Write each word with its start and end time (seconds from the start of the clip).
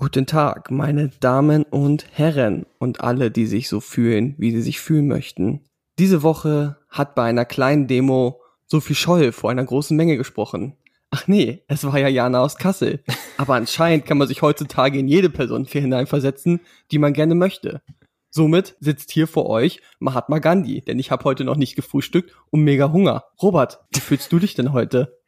Guten 0.00 0.26
Tag, 0.26 0.70
meine 0.70 1.08
Damen 1.08 1.64
und 1.64 2.06
Herren 2.12 2.66
und 2.78 3.00
alle, 3.00 3.32
die 3.32 3.46
sich 3.46 3.68
so 3.68 3.80
fühlen, 3.80 4.36
wie 4.38 4.52
sie 4.52 4.62
sich 4.62 4.78
fühlen 4.78 5.08
möchten. 5.08 5.64
Diese 5.98 6.22
Woche 6.22 6.76
hat 6.88 7.16
bei 7.16 7.24
einer 7.24 7.44
kleinen 7.44 7.88
Demo 7.88 8.40
Sophie 8.66 8.94
Scholl 8.94 9.32
vor 9.32 9.50
einer 9.50 9.64
großen 9.64 9.96
Menge 9.96 10.16
gesprochen. 10.16 10.76
Ach 11.10 11.26
nee, 11.26 11.64
es 11.66 11.82
war 11.82 11.98
ja 11.98 12.06
Jana 12.06 12.38
aus 12.42 12.58
Kassel. 12.58 13.02
Aber 13.38 13.56
anscheinend 13.56 14.06
kann 14.06 14.18
man 14.18 14.28
sich 14.28 14.40
heutzutage 14.40 15.00
in 15.00 15.08
jede 15.08 15.30
Person 15.30 15.64
hineinversetzen, 15.64 16.60
die 16.92 16.98
man 16.98 17.12
gerne 17.12 17.34
möchte. 17.34 17.82
Somit 18.30 18.76
sitzt 18.78 19.10
hier 19.10 19.26
vor 19.26 19.46
euch 19.46 19.82
Mahatma 19.98 20.38
Gandhi, 20.38 20.80
denn 20.80 21.00
ich 21.00 21.10
habe 21.10 21.24
heute 21.24 21.42
noch 21.42 21.56
nicht 21.56 21.74
gefrühstückt 21.74 22.36
und 22.50 22.62
mega 22.62 22.92
Hunger. 22.92 23.24
Robert, 23.42 23.80
wie 23.92 24.00
fühlst 24.00 24.30
du 24.30 24.38
dich 24.38 24.54
denn 24.54 24.72
heute? 24.72 25.18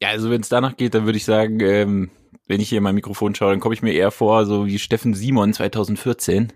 Ja, 0.00 0.10
also 0.10 0.30
wenn 0.30 0.40
es 0.40 0.48
danach 0.48 0.76
geht, 0.76 0.94
dann 0.94 1.04
würde 1.04 1.18
ich 1.18 1.24
sagen, 1.24 1.58
ähm, 1.58 2.10
wenn 2.46 2.60
ich 2.60 2.68
hier 2.68 2.78
in 2.78 2.84
mein 2.84 2.94
Mikrofon 2.94 3.34
schaue, 3.34 3.50
dann 3.50 3.60
komme 3.60 3.74
ich 3.74 3.82
mir 3.82 3.92
eher 3.92 4.10
vor, 4.10 4.46
so 4.46 4.66
wie 4.66 4.78
Steffen 4.78 5.14
Simon 5.14 5.52
2014, 5.52 6.52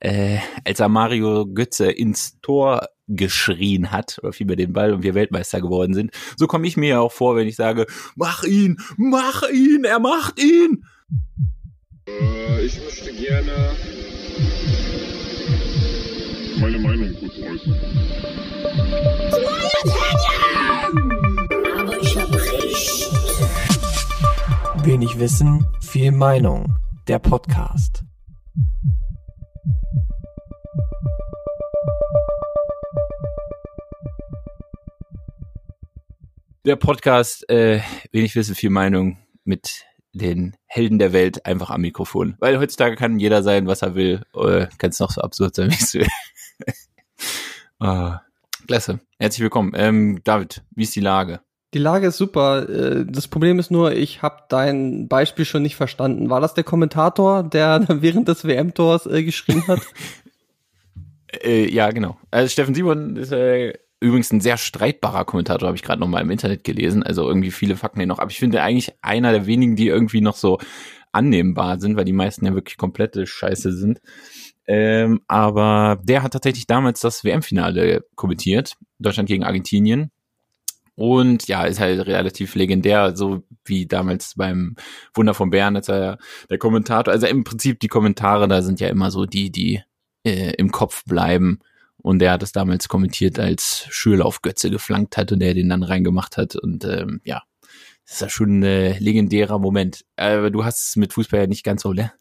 äh, 0.00 0.38
als 0.64 0.80
er 0.80 0.88
Mario 0.88 1.46
Götze 1.46 1.90
ins 1.90 2.40
Tor 2.40 2.88
geschrien 3.08 3.92
hat, 3.92 4.18
oder 4.22 4.32
vielmehr 4.32 4.56
den 4.56 4.72
Ball 4.72 4.92
und 4.92 5.02
wir 5.02 5.14
Weltmeister 5.14 5.60
geworden 5.60 5.94
sind. 5.94 6.10
So 6.36 6.46
komme 6.46 6.66
ich 6.66 6.76
mir 6.76 6.88
ja 6.88 7.00
auch 7.00 7.12
vor, 7.12 7.36
wenn 7.36 7.46
ich 7.46 7.56
sage, 7.56 7.86
mach 8.16 8.42
ihn, 8.44 8.78
mach 8.96 9.48
ihn, 9.50 9.84
er 9.84 10.00
macht 10.00 10.42
ihn. 10.42 10.84
Äh, 12.08 12.64
ich 12.64 12.80
möchte 12.82 13.12
gerne 13.12 13.72
meine 16.60 16.78
Meinung 16.78 17.14
kurz 17.20 17.34
äußern. 17.38 17.80
Wenig 24.86 25.18
Wissen, 25.18 25.66
viel 25.80 26.12
Meinung. 26.12 26.78
Der 27.08 27.18
Podcast. 27.18 28.04
Der 36.64 36.76
Podcast, 36.76 37.50
äh, 37.50 37.80
wenig 38.12 38.36
Wissen, 38.36 38.54
viel 38.54 38.70
Meinung 38.70 39.18
mit 39.42 39.84
den 40.12 40.56
Helden 40.66 41.00
der 41.00 41.12
Welt 41.12 41.44
einfach 41.44 41.70
am 41.70 41.80
Mikrofon. 41.80 42.36
Weil 42.38 42.60
heutzutage 42.60 42.94
kann 42.94 43.18
jeder 43.18 43.42
sein, 43.42 43.66
was 43.66 43.82
er 43.82 43.96
will. 43.96 44.22
Äh, 44.36 44.68
kann 44.78 44.90
es 44.90 45.00
noch 45.00 45.10
so 45.10 45.20
absurd 45.20 45.56
sein, 45.56 45.72
wie 45.72 45.82
es 45.82 45.94
will. 45.94 46.06
ah, 47.80 48.20
klasse. 48.68 49.00
Herzlich 49.18 49.42
willkommen. 49.42 49.72
Ähm, 49.74 50.20
David, 50.22 50.62
wie 50.76 50.84
ist 50.84 50.94
die 50.94 51.00
Lage? 51.00 51.40
Die 51.74 51.78
Lage 51.78 52.08
ist 52.08 52.16
super. 52.16 52.68
Äh, 52.68 53.04
Das 53.06 53.28
Problem 53.28 53.58
ist 53.58 53.70
nur, 53.70 53.92
ich 53.92 54.22
habe 54.22 54.42
dein 54.48 55.08
Beispiel 55.08 55.44
schon 55.44 55.62
nicht 55.62 55.76
verstanden. 55.76 56.30
War 56.30 56.40
das 56.40 56.54
der 56.54 56.64
Kommentator, 56.64 57.42
der 57.42 57.84
während 57.88 58.28
des 58.28 58.44
WM-Tors 58.44 59.06
äh, 59.06 59.22
geschrien 59.22 59.66
hat? 59.66 59.80
Äh, 61.42 61.68
ja, 61.70 61.90
genau. 61.90 62.16
Also 62.30 62.48
Steffen 62.48 62.74
Simon 62.74 63.16
ist 63.16 63.32
äh, 63.32 63.74
übrigens 64.00 64.32
ein 64.32 64.40
sehr 64.40 64.56
streitbarer 64.56 65.24
Kommentator, 65.24 65.66
habe 65.66 65.76
ich 65.76 65.82
gerade 65.82 66.00
noch 66.00 66.08
mal 66.08 66.22
im 66.22 66.30
Internet 66.30 66.64
gelesen. 66.64 67.02
Also 67.02 67.26
irgendwie 67.28 67.50
viele 67.50 67.76
Fakten 67.76 68.00
hier 68.00 68.06
noch. 68.06 68.20
Aber 68.20 68.30
ich 68.30 68.38
finde 68.38 68.62
eigentlich 68.62 68.92
einer 69.02 69.32
der 69.32 69.44
wenigen, 69.46 69.76
die 69.76 69.88
irgendwie 69.88 70.20
noch 70.20 70.36
so 70.36 70.58
annehmbar 71.12 71.80
sind, 71.80 71.96
weil 71.96 72.04
die 72.04 72.12
meisten 72.12 72.46
ja 72.46 72.54
wirklich 72.54 72.76
komplette 72.76 73.26
Scheiße 73.26 73.72
sind. 73.72 74.00
Ähm, 74.66 75.20
aber 75.28 76.00
der 76.02 76.22
hat 76.22 76.32
tatsächlich 76.32 76.66
damals 76.66 77.00
das 77.00 77.24
WM-Finale 77.24 78.04
kommentiert, 78.14 78.74
Deutschland 78.98 79.28
gegen 79.28 79.44
Argentinien. 79.44 80.10
Und 80.96 81.46
ja, 81.46 81.64
ist 81.64 81.78
halt 81.78 82.06
relativ 82.06 82.54
legendär, 82.54 83.14
so 83.14 83.42
wie 83.66 83.86
damals 83.86 84.34
beim 84.34 84.76
Wunder 85.14 85.34
von 85.34 85.50
Bern, 85.50 85.76
als 85.76 85.88
er 85.88 86.18
der 86.48 86.58
Kommentator, 86.58 87.12
also 87.12 87.26
im 87.26 87.44
Prinzip 87.44 87.80
die 87.80 87.88
Kommentare, 87.88 88.48
da 88.48 88.62
sind 88.62 88.80
ja 88.80 88.88
immer 88.88 89.10
so 89.10 89.26
die, 89.26 89.50
die 89.52 89.82
äh, 90.24 90.54
im 90.54 90.72
Kopf 90.72 91.04
bleiben. 91.04 91.60
Und 91.98 92.20
der 92.20 92.32
hat 92.32 92.42
es 92.42 92.52
damals 92.52 92.88
kommentiert, 92.88 93.38
als 93.38 93.86
Schürle 93.90 94.24
auf 94.24 94.40
Götze 94.40 94.70
geflankt 94.70 95.16
hat 95.16 95.32
und 95.32 95.40
der 95.40 95.54
den 95.54 95.68
dann 95.68 95.82
reingemacht 95.82 96.36
hat. 96.38 96.56
Und 96.56 96.84
ähm, 96.84 97.20
ja, 97.24 97.42
das 98.04 98.14
ist 98.14 98.20
ja 98.20 98.28
schon 98.30 98.60
ein 98.60 98.62
äh, 98.62 98.98
legendärer 98.98 99.58
Moment. 99.58 100.04
Aber 100.16 100.50
du 100.50 100.64
hast 100.64 100.88
es 100.88 100.96
mit 100.96 101.12
Fußball 101.12 101.40
ja 101.40 101.46
nicht 101.46 101.64
ganz 101.64 101.82
so, 101.82 101.92
ne? 101.92 102.12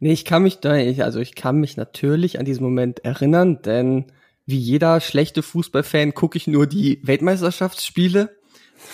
Nee, 0.00 0.12
ich 0.12 0.24
kann 0.24 0.42
mich 0.42 0.64
also 0.64 1.20
ich 1.20 1.34
kann 1.34 1.60
mich 1.60 1.76
natürlich 1.76 2.38
an 2.38 2.46
diesen 2.46 2.64
Moment 2.64 3.04
erinnern, 3.04 3.60
denn 3.62 4.06
wie 4.50 4.58
jeder 4.58 5.00
schlechte 5.00 5.42
Fußballfan 5.42 6.14
gucke 6.14 6.36
ich 6.36 6.46
nur 6.46 6.66
die 6.66 7.00
Weltmeisterschaftsspiele, 7.02 8.36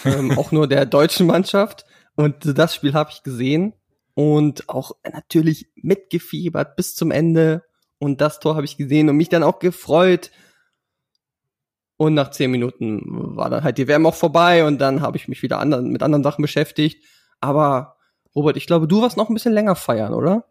ähm, 0.05 0.37
auch 0.39 0.53
nur 0.53 0.67
der 0.67 0.87
deutschen 0.87 1.27
Mannschaft. 1.27 1.85
Und 2.15 2.59
das 2.59 2.75
Spiel 2.75 2.95
habe 2.95 3.11
ich 3.13 3.23
gesehen 3.23 3.75
und 4.15 4.69
auch 4.69 4.93
natürlich 5.11 5.71
mitgefiebert 5.77 6.77
bis 6.77 6.95
zum 6.95 7.11
Ende. 7.11 7.65
Und 7.99 8.21
das 8.21 8.41
Tor 8.41 8.57
habe 8.57 8.65
ich 8.65 8.77
gesehen 8.77 9.09
und 9.09 9.17
mich 9.17 9.29
dann 9.29 9.43
auch 9.43 9.59
gefreut. 9.59 10.31
Und 11.99 12.15
nach 12.15 12.31
zehn 12.31 12.51
Minuten 12.51 13.03
war 13.37 13.49
dann 13.51 13.65
halt 13.65 13.79
die 13.79 13.89
WM 13.89 14.07
auch 14.07 14.15
vorbei 14.15 14.67
und 14.67 14.79
dann 14.79 15.01
habe 15.01 15.17
ich 15.17 15.29
mich 15.29 15.43
wieder 15.43 15.59
anderen, 15.59 15.91
mit 15.91 16.03
anderen 16.03 16.23
Sachen 16.23 16.43
beschäftigt. 16.43 17.03
Aber 17.41 17.97
Robert, 18.35 18.57
ich 18.57 18.67
glaube, 18.67 18.87
du 18.87 19.01
warst 19.01 19.17
noch 19.17 19.31
ein 19.31 19.35
bisschen 19.35 19.55
länger 19.55 19.77
feiern, 19.77 20.13
oder? 20.13 20.45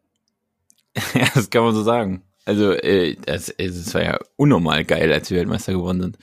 ja, 1.13 1.27
das 1.35 1.49
kann 1.49 1.63
man 1.63 1.75
so 1.75 1.83
sagen. 1.83 2.24
Also, 2.45 2.71
äh, 2.73 3.15
das, 3.25 3.49
es 3.49 3.93
war 3.93 4.03
ja 4.03 4.19
unnormal 4.35 4.85
geil, 4.85 5.11
als 5.11 5.29
wir 5.31 5.37
Weltmeister 5.39 5.73
geworden 5.73 6.01
sind. 6.01 6.17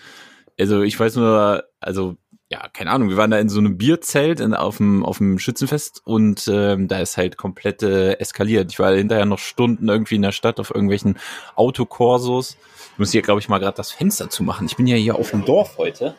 Also, 0.58 0.82
ich 0.82 0.98
weiß 0.98 1.16
nur, 1.16 1.64
also, 1.80 2.16
ja, 2.50 2.68
keine 2.72 2.90
Ahnung, 2.90 3.08
wir 3.08 3.16
waren 3.16 3.30
da 3.30 3.38
in 3.38 3.48
so 3.48 3.58
einem 3.58 3.78
Bierzelt 3.78 4.38
in, 4.38 4.52
auf, 4.54 4.76
dem, 4.76 5.04
auf 5.04 5.18
dem 5.18 5.38
Schützenfest 5.38 6.02
und 6.04 6.46
ähm, 6.52 6.86
da 6.86 7.00
ist 7.00 7.16
halt 7.16 7.38
komplett 7.38 7.82
äh, 7.82 8.12
eskaliert. 8.18 8.70
Ich 8.70 8.78
war 8.78 8.92
hinterher 8.94 9.24
noch 9.24 9.38
Stunden 9.38 9.88
irgendwie 9.88 10.16
in 10.16 10.22
der 10.22 10.32
Stadt 10.32 10.60
auf 10.60 10.70
irgendwelchen 10.70 11.16
Autokorsos. 11.56 12.58
Ich 12.92 12.98
muss 12.98 13.10
hier, 13.10 13.22
glaube 13.22 13.40
ich, 13.40 13.48
mal 13.48 13.58
gerade 13.58 13.76
das 13.78 13.90
Fenster 13.90 14.28
zu 14.28 14.42
machen. 14.42 14.66
Ich 14.66 14.76
bin 14.76 14.86
ja 14.86 14.96
hier 14.96 15.16
auf 15.16 15.30
dem 15.30 15.46
Dorf 15.46 15.78
heute. 15.78 16.14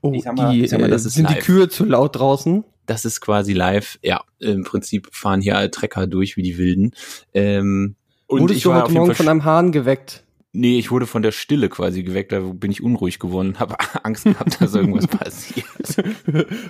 Oh, 0.00 0.12
Ich 0.14 0.22
sag 0.24 0.36
mal- 0.36 0.52
die, 0.52 0.64
ich 0.64 0.70
sag 0.70 0.80
mal, 0.80 0.86
äh, 0.86 0.90
das 0.90 1.04
ist 1.04 1.14
sind 1.14 1.28
die 1.28 1.34
live. 1.34 1.44
Kühe 1.44 1.68
zu 1.68 1.84
laut 1.84 2.16
draußen? 2.16 2.64
Das 2.86 3.04
ist 3.04 3.20
quasi 3.20 3.52
live. 3.52 3.98
Ja, 4.02 4.22
im 4.40 4.64
Prinzip 4.64 5.08
fahren 5.12 5.40
hier 5.42 5.56
alle 5.58 5.70
Trecker 5.70 6.06
durch 6.06 6.36
wie 6.36 6.42
die 6.42 6.58
Wilden. 6.58 6.92
Ähm, 7.34 7.94
und 8.32 8.40
Wurdest 8.42 8.58
ich 8.58 8.62
du 8.64 8.74
heute 8.74 8.92
Morgen 8.92 9.14
von 9.14 9.28
einem 9.28 9.44
Hahn 9.44 9.72
geweckt? 9.72 10.24
Nee, 10.54 10.78
ich 10.78 10.90
wurde 10.90 11.06
von 11.06 11.22
der 11.22 11.32
Stille 11.32 11.68
quasi 11.70 12.02
geweckt, 12.02 12.32
da 12.32 12.40
bin 12.40 12.70
ich 12.70 12.82
unruhig 12.82 13.18
geworden, 13.18 13.56
habe 13.58 13.76
Angst 14.04 14.24
gehabt, 14.24 14.60
dass 14.60 14.74
irgendwas 14.74 15.06
passiert. 15.08 15.66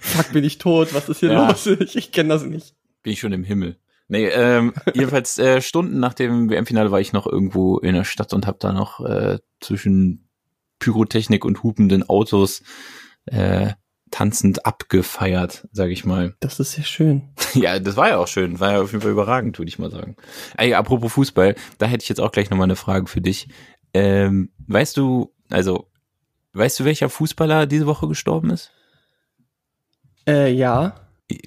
Fuck, 0.01 0.33
bin 0.33 0.45
ich 0.45 0.59
tot? 0.59 0.95
Was 0.95 1.09
ist 1.09 1.21
hier 1.21 1.33
Ja. 1.33 1.49
los? 1.49 1.67
Ich, 1.81 1.97
ich 1.97 2.13
kenne 2.13 2.29
das 2.29 2.45
nicht. 2.45 2.75
Bin 3.03 3.13
ich 3.13 3.21
schon 3.21 3.33
im 3.33 3.45
Himmel. 3.45 3.77
Nee, 4.09 4.27
ähm, 4.27 4.75
jedenfalls 4.95 5.39
äh, 5.39 5.61
Stunden 5.63 5.99
nach 5.99 6.15
dem 6.15 6.51
WM-Finale 6.51 6.91
war 6.91 7.01
ich 7.01 7.13
noch 7.13 7.27
irgendwo 7.27 7.79
in 7.79 7.95
der 7.95 8.05
Stadt 8.05 8.33
und 8.35 8.47
habe 8.47 8.59
da 8.61 8.73
noch 8.73 9.01
äh, 9.05 9.39
zwischen 9.61 10.29
Pyrotechnik 10.79 11.45
und 11.45 11.63
hupenden 11.63 12.09
Autos 12.09 12.63
äh, 13.27 13.71
tanzend 14.13 14.65
abgefeiert, 14.65 15.67
sag 15.73 15.91
ich 15.91 16.05
mal. 16.05 16.35
Das 16.41 16.61
ist 16.61 16.73
sehr 16.73 16.85
schön. 16.85 17.23
Ja, 17.55 17.79
das 17.81 17.97
war 17.97 18.09
ja 18.11 18.19
auch 18.19 18.29
schön, 18.29 18.61
war 18.61 18.73
ja 18.73 18.81
auf 18.81 18.93
jeden 18.93 19.03
Fall 19.03 19.11
überragend, 19.11 19.59
würde 19.59 19.69
ich 19.69 19.79
mal 19.81 19.91
sagen. 19.91 20.17
Ey, 20.57 20.75
apropos 20.75 21.13
Fußball, 21.15 21.57
da 21.79 21.87
hätte 21.87 22.03
ich 22.03 22.09
jetzt 22.09 22.21
auch 22.21 22.31
gleich 22.33 22.51
nochmal 22.51 22.65
eine 22.67 22.77
Frage 22.77 23.07
für 23.09 23.21
dich. 23.21 23.49
Ähm, 23.95 24.53
weißt 24.69 24.97
du, 24.97 25.33
also, 25.51 25.89
weißt 26.53 26.79
du, 26.81 26.85
welcher 26.85 27.09
Fußballer 27.09 27.67
diese 27.67 27.87
Woche 27.87 28.07
gestorben 28.09 28.51
ist? 28.51 28.71
Äh, 30.29 30.53
ja. 30.53 30.95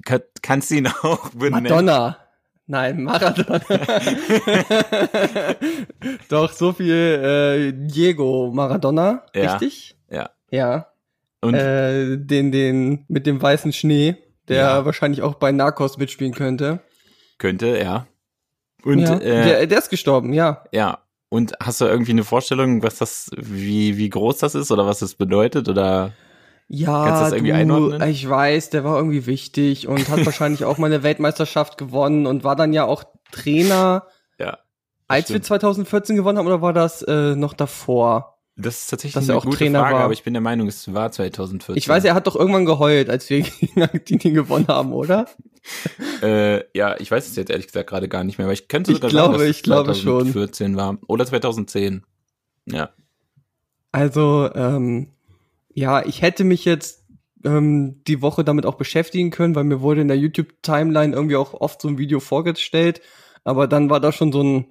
Kann, 0.05 0.21
kannst 0.41 0.71
du 0.71 0.75
ihn 0.75 0.87
auch 0.87 1.29
benennen? 1.29 1.63
Madonna. 1.63 2.17
Nein, 2.67 3.03
Maradona. 3.03 3.59
Doch, 6.29 6.51
so 6.51 6.73
viel 6.73 6.93
äh, 6.93 7.71
Diego 7.73 8.51
Maradona, 8.53 9.23
Ja. 9.35 9.51
richtig? 9.51 9.95
Ja. 10.09 10.31
Ja. 10.49 10.87
Äh, 11.53 12.17
den, 12.17 12.51
den 12.51 13.05
mit 13.07 13.27
dem 13.27 13.41
weißen 13.41 13.71
Schnee, 13.73 14.15
der 14.47 14.57
Ja. 14.57 14.85
wahrscheinlich 14.85 15.21
auch 15.21 15.35
bei 15.35 15.51
Narcos 15.51 15.97
mitspielen 15.97 16.33
könnte. 16.33 16.79
könnte, 17.37 17.77
ja. 17.77 18.07
Und 18.83 18.99
ja. 18.99 19.15
äh, 19.15 19.43
der, 19.45 19.67
der 19.67 19.77
ist 19.77 19.89
gestorben, 19.89 20.33
ja. 20.33 20.63
ja. 20.71 20.99
Und 21.29 21.53
hast 21.59 21.81
du 21.81 21.85
irgendwie 21.85 22.11
eine 22.11 22.23
Vorstellung, 22.23 22.83
was 22.83 22.97
das, 22.99 23.29
wie, 23.35 23.97
wie 23.97 24.09
groß 24.09 24.37
das 24.37 24.55
ist 24.55 24.71
oder 24.71 24.85
was 24.85 24.99
das 24.99 25.15
bedeutet? 25.15 25.67
Oder 25.67 26.13
Ja, 26.67 27.05
Kannst 27.05 27.19
du 27.21 27.23
das 27.25 27.33
irgendwie 27.33 27.53
einordnen? 27.53 28.09
ich 28.09 28.29
weiß, 28.29 28.69
der 28.69 28.83
war 28.83 28.95
irgendwie 28.97 29.25
wichtig 29.25 29.87
und 29.87 30.07
hat 30.09 30.25
wahrscheinlich 30.25 30.63
auch 30.65 30.77
mal 30.77 30.85
eine 30.87 31.03
Weltmeisterschaft 31.03 31.77
gewonnen 31.77 32.25
und 32.27 32.43
war 32.43 32.55
dann 32.55 32.73
ja 32.73 32.85
auch 32.85 33.03
Trainer, 33.31 34.05
ja. 34.39 34.59
als 35.07 35.29
wir 35.29 35.35
stimmt. 35.37 35.45
2014 35.45 36.15
gewonnen 36.15 36.37
haben, 36.37 36.47
oder 36.47 36.61
war 36.61 36.73
das 36.73 37.01
äh, 37.01 37.35
noch 37.35 37.53
davor? 37.53 38.34
Das 38.57 38.81
ist 38.83 38.87
tatsächlich 38.89 39.13
Dass 39.15 39.27
er 39.27 39.33
eine 39.33 39.39
auch 39.39 39.45
gute 39.45 39.57
Trainer 39.57 39.79
Frage, 39.79 39.95
war. 39.95 40.03
aber 40.05 40.13
ich 40.13 40.23
bin 40.23 40.33
der 40.33 40.41
Meinung, 40.41 40.67
es 40.67 40.93
war 40.93 41.11
2014. 41.11 41.75
Ich 41.77 41.87
weiß, 41.89 42.05
er 42.05 42.13
hat 42.15 42.25
doch 42.25 42.37
irgendwann 42.37 42.65
geheult, 42.65 43.09
als 43.09 43.29
wir 43.29 43.41
gegen 43.59 43.81
Argentinien 43.81 44.33
gewonnen 44.33 44.67
haben, 44.69 44.93
oder? 44.93 45.27
Äh, 46.21 46.63
ja, 46.77 46.95
ich 46.99 47.11
weiß 47.11 47.27
es 47.27 47.35
jetzt 47.35 47.49
ehrlich 47.49 47.67
gesagt 47.67 47.89
gerade 47.89 48.07
gar 48.07 48.23
nicht 48.23 48.37
mehr, 48.37 48.45
aber 48.45 48.53
ich 48.53 48.67
könnte 48.69 48.91
Ich 48.91 48.97
sogar 48.97 49.09
glaube, 49.09 49.33
sagen, 49.33 49.47
dass 49.47 49.57
ich 49.57 49.63
glaube 49.63 49.91
es 49.91 49.99
schon. 49.99 50.21
2014 50.31 50.77
war. 50.77 50.97
Oder 51.07 51.25
2010. 51.25 52.03
Ja. 52.67 52.91
Also, 53.91 54.49
ähm, 54.55 55.09
ja, 55.73 56.05
ich 56.05 56.21
hätte 56.21 56.43
mich 56.45 56.63
jetzt 56.65 57.03
ähm, 57.43 58.01
die 58.07 58.21
Woche 58.21 58.43
damit 58.43 58.65
auch 58.65 58.75
beschäftigen 58.75 59.31
können, 59.31 59.55
weil 59.55 59.63
mir 59.65 59.81
wurde 59.81 60.01
in 60.01 60.07
der 60.07 60.17
YouTube-Timeline 60.17 61.13
irgendwie 61.13 61.35
auch 61.35 61.53
oft 61.53 61.81
so 61.81 61.87
ein 61.89 61.97
Video 61.97 62.19
vorgestellt, 62.19 63.01
aber 63.43 63.67
dann 63.67 63.89
war 63.89 63.99
da 63.99 64.11
schon 64.11 64.31
so 64.31 64.41
ein, 64.41 64.65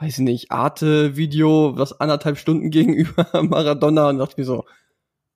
weiß 0.00 0.18
ich 0.18 0.24
nicht, 0.24 0.50
Arte-Video, 0.50 1.76
was 1.76 1.98
anderthalb 2.00 2.38
Stunden 2.38 2.70
gegenüber 2.72 3.26
Maradona 3.42 4.08
und 4.10 4.18
dachte 4.18 4.40
mir 4.40 4.44
so, 4.44 4.64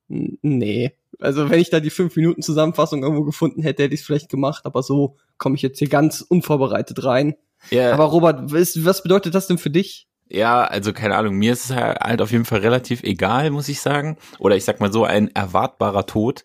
nee. 0.07 0.93
Also 1.19 1.49
wenn 1.49 1.59
ich 1.59 1.69
da 1.69 1.79
die 1.79 1.89
fünf 1.89 2.15
Minuten 2.15 2.41
Zusammenfassung 2.41 3.03
irgendwo 3.03 3.23
gefunden 3.23 3.61
hätte, 3.61 3.83
hätte 3.83 3.93
ich 3.93 4.01
es 4.01 4.05
vielleicht 4.05 4.29
gemacht, 4.29 4.65
aber 4.65 4.83
so 4.83 5.17
komme 5.37 5.55
ich 5.55 5.61
jetzt 5.61 5.79
hier 5.79 5.89
ganz 5.89 6.21
unvorbereitet 6.21 7.03
rein. 7.03 7.35
Ja, 7.71 7.93
Aber 7.93 8.05
Robert, 8.05 8.51
was, 8.51 8.83
was 8.83 9.03
bedeutet 9.03 9.35
das 9.35 9.47
denn 9.47 9.57
für 9.57 9.69
dich? 9.69 10.07
ja, 10.29 10.63
also 10.63 10.93
keine 10.93 11.15
Ahnung, 11.15 11.35
mir 11.35 11.53
ist 11.53 11.69
es 11.69 11.75
halt 11.75 12.21
auf 12.21 12.31
jeden 12.31 12.45
Fall 12.45 12.59
relativ 12.59 13.03
egal, 13.03 13.51
muss 13.51 13.69
ich 13.69 13.81
sagen. 13.81 14.17
Oder 14.39 14.55
ich 14.55 14.65
sag 14.65 14.79
mal 14.79 14.91
so, 14.91 15.05
ein 15.05 15.33
erwartbarer 15.35 16.07
Tod 16.07 16.43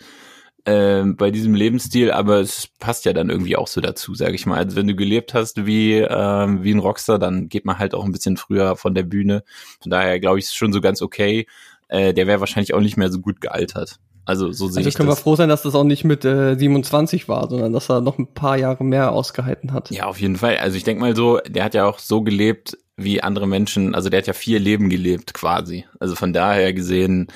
ähm, 0.71 1.17
bei 1.17 1.31
diesem 1.31 1.55
Lebensstil, 1.55 2.11
aber 2.11 2.41
es 2.41 2.69
passt 2.79 3.07
ja 3.07 3.15
dann 3.15 3.31
irgendwie 3.31 3.57
auch 3.57 3.69
so 3.69 3.81
dazu, 3.81 4.15
sage 4.15 4.35
ich 4.35 4.45
mal. 4.45 4.59
Also 4.59 4.77
wenn 4.77 4.87
du 4.87 4.95
gelebt 4.95 5.33
hast 5.33 5.65
wie, 5.65 5.95
ähm, 5.95 6.63
wie 6.63 6.73
ein 6.75 6.79
Rockstar, 6.79 7.19
dann 7.19 7.49
geht 7.49 7.65
man 7.65 7.79
halt 7.79 7.95
auch 7.95 8.05
ein 8.05 8.13
bisschen 8.13 8.37
früher 8.37 8.77
von 8.77 8.95
der 8.95 9.05
Bühne. 9.05 9.45
Von 9.81 9.91
daher 9.91 10.21
glaube 10.21 10.39
ich, 10.39 10.45
ist 10.45 10.57
schon 10.57 10.75
so 10.75 10.83
ganz 10.83 11.01
okay. 11.01 11.47
Äh, 11.89 12.13
der 12.13 12.27
wäre 12.27 12.41
wahrscheinlich 12.41 12.75
auch 12.75 12.81
nicht 12.81 12.99
mehr 12.99 13.11
so 13.11 13.19
gut 13.21 13.41
gealtert. 13.41 13.97
Also 14.27 14.53
so 14.53 14.69
sehe 14.69 14.81
Also 14.81 14.89
ich 14.91 14.95
können 14.95 15.09
wir 15.09 15.15
das. 15.15 15.23
froh 15.23 15.37
sein, 15.37 15.49
dass 15.49 15.63
das 15.63 15.75
auch 15.75 15.85
nicht 15.85 16.05
mit 16.05 16.27
äh, 16.27 16.55
27 16.55 17.29
war, 17.31 17.49
sondern 17.49 17.73
dass 17.73 17.89
er 17.89 18.03
noch 18.03 18.19
ein 18.19 18.35
paar 18.35 18.59
Jahre 18.59 18.85
mehr 18.85 19.13
ausgehalten 19.13 19.73
hat. 19.73 19.91
Ja, 19.91 20.05
auf 20.05 20.21
jeden 20.21 20.37
Fall. 20.37 20.59
Also 20.59 20.77
ich 20.77 20.85
denk 20.85 21.01
mal 21.01 21.17
so, 21.17 21.39
der 21.49 21.65
hat 21.65 21.73
ja 21.73 21.87
auch 21.87 21.99
so 21.99 22.21
gelebt 22.21 22.77
wie 22.99 23.23
andere 23.23 23.49
Menschen. 23.49 23.95
Also 23.95 24.11
der 24.11 24.19
hat 24.19 24.27
ja 24.27 24.35
vier 24.35 24.59
Leben 24.59 24.91
gelebt 24.91 25.33
quasi. 25.33 25.87
Also 25.99 26.15
von 26.15 26.35
daher 26.35 26.75
gesehen, 26.75 27.29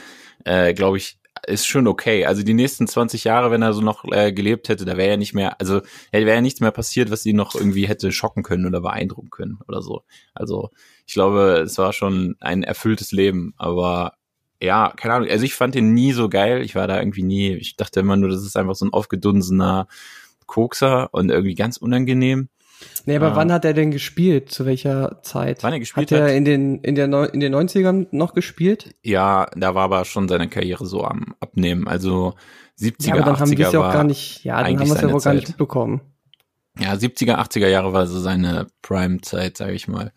äh, 0.45 0.75
glaube 0.75 0.99
ich, 0.99 1.17
ist 1.47 1.67
schon 1.67 1.87
okay. 1.87 2.25
Also 2.27 2.43
die 2.43 2.55
nächsten 2.55 2.87
20 2.87 3.25
Jahre, 3.25 3.51
wenn 3.51 3.63
er 3.63 3.73
so 3.73 3.81
noch 3.81 4.05
äh, 4.11 4.33
gelebt 4.33 4.69
hätte, 4.69 4.85
da 4.85 4.97
wäre 4.97 5.11
ja 5.11 5.17
nicht 5.17 5.35
mehr, 5.35 5.61
also 5.61 5.83
wäre 6.11 6.35
ja 6.35 6.41
nichts 6.41 6.61
mehr 6.61 6.71
passiert, 6.71 7.11
was 7.11 7.27
ihn 7.27 7.37
noch 7.37 7.55
irgendwie 7.55 7.87
hätte 7.89 8.13
schocken 8.13 8.43
können 8.43 8.67
oder 8.67 8.81
beeindrucken 8.81 9.31
können 9.31 9.59
oder 9.67 9.83
so. 9.83 10.03
Also 10.35 10.71
ich 11.07 11.15
glaube, 11.15 11.63
es 11.65 11.79
war 11.79 11.93
schon 11.93 12.37
ein 12.41 12.63
erfülltes 12.63 13.13
Leben, 13.13 13.55
aber 13.57 14.15
ja, 14.63 14.93
keine 14.97 15.15
Ahnung. 15.15 15.29
Also 15.29 15.45
ich 15.45 15.55
fand 15.55 15.75
den 15.75 15.93
nie 15.93 16.13
so 16.13 16.29
geil. 16.29 16.63
Ich 16.63 16.77
war 16.77 16.87
da 16.87 16.99
irgendwie 16.99 17.25
nie, 17.25 17.55
ich 17.55 17.77
dachte 17.77 18.01
immer 18.01 18.17
nur, 18.17 18.29
das 18.29 18.43
ist 18.43 18.57
einfach 18.57 18.77
so 18.77 18.87
ein 18.87 18.93
aufgedunsener 18.93 19.89
Kokser 20.47 21.13
und 21.13 21.31
irgendwie 21.31 21.55
ganz 21.55 21.77
unangenehm. 21.77 22.49
Nee, 23.07 23.17
aber 23.17 23.33
Ah. 23.33 23.37
wann 23.37 23.53
hat 23.53 23.65
er 23.65 23.73
denn 23.75 23.91
gespielt? 23.91 24.51
Zu 24.51 24.65
welcher 24.67 25.21
Zeit? 25.23 25.63
Wann 25.63 25.73
er 25.73 25.79
gespielt 25.81 26.11
hat 26.13 26.19
er 26.19 26.25
hat? 26.27 26.33
in 26.33 26.45
den, 26.45 26.79
in, 26.81 26.95
der 26.95 27.09
Neu 27.09 27.25
in 27.25 27.41
den 27.41 27.55
90ern 27.55 28.07
noch 28.13 28.35
gespielt? 28.35 28.95
Ja, 29.03 29.47
da 29.57 29.75
war 29.75 29.85
aber 29.85 30.05
schon 30.05 30.29
seine 30.29 30.49
Karriere 30.49 30.87
so 30.87 31.05
am 31.05 31.35
Abnehmen. 31.41 31.89
Also 31.89 32.35
70er, 32.81 33.07
Ja, 33.09 33.15
aber 33.15 33.23
dann 33.25 33.39
haben 33.41 33.51
80er 33.51 33.59
wir 33.59 33.67
es 33.67 33.73
ja 33.73 33.81
auch 33.89 33.93
gar 33.93 34.05
nicht, 34.05 34.45
ja, 34.45 34.63
dann 34.63 34.67
haben 34.67 34.79
wir 34.79 34.83
es 34.83 34.89
ja 34.89 34.95
seine 34.97 35.13
wohl 35.13 35.21
gar 35.21 35.35
nicht 35.35 35.43
Zeit. 35.47 35.49
mitbekommen. 35.51 36.01
ja, 36.79 36.93
70er, 36.95 37.37
80er 37.39 37.69
Jahre 37.69 37.93
war 37.93 38.07
so 38.07 38.19
seine 38.21 38.67
Prime-Zeit, 38.83 39.57
sage 39.57 39.73
ich 39.75 39.89
mal. 39.89 40.13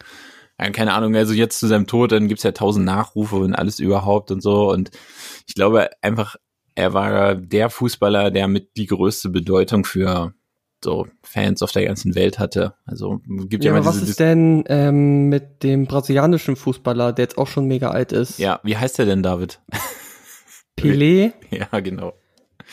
Ja, 0.60 0.70
keine 0.70 0.94
Ahnung, 0.94 1.16
also 1.16 1.34
jetzt 1.34 1.60
zu 1.60 1.68
seinem 1.68 1.86
Tod, 1.86 2.14
dann 2.14 2.28
gibt's 2.30 2.44
ja 2.44 2.52
tausend 2.54 2.86
Nachrufe 2.86 3.36
und 3.36 3.54
alles 3.56 3.80
überhaupt 3.80 4.32
und 4.32 4.42
so. 4.42 4.72
Und 4.72 4.90
ich 5.48 5.54
glaube 5.56 5.90
einfach, 6.02 6.38
er 6.76 6.94
war 6.94 7.36
der 7.36 7.70
Fußballer, 7.70 8.32
der 8.32 8.48
mit 8.48 8.78
die 8.78 8.86
größte 8.86 9.30
Bedeutung 9.30 9.84
für 9.84 10.34
so 10.84 11.08
Fans 11.24 11.62
auf 11.62 11.72
der 11.72 11.86
ganzen 11.86 12.16
Welt 12.16 12.38
hatte. 12.40 12.76
Also 12.86 13.20
gibt 13.26 13.64
ja, 13.64 13.72
Ja, 13.72 13.78
aber 13.78 13.80
immer 13.80 13.88
was 13.88 14.02
ist 14.02 14.20
denn 14.20 14.64
ähm, 14.68 15.30
mit 15.30 15.64
dem 15.64 15.86
brasilianischen 15.86 16.56
Fußballer, 16.56 17.14
der 17.14 17.24
jetzt 17.24 17.38
auch 17.38 17.48
schon 17.48 17.66
mega 17.68 17.90
alt 17.92 18.12
ist? 18.12 18.38
Ja, 18.40 18.60
wie 18.64 18.78
heißt 18.78 19.00
der 19.00 19.06
denn, 19.06 19.24
David? 19.24 19.60
Pelé? 20.78 21.34
ja, 21.50 21.80
genau. 21.80 22.14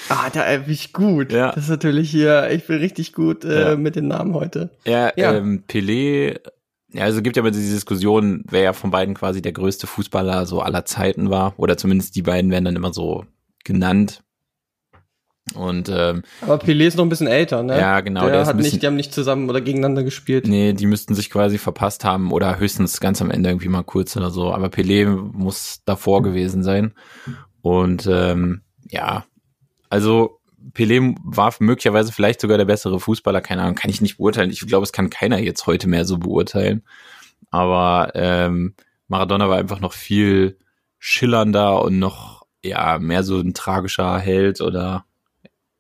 Ah, 0.09 0.31
da 0.31 0.51
äh, 0.51 0.59
bin 0.59 0.73
ich 0.73 0.93
gut. 0.93 1.33
Ja. 1.33 1.53
Das 1.53 1.65
ist 1.65 1.71
natürlich 1.71 2.11
hier, 2.11 2.51
ich 2.51 2.67
bin 2.67 2.79
richtig 2.79 3.13
gut 3.13 3.45
äh, 3.45 3.71
Ja. 3.71 3.77
mit 3.77 3.97
den 3.97 4.09
Namen 4.09 4.35
heute. 4.35 4.71
Ja, 4.85 5.13
Ja. 5.17 5.35
Ähm, 5.35 5.65
Pelé, 5.69 6.41
ja, 6.93 7.05
also 7.05 7.23
gibt 7.23 7.37
ja 7.37 7.43
immer 7.43 7.51
diese 7.51 7.73
Diskussion, 7.75 8.45
wer 8.51 8.63
ja 8.63 8.73
von 8.73 8.91
beiden 8.91 9.15
quasi 9.15 9.41
der 9.41 9.53
größte 9.53 9.87
Fußballer 9.87 10.47
so 10.47 10.61
aller 10.61 10.85
Zeiten 10.85 11.31
war. 11.31 11.55
Oder 11.57 11.77
zumindest 11.77 12.17
die 12.17 12.23
beiden 12.23 12.51
werden 12.51 12.65
dann 12.65 12.77
immer 12.77 12.93
so 12.93 13.25
genannt. 13.65 14.23
Und 15.55 15.89
ähm, 15.95 16.23
Aber 16.41 16.57
Pelé 16.57 16.87
ist 16.87 16.97
noch 16.97 17.05
ein 17.05 17.09
bisschen 17.09 17.27
älter, 17.27 17.63
ne? 17.63 17.79
Ja, 17.79 18.01
genau, 18.01 18.23
Der, 18.23 18.31
der 18.33 18.47
hat 18.47 18.57
bisschen- 18.57 18.73
nicht, 18.73 18.83
die 18.83 18.87
haben 18.87 18.97
nicht 18.97 19.13
zusammen 19.15 19.49
oder 19.51 19.61
gegeneinander 19.61 20.03
gespielt. 20.03 20.47
nee, 20.47 20.73
die 20.73 20.87
müssten 20.87 21.15
sich 21.15 21.31
quasi 21.31 21.59
verpasst 21.59 22.05
haben 22.05 22.33
oder 22.33 22.59
höchstens 22.59 23.01
ganz 23.01 23.21
am 23.23 23.31
Ende 23.31 23.51
irgendwie 23.51 23.69
mal 23.69 23.83
kurz 23.85 24.17
oder 24.17 24.31
so. 24.31 24.53
Aber 24.53 24.69
Pelé 24.69 25.07
muss 25.07 25.81
davor 25.85 26.23
gewesen 26.23 26.63
sein. 26.63 26.95
Und 27.61 28.09
ähm, 28.11 28.63
ja, 28.91 29.25
also 29.89 30.39
Pelé 30.75 31.15
war 31.25 31.53
möglicherweise 31.59 32.13
vielleicht 32.13 32.41
sogar 32.41 32.57
der 32.57 32.65
bessere 32.65 32.99
Fußballer, 33.01 33.41
keine 33.41 33.63
Ahnung, 33.63 33.75
kann 33.75 33.91
ich 33.91 34.01
nicht 34.01 34.17
beurteilen. 34.19 34.51
Ich 34.51 34.67
glaube, 34.67 34.85
es 34.85 34.93
kann 34.93 35.11
keiner 35.11 35.39
jetzt 35.39 35.67
heute 35.67 35.89
mehr 35.89 36.05
so 36.05 36.19
beurteilen. 36.19 36.83
Aber 37.51 38.13
ähm, 38.15 38.75
Maradona 39.09 39.49
war 39.49 39.59
einfach 39.59 39.81
noch 39.81 39.93
viel 39.93 40.57
schillernder 40.99 41.83
und 41.83 41.99
noch 41.99 42.43
ja 42.65 42.99
mehr 42.99 43.25
so 43.25 43.41
ein 43.41 43.55
tragischer 43.55 44.19
Held 44.19 44.61
oder 44.61 45.05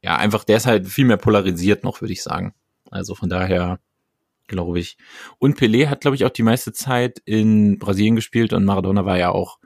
ja 0.02 0.16
einfach 0.16 0.44
der 0.44 0.56
ist 0.58 0.66
halt 0.66 0.86
viel 0.88 1.04
mehr 1.04 1.16
polarisiert 1.16 1.84
noch, 1.84 2.00
würde 2.00 2.12
ich 2.12 2.22
sagen. 2.22 2.54
Also 2.90 3.14
von 3.14 3.28
daher 3.28 3.78
glaube 4.48 4.78
ich. 4.80 4.98
Und 5.38 5.58
Pelé 5.58 5.88
hat 5.88 6.00
glaube 6.02 6.16
ich 6.16 6.24
auch 6.24 6.30
die 6.30 6.42
meiste 6.42 6.72
Zeit 6.72 7.20
in 7.24 7.78
Brasilien 7.78 8.16
gespielt 8.16 8.52
und 8.52 8.64
Maradona 8.64 9.04
war 9.06 9.16
ja 9.16 9.30
auch 9.30 9.58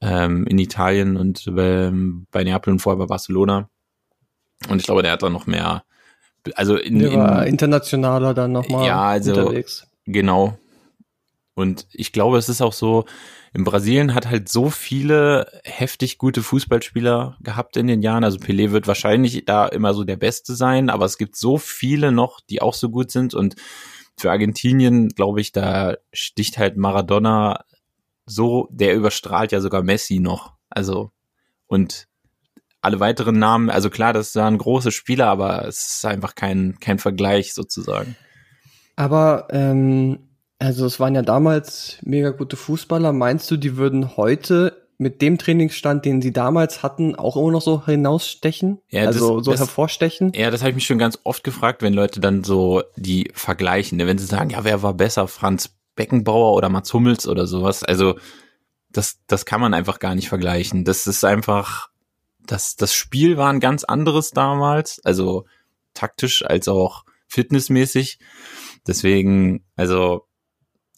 ähm, 0.00 0.46
in 0.46 0.58
Italien 0.58 1.16
und 1.16 1.46
ähm, 1.56 2.26
bei 2.30 2.42
Neapel 2.44 2.72
und 2.72 2.78
vorher 2.80 2.98
bei 2.98 3.06
Barcelona. 3.06 3.68
Und 4.68 4.78
ich 4.78 4.84
glaube, 4.86 5.02
der 5.02 5.12
hat 5.12 5.22
da 5.22 5.28
noch 5.30 5.46
mehr, 5.46 5.84
also 6.54 6.76
in, 6.76 6.98
Der 7.00 7.12
war 7.14 7.42
in 7.42 7.50
internationaler 7.50 8.32
dann 8.34 8.52
nochmal 8.52 8.86
Ja, 8.86 9.02
also- 9.02 9.32
unterwegs. 9.32 9.86
Genau. 10.06 10.58
Und 11.54 11.86
ich 11.92 12.12
glaube, 12.12 12.38
es 12.38 12.48
ist 12.48 12.62
auch 12.62 12.72
so, 12.72 13.04
in 13.52 13.64
Brasilien 13.64 14.14
hat 14.14 14.26
halt 14.26 14.48
so 14.48 14.70
viele 14.70 15.46
heftig 15.64 16.16
gute 16.16 16.42
Fußballspieler 16.42 17.36
gehabt 17.40 17.76
in 17.76 17.86
den 17.86 18.00
Jahren. 18.00 18.24
Also 18.24 18.38
Pelé 18.38 18.70
wird 18.70 18.86
wahrscheinlich 18.86 19.44
da 19.44 19.66
immer 19.66 19.92
so 19.92 20.04
der 20.04 20.16
Beste 20.16 20.54
sein, 20.54 20.88
aber 20.88 21.04
es 21.04 21.18
gibt 21.18 21.36
so 21.36 21.58
viele 21.58 22.10
noch, 22.10 22.40
die 22.40 22.62
auch 22.62 22.74
so 22.74 22.88
gut 22.88 23.10
sind. 23.10 23.34
Und 23.34 23.56
für 24.16 24.30
Argentinien, 24.30 25.10
glaube 25.10 25.40
ich, 25.40 25.52
da 25.52 25.96
sticht 26.12 26.56
halt 26.56 26.76
Maradona 26.76 27.64
so, 28.24 28.68
der 28.70 28.94
überstrahlt 28.94 29.52
ja 29.52 29.60
sogar 29.60 29.82
Messi 29.82 30.20
noch. 30.20 30.54
Also, 30.70 31.10
und 31.66 32.08
alle 32.80 32.98
weiteren 32.98 33.38
Namen, 33.38 33.68
also 33.68 33.90
klar, 33.90 34.12
das 34.12 34.34
waren 34.34 34.58
große 34.58 34.90
Spieler, 34.90 35.26
aber 35.26 35.66
es 35.66 35.96
ist 35.96 36.04
einfach 36.06 36.34
kein, 36.34 36.78
kein 36.80 36.98
Vergleich 36.98 37.52
sozusagen. 37.52 38.16
Aber 38.96 39.48
ähm, 39.50 40.31
also 40.62 40.86
es 40.86 41.00
waren 41.00 41.14
ja 41.14 41.22
damals 41.22 41.98
mega 42.02 42.30
gute 42.30 42.56
Fußballer. 42.56 43.12
Meinst 43.12 43.50
du, 43.50 43.56
die 43.56 43.76
würden 43.76 44.16
heute 44.16 44.80
mit 44.98 45.20
dem 45.20 45.36
Trainingsstand, 45.38 46.04
den 46.04 46.22
sie 46.22 46.32
damals 46.32 46.82
hatten, 46.82 47.16
auch 47.16 47.36
immer 47.36 47.50
noch 47.50 47.62
so 47.62 47.84
hinausstechen? 47.84 48.78
Ja, 48.88 49.06
das- 49.06 49.16
also 49.16 49.40
so 49.40 49.50
das- 49.50 49.60
hervorstechen? 49.60 50.32
Ja, 50.34 50.50
das 50.50 50.60
habe 50.60 50.70
ich 50.70 50.76
mich 50.76 50.86
schon 50.86 50.98
ganz 50.98 51.18
oft 51.24 51.42
gefragt, 51.42 51.82
wenn 51.82 51.92
Leute 51.94 52.20
dann 52.20 52.44
so 52.44 52.82
die 52.96 53.30
vergleichen. 53.34 53.98
ne? 53.98 54.06
Wenn 54.06 54.18
sie 54.18 54.26
sagen, 54.26 54.50
ja, 54.50 54.62
wer 54.64 54.82
war 54.82 54.94
besser, 54.94 55.26
Franz 55.28 55.74
Beckenbauer 55.96 56.54
oder 56.54 56.68
Mats 56.68 56.92
Hummels 56.94 57.26
oder 57.26 57.46
sowas. 57.46 57.82
Also 57.82 58.16
das, 58.90 59.18
das 59.26 59.44
kann 59.44 59.60
man 59.60 59.74
einfach 59.74 59.98
gar 59.98 60.14
nicht 60.14 60.28
vergleichen. 60.28 60.84
Das 60.84 61.06
ist 61.06 61.24
einfach, 61.24 61.88
das, 62.46 62.76
das 62.76 62.94
Spiel 62.94 63.36
war 63.36 63.50
ein 63.52 63.60
ganz 63.60 63.84
anderes 63.84 64.30
damals, 64.30 65.00
also 65.04 65.44
taktisch 65.94 66.44
als 66.44 66.68
auch 66.68 67.04
fitnessmäßig. 67.26 68.18
Deswegen, 68.86 69.64
also 69.76 70.26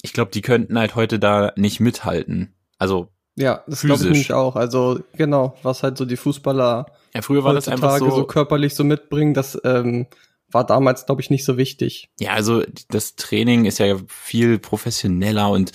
ich 0.04 0.12
glaube, 0.12 0.30
die 0.30 0.42
könnten 0.42 0.78
halt 0.78 0.94
heute 0.96 1.18
da 1.18 1.52
nicht 1.56 1.80
mithalten. 1.80 2.54
Also 2.78 3.08
Ja, 3.36 3.64
das 3.66 3.80
glaube 3.80 4.06
ich 4.08 4.32
auch. 4.34 4.54
Also 4.54 5.00
genau, 5.16 5.56
was 5.62 5.82
halt 5.82 5.96
so 5.96 6.04
die 6.04 6.18
Fußballer 6.18 6.86
ja, 7.14 7.22
früher 7.22 7.42
war 7.42 7.54
das 7.54 7.68
einfach 7.68 7.96
so, 7.98 8.10
so, 8.10 8.24
körperlich 8.24 8.74
so 8.74 8.84
mitbringen, 8.84 9.32
das 9.32 9.58
ähm, 9.64 10.06
war 10.50 10.66
damals, 10.66 11.06
glaube 11.06 11.22
ich, 11.22 11.30
nicht 11.30 11.44
so 11.44 11.56
wichtig. 11.56 12.10
Ja, 12.20 12.32
also 12.32 12.62
das 12.90 13.16
Training 13.16 13.64
ist 13.64 13.78
ja 13.78 13.96
viel 14.08 14.58
professioneller 14.58 15.48
und 15.48 15.72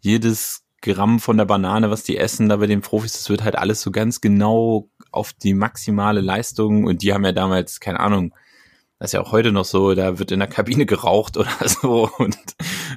jedes 0.00 0.62
Gramm 0.82 1.18
von 1.18 1.38
der 1.38 1.46
Banane, 1.46 1.90
was 1.90 2.02
die 2.02 2.18
essen 2.18 2.48
da 2.48 2.56
bei 2.56 2.66
den 2.66 2.82
Profis, 2.82 3.12
das 3.12 3.30
wird 3.30 3.44
halt 3.44 3.56
alles 3.56 3.80
so 3.80 3.90
ganz 3.90 4.20
genau 4.20 4.90
auf 5.10 5.32
die 5.32 5.54
maximale 5.54 6.20
Leistung 6.20 6.84
und 6.84 7.02
die 7.02 7.14
haben 7.14 7.24
ja 7.24 7.32
damals, 7.32 7.80
keine 7.80 8.00
Ahnung, 8.00 8.34
das 8.98 9.10
ist 9.10 9.12
ja 9.14 9.22
auch 9.22 9.32
heute 9.32 9.52
noch 9.52 9.64
so, 9.64 9.94
da 9.94 10.18
wird 10.18 10.32
in 10.32 10.40
der 10.40 10.48
Kabine 10.48 10.84
geraucht 10.86 11.38
oder 11.38 11.50
so 11.66 12.10
und 12.18 12.36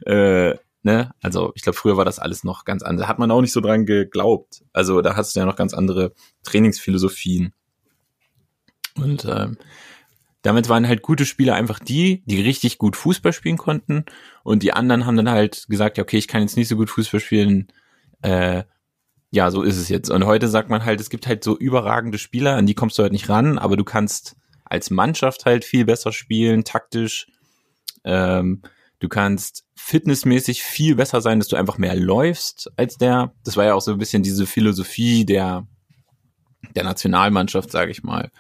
äh, 0.06 0.56
ne, 0.84 1.14
also 1.22 1.52
ich 1.56 1.64
glaube, 1.64 1.78
früher 1.78 1.98
war 1.98 2.06
das 2.06 2.20
alles 2.20 2.44
noch 2.44 2.66
ganz 2.66 2.84
anders. 2.84 3.08
Hat 3.08 3.20
man 3.20 3.32
auch 3.32 3.42
nicht 3.42 3.54
so 3.54 3.62
dran 3.62 3.86
geglaubt. 3.86 4.64
Also 4.74 5.02
da 5.02 5.16
hast 5.16 5.36
du 5.36 5.40
ja 5.40 5.46
noch 5.46 5.56
ganz 5.56 5.74
andere 5.74 6.14
Trainingsphilosophien. 6.44 7.54
Und 8.96 9.26
ähm, 9.26 9.58
damit 10.44 10.70
waren 10.70 10.88
halt 10.88 11.02
gute 11.02 11.26
Spieler 11.26 11.56
einfach 11.56 11.80
die, 11.80 12.22
die 12.26 12.42
richtig 12.42 12.78
gut 12.78 12.96
Fußball 12.96 13.34
spielen 13.34 13.58
konnten. 13.58 14.06
Und 14.44 14.62
die 14.62 14.74
anderen 14.74 15.06
haben 15.06 15.18
dann 15.18 15.30
halt 15.30 15.66
gesagt, 15.70 15.98
ja, 15.98 16.04
okay, 16.04 16.18
ich 16.18 16.28
kann 16.28 16.42
jetzt 16.42 16.58
nicht 16.58 16.68
so 16.68 16.76
gut 16.76 16.90
Fußball 16.90 17.22
spielen. 17.22 17.70
Äh, 18.22 18.64
ja, 19.32 19.50
so 19.50 19.64
ist 19.64 19.78
es 19.78 19.90
jetzt. 19.90 20.12
Und 20.12 20.26
heute 20.26 20.48
sagt 20.48 20.70
man 20.70 20.86
halt, 20.86 21.00
es 21.00 21.10
gibt 21.10 21.26
halt 21.28 21.44
so 21.44 21.58
überragende 21.58 22.18
Spieler, 22.18 22.56
an 22.56 22.68
die 22.68 22.76
kommst 22.76 23.00
du 23.00 23.04
halt 23.04 23.14
nicht 23.14 23.30
ran, 23.30 23.58
aber 23.58 23.78
du 23.78 23.84
kannst 23.84 24.36
als 24.66 24.92
Mannschaft 24.92 25.46
halt 25.46 25.66
viel 25.66 25.86
besser 25.86 26.12
spielen, 26.12 26.64
taktisch. 26.64 27.28
Ähm, 28.04 28.62
du 29.04 29.10
kannst 29.10 29.66
fitnessmäßig 29.76 30.64
viel 30.64 30.96
besser 30.96 31.20
sein, 31.20 31.40
dass 31.40 31.50
du 31.50 31.58
einfach 31.58 31.78
mehr 31.78 31.94
läufst 31.94 32.72
als 32.78 32.98
der. 32.98 33.34
Das 33.44 33.58
war 33.58 33.66
ja 33.66 33.74
auch 33.74 33.82
so 33.82 33.92
ein 33.92 33.98
bisschen 33.98 34.24
diese 34.24 34.46
Philosophie 34.46 35.26
der, 35.26 35.68
der 36.74 36.86
Nationalmannschaft, 36.86 37.70
sage 37.70 37.92
ich 37.92 38.02
mal. 38.02 38.32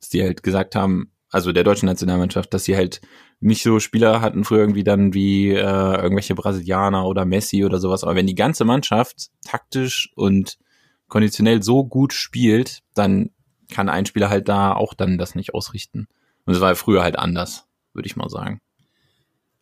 Dass 0.00 0.10
die 0.10 0.22
halt 0.22 0.42
gesagt 0.42 0.74
haben, 0.74 1.10
also 1.30 1.50
der 1.52 1.64
deutschen 1.64 1.86
Nationalmannschaft, 1.86 2.52
dass 2.52 2.64
sie 2.64 2.76
halt 2.76 3.00
nicht 3.40 3.62
so 3.62 3.80
Spieler 3.80 4.20
hatten 4.20 4.44
früher 4.44 4.60
irgendwie 4.60 4.84
dann 4.84 5.14
wie 5.14 5.48
äh, 5.48 5.56
irgendwelche 5.56 6.34
Brasilianer 6.34 7.06
oder 7.06 7.24
Messi 7.24 7.64
oder 7.64 7.78
sowas. 7.78 8.04
Aber 8.04 8.14
wenn 8.14 8.26
die 8.26 8.34
ganze 8.34 8.66
Mannschaft 8.66 9.30
taktisch 9.46 10.12
und 10.14 10.58
konditionell 11.08 11.62
so 11.62 11.84
gut 11.86 12.12
spielt, 12.12 12.80
dann 12.92 13.30
kann 13.72 13.88
ein 13.88 14.04
Spieler 14.04 14.28
halt 14.28 14.50
da 14.50 14.74
auch 14.74 14.92
dann 14.92 15.16
das 15.16 15.34
nicht 15.34 15.54
ausrichten. 15.54 16.06
Und 16.44 16.52
es 16.52 16.60
war 16.60 16.68
ja 16.68 16.74
früher 16.74 17.02
halt 17.02 17.18
anders, 17.18 17.66
würde 17.94 18.06
ich 18.06 18.16
mal 18.16 18.28
sagen. 18.28 18.60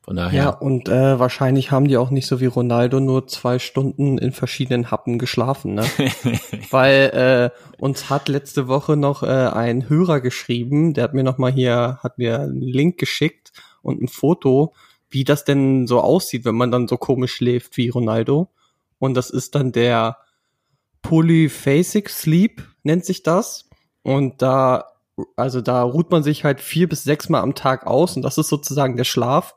Von 0.02 0.16
daher. 0.16 0.42
Ja, 0.42 0.48
und 0.50 0.88
äh, 0.88 1.18
wahrscheinlich 1.18 1.70
haben 1.70 1.86
die 1.86 1.98
auch 1.98 2.10
nicht 2.10 2.26
so 2.26 2.40
wie 2.40 2.46
Ronaldo 2.46 3.00
nur 3.00 3.26
zwei 3.26 3.58
Stunden 3.58 4.16
in 4.18 4.32
verschiedenen 4.32 4.90
Happen 4.90 5.18
geschlafen, 5.18 5.74
ne? 5.74 5.84
Weil 6.70 7.52
äh, 7.52 7.80
uns 7.80 8.08
hat 8.08 8.28
letzte 8.28 8.66
Woche 8.66 8.96
noch 8.96 9.22
äh, 9.22 9.26
ein 9.26 9.88
Hörer 9.88 10.20
geschrieben, 10.20 10.94
der 10.94 11.04
hat 11.04 11.14
mir 11.14 11.22
noch 11.22 11.38
mal 11.38 11.52
hier, 11.52 11.98
hat 12.02 12.18
mir 12.18 12.40
einen 12.40 12.62
Link 12.62 12.98
geschickt 12.98 13.52
und 13.82 14.00
ein 14.02 14.08
Foto, 14.08 14.72
wie 15.10 15.24
das 15.24 15.44
denn 15.44 15.86
so 15.86 16.00
aussieht, 16.00 16.44
wenn 16.44 16.54
man 16.54 16.70
dann 16.70 16.88
so 16.88 16.96
komisch 16.96 17.34
schläft 17.34 17.76
wie 17.76 17.88
Ronaldo. 17.90 18.48
Und 18.98 19.14
das 19.14 19.30
ist 19.30 19.54
dann 19.54 19.72
der 19.72 20.18
Polyphasic 21.02 22.08
Sleep, 22.08 22.62
nennt 22.82 23.04
sich 23.04 23.22
das. 23.22 23.68
Und 24.02 24.40
da, 24.40 24.86
also 25.36 25.60
da 25.60 25.82
ruht 25.82 26.10
man 26.10 26.22
sich 26.22 26.44
halt 26.44 26.60
vier 26.60 26.88
bis 26.88 27.04
sechs 27.04 27.28
Mal 27.28 27.40
am 27.40 27.54
Tag 27.54 27.86
aus 27.86 28.16
und 28.16 28.22
das 28.22 28.38
ist 28.38 28.48
sozusagen 28.48 28.96
der 28.96 29.04
Schlaf. 29.04 29.56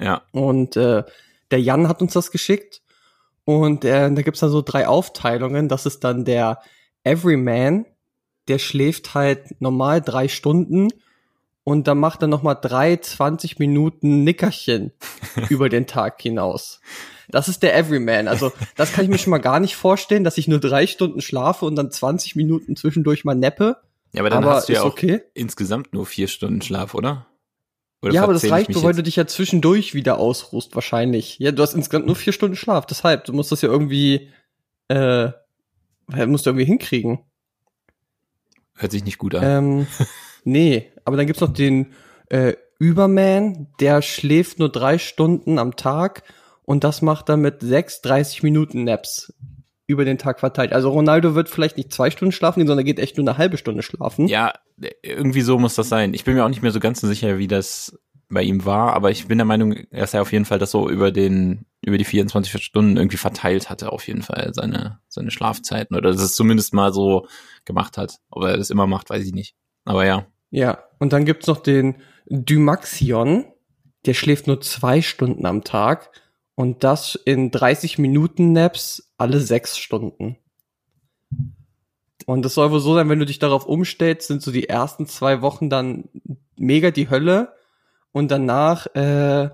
Ja. 0.00 0.22
Und 0.32 0.76
äh, 0.76 1.04
der 1.50 1.60
Jan 1.60 1.88
hat 1.88 2.02
uns 2.02 2.12
das 2.12 2.30
geschickt. 2.30 2.82
Und 3.44 3.84
äh, 3.84 4.12
da 4.12 4.22
gibt's 4.22 4.40
dann 4.40 4.50
so 4.50 4.62
drei 4.62 4.86
Aufteilungen. 4.86 5.68
Das 5.68 5.86
ist 5.86 6.04
dann 6.04 6.24
der 6.24 6.60
Everyman, 7.04 7.86
der 8.48 8.58
schläft 8.58 9.14
halt 9.14 9.60
normal 9.60 10.00
drei 10.02 10.28
Stunden 10.28 10.88
und 11.64 11.86
dann 11.86 11.98
macht 11.98 12.22
er 12.22 12.28
nochmal 12.28 12.56
drei 12.60 12.96
20 12.96 13.58
Minuten 13.58 14.24
Nickerchen 14.24 14.92
über 15.48 15.68
den 15.68 15.86
Tag 15.86 16.20
hinaus. 16.20 16.80
Das 17.28 17.48
ist 17.48 17.62
der 17.62 17.76
Everyman. 17.76 18.26
Also 18.26 18.52
das 18.76 18.92
kann 18.92 19.04
ich 19.04 19.10
mir 19.10 19.18
schon 19.18 19.30
mal 19.30 19.38
gar 19.38 19.60
nicht 19.60 19.76
vorstellen, 19.76 20.24
dass 20.24 20.38
ich 20.38 20.48
nur 20.48 20.60
drei 20.60 20.86
Stunden 20.86 21.20
schlafe 21.20 21.66
und 21.66 21.76
dann 21.76 21.90
20 21.90 22.36
Minuten 22.36 22.74
zwischendurch 22.74 23.24
mal 23.24 23.34
neppe. 23.34 23.76
Ja, 24.12 24.22
aber 24.22 24.30
dann 24.30 24.44
aber 24.44 24.54
hast 24.54 24.70
du 24.70 24.72
ja 24.72 24.82
auch 24.82 24.86
okay. 24.86 25.20
insgesamt 25.34 25.92
nur 25.92 26.06
vier 26.06 26.28
Stunden 26.28 26.62
Schlaf, 26.62 26.94
oder? 26.94 27.26
Oder 28.00 28.12
ja, 28.12 28.22
aber 28.22 28.32
das 28.32 28.48
reicht 28.48 28.74
weil 28.74 28.84
jetzt? 28.84 28.98
du 28.98 29.02
dich 29.02 29.16
ja 29.16 29.26
zwischendurch 29.26 29.94
wieder 29.94 30.18
ausruhst, 30.18 30.74
wahrscheinlich. 30.74 31.38
Ja, 31.38 31.50
du 31.50 31.62
hast 31.62 31.74
insgesamt 31.74 32.06
nur 32.06 32.14
vier 32.14 32.32
Stunden 32.32 32.56
Schlaf, 32.56 32.86
deshalb, 32.86 33.24
du 33.24 33.32
musst 33.32 33.50
das 33.50 33.62
ja 33.62 33.68
irgendwie, 33.68 34.30
äh, 34.88 35.30
musst 36.26 36.46
du 36.46 36.50
irgendwie 36.50 36.64
hinkriegen. 36.64 37.20
Hört 38.74 38.92
sich 38.92 39.04
nicht 39.04 39.18
gut 39.18 39.34
an. 39.34 39.42
Ähm, 39.44 39.86
nee, 40.44 40.92
aber 41.04 41.16
dann 41.16 41.26
gibt's 41.26 41.40
noch 41.40 41.52
den 41.52 41.92
äh, 42.28 42.54
Überman, 42.78 43.66
der 43.80 44.02
schläft 44.02 44.60
nur 44.60 44.70
drei 44.70 44.98
Stunden 44.98 45.58
am 45.58 45.74
Tag 45.74 46.22
und 46.62 46.84
das 46.84 47.02
macht 47.02 47.28
er 47.28 47.36
mit 47.36 47.62
sechs 47.62 48.00
30 48.02 48.44
Minuten 48.44 48.84
Naps 48.84 49.32
über 49.88 50.04
den 50.04 50.18
Tag 50.18 50.38
verteilt. 50.38 50.72
Also 50.72 50.90
Ronaldo 50.90 51.34
wird 51.34 51.48
vielleicht 51.48 51.78
nicht 51.78 51.92
zwei 51.92 52.10
Stunden 52.10 52.30
schlafen, 52.30 52.60
sondern 52.60 52.78
er 52.78 52.84
geht 52.84 53.00
echt 53.00 53.16
nur 53.16 53.26
eine 53.26 53.38
halbe 53.38 53.56
Stunde 53.56 53.82
schlafen. 53.82 54.28
Ja, 54.28 54.52
irgendwie 55.02 55.40
so 55.40 55.58
muss 55.58 55.74
das 55.74 55.88
sein. 55.88 56.12
Ich 56.14 56.24
bin 56.24 56.34
mir 56.34 56.44
auch 56.44 56.50
nicht 56.50 56.62
mehr 56.62 56.70
so 56.70 56.78
ganz 56.78 57.00
so 57.00 57.06
sicher, 57.06 57.38
wie 57.38 57.48
das 57.48 57.98
bei 58.28 58.42
ihm 58.42 58.66
war, 58.66 58.92
aber 58.92 59.10
ich 59.10 59.26
bin 59.26 59.38
der 59.38 59.46
Meinung, 59.46 59.74
dass 59.90 60.12
er 60.12 60.20
auf 60.20 60.30
jeden 60.30 60.44
Fall 60.44 60.58
das 60.58 60.72
so 60.72 60.90
über 60.90 61.10
den, 61.10 61.64
über 61.80 61.96
die 61.96 62.04
24 62.04 62.62
Stunden 62.62 62.98
irgendwie 62.98 63.16
verteilt 63.16 63.70
hatte, 63.70 63.90
auf 63.90 64.06
jeden 64.06 64.20
Fall, 64.20 64.50
seine, 64.52 65.00
seine 65.08 65.30
Schlafzeiten. 65.30 65.96
Oder 65.96 66.12
dass 66.12 66.20
es 66.20 66.34
zumindest 66.34 66.74
mal 66.74 66.92
so 66.92 67.26
gemacht 67.64 67.96
hat. 67.96 68.18
Ob 68.30 68.44
er 68.44 68.58
das 68.58 68.68
immer 68.68 68.86
macht, 68.86 69.08
weiß 69.08 69.24
ich 69.24 69.32
nicht. 69.32 69.54
Aber 69.86 70.04
ja. 70.04 70.26
Ja, 70.50 70.84
und 70.98 71.14
dann 71.14 71.24
gibt's 71.24 71.46
noch 71.46 71.62
den 71.62 71.96
Dymaxion, 72.26 73.46
der 74.04 74.12
schläft 74.12 74.46
nur 74.46 74.60
zwei 74.60 75.00
Stunden 75.00 75.46
am 75.46 75.64
Tag 75.64 76.10
und 76.54 76.84
das 76.84 77.14
in 77.14 77.50
30 77.50 77.98
Minuten 77.98 78.52
Naps 78.52 79.07
alle 79.18 79.40
sechs 79.40 79.76
Stunden. 79.76 80.36
Und 82.24 82.44
das 82.44 82.54
soll 82.54 82.70
wohl 82.70 82.80
so 82.80 82.94
sein, 82.94 83.08
wenn 83.08 83.18
du 83.18 83.26
dich 83.26 83.38
darauf 83.38 83.66
umstellst, 83.66 84.28
sind 84.28 84.42
so 84.42 84.50
die 84.50 84.68
ersten 84.68 85.06
zwei 85.06 85.42
Wochen 85.42 85.70
dann 85.70 86.08
mega 86.56 86.90
die 86.90 87.10
Hölle 87.10 87.54
und 88.12 88.30
danach 88.30 88.86
äh, 88.94 89.50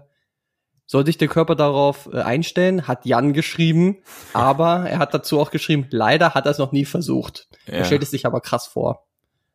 soll 0.86 1.06
sich 1.06 1.18
der 1.18 1.28
Körper 1.28 1.54
darauf 1.54 2.08
äh, 2.12 2.20
einstellen, 2.20 2.86
hat 2.86 3.06
Jan 3.06 3.32
geschrieben, 3.32 3.98
aber 4.32 4.88
er 4.88 4.98
hat 4.98 5.14
dazu 5.14 5.40
auch 5.40 5.50
geschrieben, 5.50 5.86
leider 5.90 6.34
hat 6.34 6.46
er 6.46 6.52
es 6.52 6.58
noch 6.58 6.72
nie 6.72 6.84
versucht. 6.84 7.48
Er 7.66 7.80
ja. 7.80 7.84
stellt 7.84 8.02
es 8.02 8.10
sich 8.10 8.26
aber 8.26 8.40
krass 8.40 8.66
vor. 8.66 9.06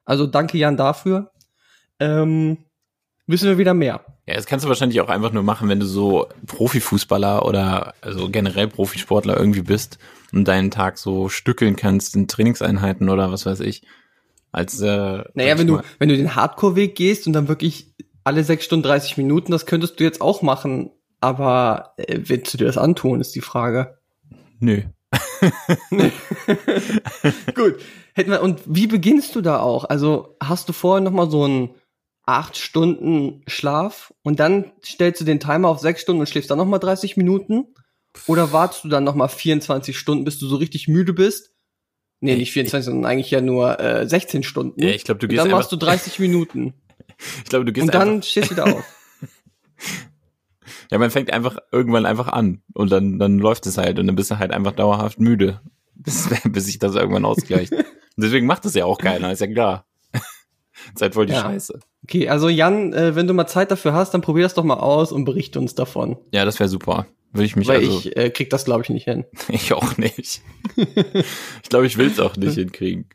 Also 0.06 0.26
danke 0.26 0.58
Jan 0.58 0.78
dafür. 0.78 1.32
Ähm, 2.00 2.66
wissen 3.30 3.48
wir 3.48 3.58
wieder 3.58 3.74
mehr. 3.74 4.04
Ja, 4.26 4.36
das 4.36 4.48
kannst 4.48 4.66
du 4.66 4.70
wahrscheinlich 4.70 5.00
auch 5.02 5.10
einfach 5.10 5.32
nur 5.32 5.44
machen, 5.44 5.70
wenn 5.70 5.80
du 5.80 5.86
so 5.86 6.28
Profifußballer 6.48 7.46
oder 7.46 7.94
also 8.02 8.30
generell 8.30 8.68
Profisportler 8.68 9.38
irgendwie 9.38 9.62
bist 9.62 10.00
und 10.34 10.48
deinen 10.48 10.72
Tag 10.72 10.98
so 10.98 11.30
stückeln 11.30 11.76
kannst 11.76 12.16
in 12.16 12.28
Trainingseinheiten 12.28 13.10
oder 13.10 13.32
was 13.32 13.46
weiß 13.46 13.60
ich. 13.62 13.84
Als 14.52 14.82
äh, 14.82 15.24
Naja, 15.36 15.60
wenn 15.60 15.68
du, 15.68 15.80
wenn 16.00 16.10
du 16.10 16.18
den 16.18 16.36
Hardcore-Weg 16.36 16.96
gehst 16.96 17.28
und 17.28 17.34
dann 17.34 17.48
wirklich 17.48 17.94
alle 18.24 18.44
sechs 18.44 18.66
Stunden 18.66 18.84
30 18.84 19.18
Minuten, 19.18 19.52
das 19.52 19.68
könntest 19.68 20.00
du 20.00 20.04
jetzt 20.04 20.22
auch 20.22 20.42
machen. 20.42 20.90
Aber 21.22 21.94
äh, 21.98 22.20
willst 22.24 22.54
du 22.54 22.58
dir 22.58 22.66
das 22.66 22.78
antun, 22.78 23.22
ist 23.22 23.36
die 23.36 23.42
Frage. 23.42 24.00
Nö. 24.60 24.82
Gut. 27.56 27.76
Hätten 28.14 28.32
wir, 28.32 28.42
und 28.42 28.62
wie 28.66 28.88
beginnst 28.88 29.36
du 29.36 29.42
da 29.42 29.60
auch? 29.60 29.86
Also 29.86 30.36
hast 30.42 30.68
du 30.68 30.74
vorher 30.74 31.02
noch 31.02 31.12
mal 31.12 31.30
so 31.30 31.44
einen 31.44 31.70
acht 32.30 32.58
Stunden 32.58 33.42
Schlaf 33.48 34.14
und 34.22 34.40
dann 34.40 34.72
stellst 34.86 35.20
du 35.20 35.26
den 35.26 35.40
Timer 35.40 35.70
auf 35.70 35.80
sechs 35.80 36.02
Stunden 36.02 36.22
und 36.22 36.30
schläfst 36.30 36.52
dann 36.52 36.60
noch 36.60 36.66
mal 36.66 36.80
30 36.80 37.18
Minuten? 37.18 37.74
Oder 38.28 38.52
wartest 38.52 38.84
du 38.84 38.90
dann 38.90 39.04
noch 39.04 39.16
mal 39.16 39.28
24 39.28 39.98
Stunden, 39.98 40.26
bis 40.26 40.38
du 40.38 40.48
so 40.48 40.56
richtig 40.56 40.88
müde 40.88 41.14
bist? 41.14 41.56
Nee, 42.22 42.36
nicht 42.36 42.52
24, 42.52 42.86
sondern 42.86 43.10
eigentlich 43.10 43.32
ja 43.32 43.42
nur 43.42 43.80
äh, 43.80 44.08
16 44.08 44.44
Stunden. 44.44 44.82
Ja, 44.82 44.90
ich 44.90 45.06
glaube, 45.06 45.20
du 45.20 45.26
und 45.26 45.30
gehst 45.30 45.40
dann 45.40 45.48
einfach, 45.48 45.60
machst 45.60 45.72
du 45.72 45.78
30 45.78 46.20
Minuten. 46.20 46.74
ich 47.44 47.50
glaube, 47.50 47.66
du 47.66 47.72
gehst 47.72 47.86
und 47.86 47.94
dann 47.94 48.22
stehst 48.22 48.52
du 48.52 48.56
wieder 48.56 48.66
auf. 48.66 48.84
ja, 50.92 50.98
man 50.98 51.10
fängt 51.10 51.32
einfach 51.32 51.58
irgendwann 51.72 52.06
einfach 52.06 52.28
an 52.28 52.62
und 52.74 52.92
dann 52.92 53.18
dann 53.18 53.40
läuft 53.40 53.66
es 53.66 53.78
halt 53.78 53.98
und 54.00 54.08
dann 54.08 54.16
bist 54.16 54.30
du 54.30 54.38
halt 54.38 54.52
einfach 54.52 54.74
dauerhaft 54.74 55.20
müde, 55.20 55.62
bis 55.96 56.30
bis 56.44 56.66
sich 56.66 56.78
das 56.78 56.96
irgendwann 56.96 57.26
ausgleicht. 57.26 57.72
und 57.72 57.86
deswegen 58.18 58.46
macht 58.46 58.66
es 58.66 58.76
ja 58.76 58.86
auch 58.86 58.98
keiner, 59.00 59.32
ist 59.32 59.42
ja 59.42 59.48
klar. 59.48 59.89
halt 61.02 61.14
voll 61.14 61.26
die 61.26 61.34
Ja. 61.34 61.42
Scheiße. 61.42 61.80
Okay, 62.04 62.30
also 62.30 62.50
Jan, 62.50 62.94
äh, 62.94 63.16
wenn 63.16 63.28
du 63.28 63.34
mal 63.34 63.48
Zeit 63.48 63.72
dafür 63.72 63.94
hast, 63.94 64.14
dann 64.14 64.22
probier 64.22 64.44
das 64.44 64.54
doch 64.54 64.64
mal 64.64 64.78
aus 64.78 65.12
und 65.12 65.26
berichte 65.26 65.60
uns 65.60 65.76
davon. 65.76 66.18
Ja, 66.34 66.46
das 66.46 66.60
wäre 66.60 66.70
super. 66.70 67.06
Würde 67.32 67.46
ich 67.46 67.56
mich 67.56 67.68
weil 67.68 67.78
also 67.82 68.00
ich 68.00 68.18
äh, 68.18 68.30
krieg 68.32 68.50
das, 68.50 68.66
glaube 68.66 68.82
ich, 68.84 68.90
nicht 68.90 69.04
hin. 69.04 69.26
ich 69.50 69.74
auch 69.74 69.98
nicht. 69.98 70.42
ich 70.76 71.70
glaube, 71.70 71.86
ich 71.86 71.98
will 71.98 72.08
es 72.08 72.20
auch 72.20 72.36
nicht 72.38 72.56
hinkriegen. 72.56 73.08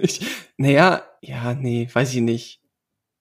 ich, 0.00 0.20
naja, 0.56 1.02
ja, 1.20 1.54
nee, 1.54 1.88
weiß 1.92 2.14
ich 2.14 2.20
nicht. 2.20 2.60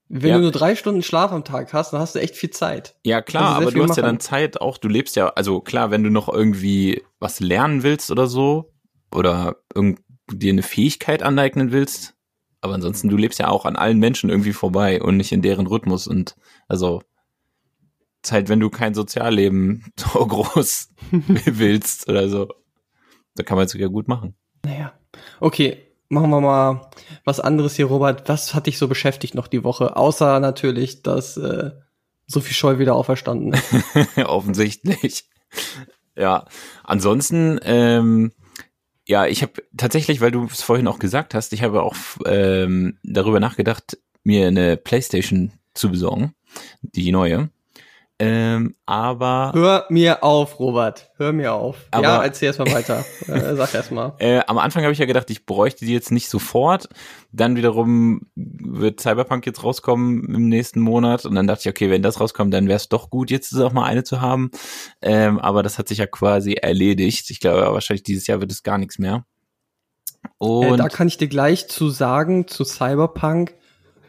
Wenn 0.07 0.29
Ja. 0.29 0.35
du 0.37 0.43
nur 0.43 0.51
drei 0.51 0.75
Stunden 0.75 1.01
Schlaf 1.01 1.31
am 1.31 1.43
Tag 1.43 1.73
hast, 1.73 1.91
dann 1.91 1.99
hast 1.99 2.13
du 2.13 2.19
echt 2.19 2.35
viel 2.35 2.51
Zeit. 2.51 2.95
Ja, 3.03 3.21
klar, 3.23 3.43
Also 3.43 3.55
sehr 3.57 3.61
aber 3.63 3.71
du 3.71 3.81
hast 3.83 3.97
ja 3.97 4.03
machen. 4.03 4.15
dann 4.15 4.19
Zeit 4.19 4.61
auch, 4.61 4.77
du 4.77 4.87
lebst 4.87 5.15
ja, 5.15 5.29
also 5.29 5.61
klar, 5.61 5.89
wenn 5.89 6.03
du 6.03 6.11
noch 6.11 6.29
irgendwie 6.31 7.01
was 7.19 7.39
lernen 7.39 7.81
willst 7.81 8.11
oder 8.11 8.27
so, 8.27 8.71
oder 9.11 9.55
irgend, 9.73 9.99
dir 10.31 10.51
eine 10.51 10.63
Fähigkeit 10.63 11.23
aneignen 11.23 11.71
willst, 11.71 12.14
aber 12.65 12.73
ansonsten, 12.73 13.09
du 13.09 13.15
lebst 13.15 13.39
ja 13.39 13.47
auch 13.47 13.65
an 13.65 13.75
allen 13.75 13.99
Menschen 13.99 14.29
irgendwie 14.29 14.51
vorbei 14.51 15.01
und 15.01 15.17
nicht 15.17 15.31
in 15.31 15.43
deren 15.43 15.67
Rhythmus 15.67 16.07
und 16.07 16.35
also 16.67 17.01
ist 18.23 18.31
halt, 18.31 18.49
wenn 18.49 18.59
du 18.59 18.71
kein 18.71 18.95
Sozialleben 18.95 19.85
so 19.95 20.25
groß 20.25 20.89
willst 21.45 22.09
oder 22.09 22.27
so, 22.27 22.49
da 23.35 23.43
kann 23.43 23.55
man 23.55 23.67
es 23.67 23.73
ja 23.73 23.87
gut 23.87 24.07
machen. 24.07 24.35
Naja. 24.65 24.93
Okay, 25.39 25.77
machen 26.09 26.31
wir 26.31 26.41
mal 26.41 26.89
was 27.23 27.39
anderes 27.39 27.75
hier, 27.75 27.85
Robert. 27.85 28.27
Was 28.27 28.55
hat 28.55 28.65
dich 28.65 28.79
so 28.79 28.87
beschäftigt 28.87 29.35
noch 29.35 29.47
die 29.47 29.63
Woche? 29.63 29.95
Außer 29.95 30.39
natürlich, 30.39 31.03
dass 31.03 31.37
äh, 31.37 31.69
Sophie 32.25 32.55
Scholl 32.55 32.79
wieder 32.79 32.95
auferstanden 32.95 33.53
ist. 33.53 34.17
offensichtlich. 34.25 35.29
Ja, 36.15 36.45
ansonsten, 36.83 37.59
ähm, 37.63 38.31
ja, 39.07 39.27
ich 39.27 39.41
habe 39.41 39.53
tatsächlich, 39.77 40.21
weil 40.21 40.31
du 40.31 40.45
es 40.45 40.61
vorhin 40.61 40.87
auch 40.87 40.99
gesagt 40.99 41.33
hast, 41.33 41.53
ich 41.53 41.63
habe 41.63 41.83
auch 41.83 41.95
ähm, 42.25 42.97
darüber 43.03 43.39
nachgedacht, 43.39 43.97
mir 44.23 44.47
eine 44.47 44.77
Playstation 44.77 45.51
zu 45.73 45.91
besorgen, 45.91 46.33
die 46.81 47.11
neue. 47.11 47.49
Ähm, 48.17 48.75
aber 48.85 49.51
Hör 49.53 49.85
mir 49.89 50.23
auf, 50.23 50.57
Robert. 50.59 51.11
Hör 51.17 51.33
mir 51.33 51.51
auf. 51.53 51.75
Aber- 51.91 52.03
ja, 52.03 52.23
erzähl 52.23 52.47
erst 52.47 52.59
mal 52.59 52.71
weiter. 52.71 53.03
äh, 53.27 53.55
sag 53.55 53.73
erst 53.73 53.91
mal. 53.91 54.13
äh, 54.19 54.39
am 54.47 54.57
Anfang 54.57 54.83
habe 54.83 54.93
ich 54.93 54.99
ja 54.99 55.05
gedacht, 55.05 55.29
ich 55.29 55.45
bräuchte 55.45 55.83
die 55.85 55.91
jetzt 55.91 56.11
nicht 56.11 56.29
sofort. 56.29 56.87
Dann 57.33 57.57
wiederum 57.57 58.21
wird 58.35 59.01
Cyberpunk 59.01 59.45
jetzt 59.45 59.63
rauskommen 59.65 60.33
im 60.33 60.47
nächsten 60.47 60.79
Monat. 60.79 61.25
Und 61.25 61.35
dann 61.35 61.45
dachte 61.45 61.61
ich, 61.63 61.69
okay, 61.69 61.89
wenn 61.89 62.01
das 62.01 62.21
rauskommt, 62.21 62.53
dann 62.53 62.67
wäre 62.69 62.77
es 62.77 62.87
doch 62.87 63.09
gut, 63.09 63.31
jetzt 63.31 63.53
auch 63.59 63.73
mal 63.73 63.83
eine 63.83 64.05
zu 64.05 64.21
haben. 64.21 64.49
Ähm, 65.01 65.37
aber 65.39 65.61
das 65.61 65.77
hat 65.77 65.89
sich 65.89 65.97
ja 65.97 66.07
quasi 66.07 66.53
erledigt. 66.53 67.29
Ich 67.31 67.41
glaube, 67.41 67.61
wahrscheinlich 67.73 68.03
dieses 68.03 68.27
Jahr 68.27 68.39
wird 68.39 68.51
es 68.51 68.63
gar 68.63 68.77
nichts 68.77 68.97
mehr. 68.97 69.25
Äh, 70.39 70.45
Und 70.45 70.77
da 70.77 70.87
kann 70.87 71.09
ich 71.09 71.17
dir 71.17 71.27
gleich 71.27 71.67
zu 71.67 71.89
sagen, 71.89 72.47
zu 72.47 72.63
Cyberpunk 72.63 73.55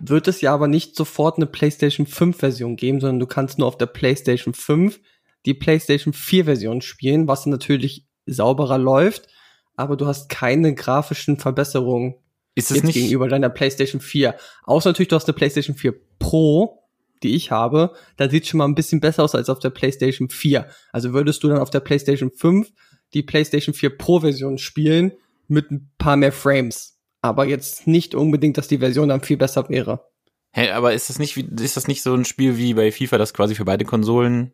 wird 0.00 0.28
es 0.28 0.40
ja 0.40 0.52
aber 0.52 0.68
nicht 0.68 0.96
sofort 0.96 1.36
eine 1.36 1.46
PlayStation 1.46 2.06
5 2.06 2.36
Version 2.36 2.76
geben, 2.76 3.00
sondern 3.00 3.20
du 3.20 3.26
kannst 3.26 3.58
nur 3.58 3.68
auf 3.68 3.78
der 3.78 3.86
PlayStation 3.86 4.54
5 4.54 5.00
die 5.44 5.54
PlayStation 5.54 6.12
4 6.12 6.44
Version 6.44 6.82
spielen, 6.82 7.28
was 7.28 7.46
natürlich 7.46 8.06
sauberer 8.26 8.78
läuft, 8.78 9.28
aber 9.76 9.96
du 9.96 10.06
hast 10.06 10.28
keine 10.28 10.74
grafischen 10.74 11.38
Verbesserungen 11.38 12.16
ist 12.54 12.70
es 12.70 12.82
nicht, 12.82 12.94
gegenüber 12.94 13.28
deiner 13.28 13.50
PlayStation 13.50 14.00
4. 14.00 14.34
Außer 14.64 14.90
natürlich, 14.90 15.08
du 15.08 15.16
hast 15.16 15.28
eine 15.28 15.34
PlayStation 15.34 15.76
4 15.76 15.94
Pro, 16.18 16.82
die 17.22 17.34
ich 17.34 17.50
habe, 17.50 17.92
da 18.16 18.28
sieht 18.28 18.46
schon 18.46 18.58
mal 18.58 18.64
ein 18.64 18.74
bisschen 18.74 19.00
besser 19.00 19.22
aus 19.22 19.34
als 19.34 19.48
auf 19.48 19.58
der 19.58 19.70
PlayStation 19.70 20.28
4. 20.28 20.66
Also 20.90 21.12
würdest 21.12 21.42
du 21.42 21.48
dann 21.48 21.58
auf 21.58 21.70
der 21.70 21.80
PlayStation 21.80 22.30
5 22.30 22.72
die 23.14 23.22
PlayStation 23.22 23.74
4 23.74 23.96
Pro 23.96 24.20
Version 24.20 24.58
spielen 24.58 25.12
mit 25.48 25.70
ein 25.70 25.90
paar 25.98 26.16
mehr 26.16 26.32
Frames. 26.32 26.95
Aber 27.26 27.46
jetzt 27.46 27.86
nicht 27.86 28.14
unbedingt, 28.14 28.56
dass 28.58 28.68
die 28.68 28.78
Version 28.78 29.08
dann 29.08 29.20
viel 29.22 29.36
besser 29.36 29.68
wäre. 29.68 30.06
Hä, 30.52 30.70
aber 30.70 30.94
ist 30.94 31.10
das 31.10 31.18
nicht, 31.18 31.36
wie- 31.36 31.48
ist 31.62 31.76
das 31.76 31.86
nicht 31.88 32.02
so 32.02 32.14
ein 32.14 32.24
Spiel 32.24 32.56
wie 32.56 32.72
bei 32.74 32.90
FIFA, 32.90 33.18
das 33.18 33.34
quasi 33.34 33.54
für 33.54 33.64
beide 33.66 33.84
Konsolen 33.84 34.52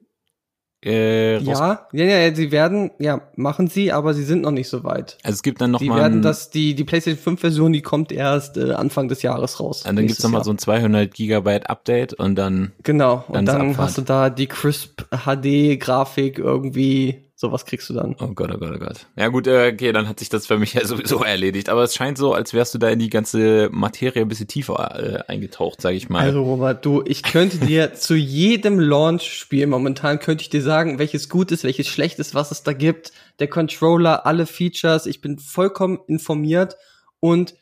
äh, 0.85 1.39
Ja, 1.39 1.87
ja, 1.93 2.05
ja, 2.05 2.35
sie 2.35 2.51
werden, 2.51 2.91
ja, 2.99 3.31
machen 3.37 3.69
sie, 3.69 3.93
aber 3.93 4.15
sie 4.15 4.25
sind 4.25 4.43
noch 4.43 4.51
nicht 4.51 4.69
so 4.69 4.83
weit. 4.83 5.17
Also 5.23 5.37
es 5.37 5.43
gibt 5.45 5.61
dann 5.61 5.71
noch 5.71 5.79
Die 5.79 5.89
mal 5.89 5.99
werden 6.01 6.19
ein, 6.19 6.23
das, 6.23 6.51
die, 6.51 6.75
die 6.75 6.83
PlayStation 6.83 7.23
5 7.23 7.41
Version, 7.41 7.73
die 7.73 7.83
kommt 7.83 8.11
erst 8.11 8.57
äh, 8.57 8.73
Anfang 8.73 9.07
des 9.07 9.23
Jahres 9.23 9.61
raus. 9.61 9.85
und 9.87 9.95
dann 9.95 10.07
gibt's 10.09 10.23
noch 10.25 10.31
mal 10.31 10.43
so 10.43 10.51
ein 10.51 10.59
200 10.59 11.15
Gigabyte 11.15 11.71
Update 11.71 12.15
und 12.15 12.35
dann 12.35 12.73
Genau, 12.83 13.25
Dann 13.29 13.39
und 13.39 13.47
dann 13.47 13.61
Abfahrt. 13.71 13.79
hast 13.89 13.99
du 13.99 14.03
da 14.03 14.29
die 14.31 14.49
Crisp 14.49 15.03
HD 15.13 15.79
Grafik 15.79 16.39
irgendwie, 16.41 17.31
sowas 17.43 17.67
kriegst 17.67 17.91
du 17.91 17.95
dann. 17.95 18.17
Oh 18.21 18.29
Gott, 18.29 18.51
oh 18.55 18.59
Gott, 18.59 18.73
oh 18.75 18.79
Gott. 18.79 19.07
Ja 19.17 19.29
gut, 19.29 19.47
äh, 19.47 19.73
okay, 19.75 19.93
dann 19.93 20.09
hat 20.09 20.21
sich 20.21 20.31
das 20.31 20.47
für 20.47 20.59
mich 20.59 20.73
ja 20.75 20.87
sowieso 20.87 21.23
erledigt. 21.23 21.69
Aber 21.69 21.83
es 21.83 21.95
scheint 21.95 22.17
so, 22.17 22.33
als 22.33 22.55
wärst 22.55 22.73
du 22.73 22.79
da 22.79 22.89
in 22.89 23.01
die 23.01 23.11
ganze 23.11 23.69
Materie 23.73 24.23
ein 24.23 24.29
bisschen 24.29 24.47
tiefer 24.49 25.27
äh, 25.29 25.31
eingetaucht, 25.31 25.83
sage 25.83 25.97
ich 25.97 26.09
mal. 26.09 26.21
Also 26.21 26.43
Robert, 26.43 26.85
du, 26.87 27.03
ich 27.05 27.23
könnte 27.23 27.59
dir 27.59 27.93
zu 27.95 28.15
jedem 28.15 28.81
Launch-Spiel 28.81 29.67
momentan 29.67 30.21
könnte 30.21 30.43
ich 30.43 30.51
dir 30.51 30.63
sagen, 30.63 30.99
welches 30.99 31.29
gut 31.29 31.51
ist, 31.51 31.65
welches 31.65 31.89
schlecht 31.89 32.19
ist, 32.21 32.35
was 32.35 32.53
es 32.53 32.63
da 32.63 32.73
gibt, 32.73 33.13
der 33.41 33.49
Controller, 33.49 34.25
alle 34.25 34.47
Features, 34.47 35.07
ich 35.07 35.21
bin 35.21 35.39
vollkommen 35.39 35.99
informiert 36.07 36.77
und 37.21 37.55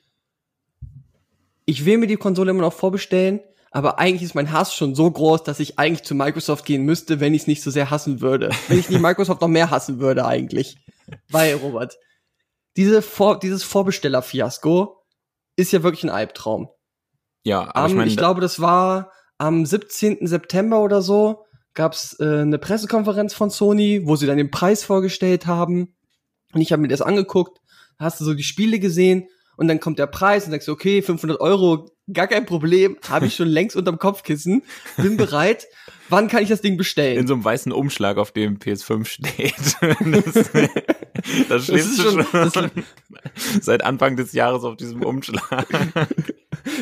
ich 1.65 1.87
will 1.87 1.99
mir 1.99 2.07
die 2.07 2.17
Konsole 2.17 2.51
immer 2.51 2.63
noch 2.63 2.73
vorbestellen, 2.73 3.41
aber 3.71 3.99
eigentlich 3.99 4.23
ist 4.23 4.35
mein 4.35 4.53
Hass 4.53 4.75
schon 4.75 4.95
so 4.95 5.11
groß, 5.11 5.45
dass 5.45 5.61
ich 5.61 5.79
eigentlich 5.79 6.03
zu 6.03 6.15
Microsoft 6.15 6.65
gehen 6.65 6.83
müsste, 6.83 7.21
wenn 7.21 7.35
ich 7.35 7.43
es 7.43 7.47
nicht 7.47 7.63
so 7.63 7.71
sehr 7.71 7.91
hassen 7.91 8.21
würde. 8.21 8.51
Wenn 8.69 8.79
ich 8.79 8.91
nicht 8.91 9.01
Microsoft 9.01 9.41
noch 9.41 9.49
mehr 9.49 9.71
hassen 9.71 10.01
würde 10.01 10.27
eigentlich. 10.27 10.77
Weil, 11.31 11.55
Robert, 11.55 11.97
diese 12.77 13.03
Vor 13.03 13.39
dieses 13.39 13.63
Vorbesteller-Fiasko 13.63 14.97
ist 15.57 15.73
ja 15.73 15.83
wirklich 15.83 16.05
ein 16.05 16.11
Albtraum. 16.11 16.69
ja, 17.45 17.61
aber 17.61 17.77
Am, 17.77 17.91
ich 17.91 17.97
meine, 17.97 18.11
ich 18.11 18.17
glaube, 18.17 18.41
das 18.41 18.61
war 18.61 19.13
am 19.39 19.65
17. 19.65 20.27
September 20.27 20.81
oder 20.83 21.01
so, 21.01 21.45
gab's 21.75 22.19
äh, 22.19 22.41
eine 22.41 22.59
Pressekonferenz 22.59 23.35
von 23.35 23.51
Sony, 23.51 24.03
wo 24.05 24.17
sie 24.17 24.27
dann 24.27 24.37
den 24.37 24.51
Preis 24.51 24.85
vorgestellt 24.85 25.47
haben. 25.47 25.95
Und 26.53 26.61
ich 26.61 26.73
habe 26.73 26.83
mir 26.83 26.89
das 26.89 27.03
angeguckt, 27.03 27.61
hast 27.99 28.21
du 28.21 28.25
so 28.25 28.35
die 28.35 28.43
Spiele 28.43 28.81
gesehen 28.81 29.29
und 29.61 29.69
dann 29.69 29.79
kommt 29.79 29.99
der 29.99 30.07
Preis 30.07 30.47
und 30.47 30.53
sagst 30.53 30.67
du, 30.69 30.73
okay, 30.73 31.03
500 31.03 31.39
Euro, 31.39 31.91
gar 32.11 32.27
kein 32.27 32.47
Problem, 32.47 32.97
habe 33.09 33.27
ich 33.27 33.37
schon 33.37 33.47
längst 33.59 33.77
unterm 33.77 33.99
Kopfkissen, 33.99 34.63
bin 34.97 35.19
bereit. 35.19 35.67
Wann 36.09 36.29
kann 36.29 36.43
ich 36.43 36.49
das 36.49 36.63
Ding 36.63 36.77
bestellen? 36.79 37.19
in 37.19 37.27
so 37.27 37.35
einem 37.35 37.45
weißen 37.45 37.71
Umschlag, 37.71 38.17
auf 38.17 38.33
dem 38.33 38.59
PS5 38.59 39.05
steht. 39.05 39.55
das, 40.25 40.51
das 41.49 41.65
stehst 41.65 41.99
du 41.99 42.03
schon- 42.03 42.51
schon, 42.53 42.71
seit 43.61 43.85
Anfang 43.85 44.17
des 44.17 44.33
Jahres 44.33 44.65
auf 44.65 44.77
diesem 44.77 45.05
Umschlag. 45.05 45.67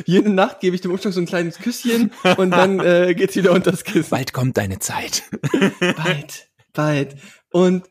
Jede 0.06 0.30
Nacht 0.30 0.60
gebe 0.60 0.76
ich 0.76 0.82
dem 0.82 0.92
Umschlag 0.92 1.12
so 1.12 1.20
ein 1.20 1.26
kleines 1.26 1.58
Küsschen 1.58 2.12
und 2.36 2.52
dann 2.52 2.78
äh, 2.80 3.14
geht's 3.14 3.34
wieder 3.36 3.52
unter 3.52 3.72
das 3.72 3.82
Kissen. 3.84 4.10
Bald 4.10 4.32
kommt 4.32 4.56
deine 4.56 4.78
Zeit. 4.78 5.24
bald, 5.80 6.48
bald. 6.72 7.16
Und 7.50 7.84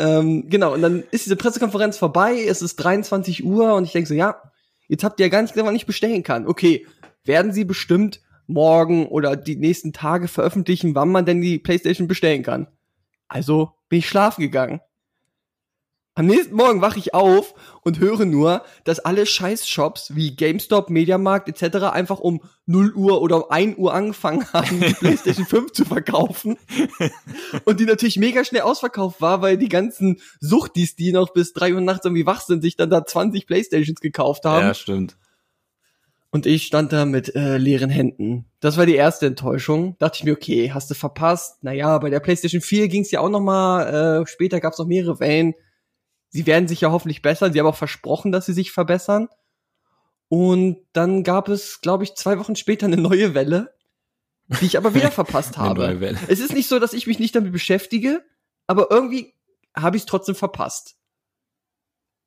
ähm, 0.00 0.48
genau, 0.48 0.72
und 0.72 0.80
dann 0.80 1.04
ist 1.10 1.26
diese 1.26 1.36
Pressekonferenz 1.36 1.98
vorbei, 1.98 2.42
es 2.46 2.62
ist 2.62 2.76
23 2.76 3.44
Uhr 3.44 3.74
und 3.74 3.84
ich 3.84 3.92
denke 3.92 4.08
so, 4.08 4.14
ja, 4.14 4.40
jetzt 4.88 5.04
habt 5.04 5.20
ihr 5.20 5.26
ja 5.26 5.30
gar 5.30 5.42
nicht 5.42 5.52
gesagt, 5.52 5.68
wann 5.68 5.76
ich 5.76 5.84
bestellen 5.84 6.22
kann. 6.22 6.46
Okay, 6.46 6.86
werden 7.24 7.52
sie 7.52 7.64
bestimmt 7.64 8.22
morgen 8.46 9.06
oder 9.06 9.36
die 9.36 9.56
nächsten 9.56 9.92
Tage 9.92 10.26
veröffentlichen, 10.26 10.94
wann 10.94 11.10
man 11.10 11.26
denn 11.26 11.42
die 11.42 11.58
Playstation 11.58 12.08
bestellen 12.08 12.42
kann. 12.42 12.66
Also 13.28 13.72
bin 13.90 13.98
ich 13.98 14.08
schlafen 14.08 14.40
gegangen. 14.40 14.80
Am 16.16 16.26
nächsten 16.26 16.56
Morgen 16.56 16.80
wache 16.82 16.98
ich 16.98 17.14
auf 17.14 17.54
und 17.82 18.00
höre 18.00 18.24
nur, 18.24 18.62
dass 18.84 18.98
alle 18.98 19.26
Scheiß-Shops 19.26 20.16
wie 20.16 20.34
GameStop, 20.34 20.90
Mediamarkt 20.90 21.48
etc. 21.48 21.84
einfach 21.84 22.18
um 22.18 22.42
0 22.66 22.92
Uhr 22.94 23.22
oder 23.22 23.36
um 23.36 23.50
1 23.50 23.78
Uhr 23.78 23.94
angefangen 23.94 24.44
haben, 24.52 24.80
die 24.80 24.92
PlayStation 24.98 25.46
5 25.46 25.72
zu 25.72 25.84
verkaufen. 25.84 26.58
Und 27.64 27.78
die 27.78 27.84
natürlich 27.84 28.16
mega 28.16 28.44
schnell 28.44 28.62
ausverkauft 28.62 29.20
war, 29.20 29.40
weil 29.40 29.56
die 29.56 29.68
ganzen 29.68 30.20
Suchtis, 30.40 30.96
die 30.96 31.12
noch 31.12 31.32
bis 31.32 31.52
3 31.52 31.74
Uhr 31.74 31.80
nachts 31.80 32.04
irgendwie 32.04 32.26
wach 32.26 32.40
sind, 32.40 32.62
sich 32.62 32.76
dann 32.76 32.90
da 32.90 33.06
20 33.06 33.46
Playstations 33.46 34.00
gekauft 34.00 34.44
haben. 34.44 34.66
Ja, 34.66 34.74
stimmt. 34.74 35.16
Und 36.32 36.46
ich 36.46 36.66
stand 36.66 36.92
da 36.92 37.06
mit 37.06 37.34
äh, 37.34 37.56
leeren 37.56 37.90
Händen. 37.90 38.46
Das 38.60 38.76
war 38.76 38.86
die 38.86 38.94
erste 38.94 39.26
Enttäuschung. 39.26 39.96
Dachte 39.98 40.18
ich 40.18 40.24
mir, 40.24 40.32
okay, 40.32 40.70
hast 40.72 40.90
du 40.90 40.94
verpasst. 40.94 41.62
Naja, 41.62 41.98
bei 41.98 42.10
der 42.10 42.20
PlayStation 42.20 42.60
4 42.60 42.88
ging 42.88 43.02
es 43.02 43.10
ja 43.10 43.20
auch 43.20 43.30
noch 43.30 43.40
mal, 43.40 44.22
äh, 44.22 44.26
später 44.26 44.60
gab 44.60 44.72
es 44.72 44.78
noch 44.78 44.86
mehrere 44.86 45.18
Wellen. 45.18 45.54
Sie 46.30 46.46
werden 46.46 46.68
sich 46.68 46.80
ja 46.80 46.90
hoffentlich 46.90 47.22
bessern. 47.22 47.52
Sie 47.52 47.60
haben 47.60 47.66
auch 47.66 47.76
versprochen, 47.76 48.32
dass 48.32 48.46
sie 48.46 48.52
sich 48.52 48.72
verbessern. 48.72 49.28
Und 50.28 50.78
dann 50.92 51.24
gab 51.24 51.48
es, 51.48 51.80
glaube 51.80 52.04
ich, 52.04 52.14
zwei 52.14 52.38
Wochen 52.38 52.56
später 52.56 52.86
eine 52.86 52.96
neue 52.96 53.34
Welle, 53.34 53.74
die 54.60 54.66
ich 54.66 54.76
aber 54.78 54.94
wieder 54.94 55.10
verpasst 55.10 55.58
Eine 55.58 55.68
habe. 55.70 55.80
neue 55.80 56.00
Welle. 56.00 56.18
Es 56.28 56.40
ist 56.40 56.54
nicht 56.54 56.68
so, 56.68 56.78
dass 56.78 56.92
ich 56.92 57.06
mich 57.06 57.18
nicht 57.18 57.34
damit 57.34 57.52
beschäftige, 57.52 58.24
aber 58.66 58.90
irgendwie 58.90 59.34
habe 59.76 59.96
ich 59.96 60.02
es 60.04 60.06
trotzdem 60.06 60.34
verpasst. 60.34 60.96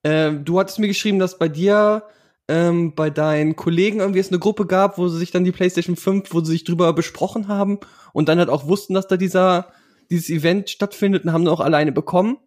Ähm, 0.04 0.44
du 0.44 0.60
hattest 0.60 0.80
mir 0.80 0.88
geschrieben, 0.88 1.18
dass 1.18 1.40
bei 1.40 1.48
dir, 1.48 2.04
ähm, 2.50 2.94
bei 2.94 3.10
deinen 3.10 3.56
Kollegen 3.56 4.02
irgendwie 4.02 4.20
es 4.20 4.30
eine 4.30 4.40
Gruppe 4.40 4.68
gab, 4.68 4.98
wo 4.98 5.08
sie 5.08 5.18
sich 5.18 5.32
dann 5.32 5.46
die 5.46 5.54
PlayStation 5.54 5.96
5, 5.96 6.34
wo 6.34 6.42
sie 6.42 6.52
sich 6.52 6.66
drüber 6.66 6.92
besprochen 6.92 7.48
haben 7.48 7.80
und 8.12 8.28
dann 8.28 8.40
halt 8.40 8.50
auch 8.50 8.68
wussten, 8.68 8.94
dass 8.94 9.08
da 9.08 9.16
dieser 9.16 9.72
dieses 10.10 10.30
Event 10.30 10.70
stattfindet 10.70 11.24
und 11.24 11.32
haben 11.34 11.48
auch 11.48 11.60
alleine 11.60 11.92
bekommen. 11.92 12.38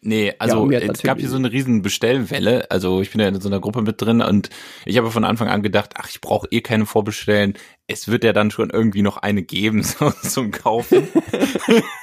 Nee, 0.00 0.34
also 0.38 0.70
hat 0.70 0.82
es 0.82 1.02
gab 1.02 1.18
hier 1.18 1.28
so 1.28 1.36
eine 1.36 1.50
riesen 1.50 1.82
Bestellwelle. 1.82 2.70
Also 2.70 3.00
ich 3.00 3.10
bin 3.10 3.20
ja 3.20 3.28
in 3.28 3.40
so 3.40 3.48
einer 3.48 3.60
Gruppe 3.60 3.82
mit 3.82 4.00
drin 4.00 4.20
und 4.20 4.50
ich 4.84 4.96
habe 4.96 5.10
von 5.10 5.24
Anfang 5.24 5.48
an 5.48 5.62
gedacht, 5.62 5.94
ach, 5.96 6.08
ich 6.08 6.20
brauche 6.20 6.46
eh 6.50 6.60
keine 6.60 6.86
Vorbestellen. 6.86 7.54
Es 7.86 8.08
wird 8.08 8.24
ja 8.24 8.32
dann 8.32 8.50
schon 8.50 8.70
irgendwie 8.70 9.02
noch 9.02 9.16
eine 9.16 9.42
geben 9.42 9.82
so, 9.82 10.10
zum 10.10 10.50
Kaufen. 10.50 11.08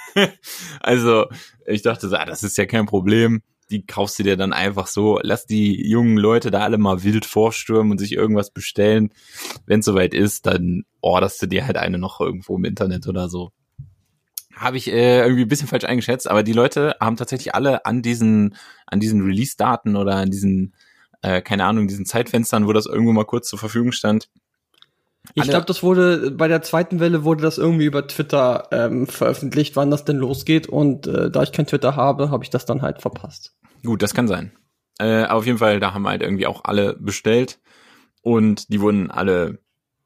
also 0.81 1.25
ich 1.65 1.81
dachte 1.81 2.10
so, 2.10 2.15
ah, 2.15 2.25
das 2.25 2.43
ist 2.43 2.58
ja 2.58 2.65
kein 2.65 2.86
Problem. 2.86 3.41
Die 3.71 3.86
kaufst 3.86 4.19
du 4.19 4.23
dir 4.23 4.38
dann 4.38 4.53
einfach 4.53 4.88
so. 4.88 5.19
Lass 5.23 5.45
die 5.45 5.89
jungen 5.89 6.17
Leute 6.17 6.51
da 6.51 6.62
alle 6.62 6.77
mal 6.77 7.03
wild 7.03 7.25
vorstürmen 7.25 7.91
und 7.91 7.97
sich 7.97 8.12
irgendwas 8.12 8.51
bestellen. 8.51 9.10
Wenn 9.65 9.79
es 9.79 9.86
soweit 9.86 10.13
ist, 10.13 10.45
dann 10.45 10.84
orderst 11.01 11.41
du 11.41 11.47
dir 11.47 11.65
halt 11.65 11.77
eine 11.77 11.97
noch 11.97 12.19
irgendwo 12.19 12.58
im 12.58 12.65
Internet 12.65 13.08
oder 13.08 13.29
so 13.29 13.51
habe 14.55 14.77
ich 14.77 14.91
äh, 14.91 15.19
irgendwie 15.21 15.43
ein 15.43 15.47
bisschen 15.47 15.67
falsch 15.67 15.85
eingeschätzt, 15.85 16.29
aber 16.29 16.43
die 16.43 16.53
Leute 16.53 16.95
haben 16.99 17.17
tatsächlich 17.17 17.53
alle 17.55 17.85
an 17.85 18.01
diesen 18.01 18.55
an 18.87 18.99
diesen 18.99 19.21
Release-Daten 19.21 19.95
oder 19.95 20.15
an 20.15 20.31
diesen 20.31 20.73
äh, 21.21 21.41
keine 21.41 21.65
Ahnung 21.65 21.87
diesen 21.87 22.05
Zeitfenstern, 22.05 22.67
wo 22.67 22.73
das 22.73 22.85
irgendwo 22.85 23.11
mal 23.11 23.25
kurz 23.25 23.49
zur 23.49 23.59
Verfügung 23.59 23.91
stand. 23.91 24.29
Ich 25.33 25.43
glaube, 25.43 25.65
das 25.65 25.81
wurde 25.81 26.31
bei 26.31 26.47
der 26.47 26.61
zweiten 26.61 26.99
Welle 26.99 27.23
wurde 27.23 27.41
das 27.41 27.57
irgendwie 27.57 27.85
über 27.85 28.07
Twitter 28.07 28.67
ähm, 28.71 29.07
veröffentlicht, 29.07 29.75
wann 29.75 29.89
das 29.89 30.05
denn 30.05 30.17
losgeht. 30.17 30.67
Und 30.67 31.07
äh, 31.07 31.31
da 31.31 31.41
ich 31.41 31.51
kein 31.51 31.65
Twitter 31.65 31.95
habe, 31.95 32.29
habe 32.29 32.43
ich 32.43 32.51
das 32.51 32.65
dann 32.65 32.83
halt 32.83 33.01
verpasst. 33.01 33.55
Gut, 33.83 34.03
das 34.03 34.13
kann 34.13 34.27
sein. 34.27 34.51
Äh, 34.99 35.23
aber 35.23 35.39
auf 35.39 35.45
jeden 35.45 35.57
Fall, 35.57 35.79
da 35.79 35.93
haben 35.93 36.07
halt 36.07 36.21
irgendwie 36.21 36.47
auch 36.47 36.63
alle 36.63 36.93
bestellt 36.93 37.59
und 38.21 38.71
die 38.71 38.81
wurden 38.81 39.11
alle 39.11 39.59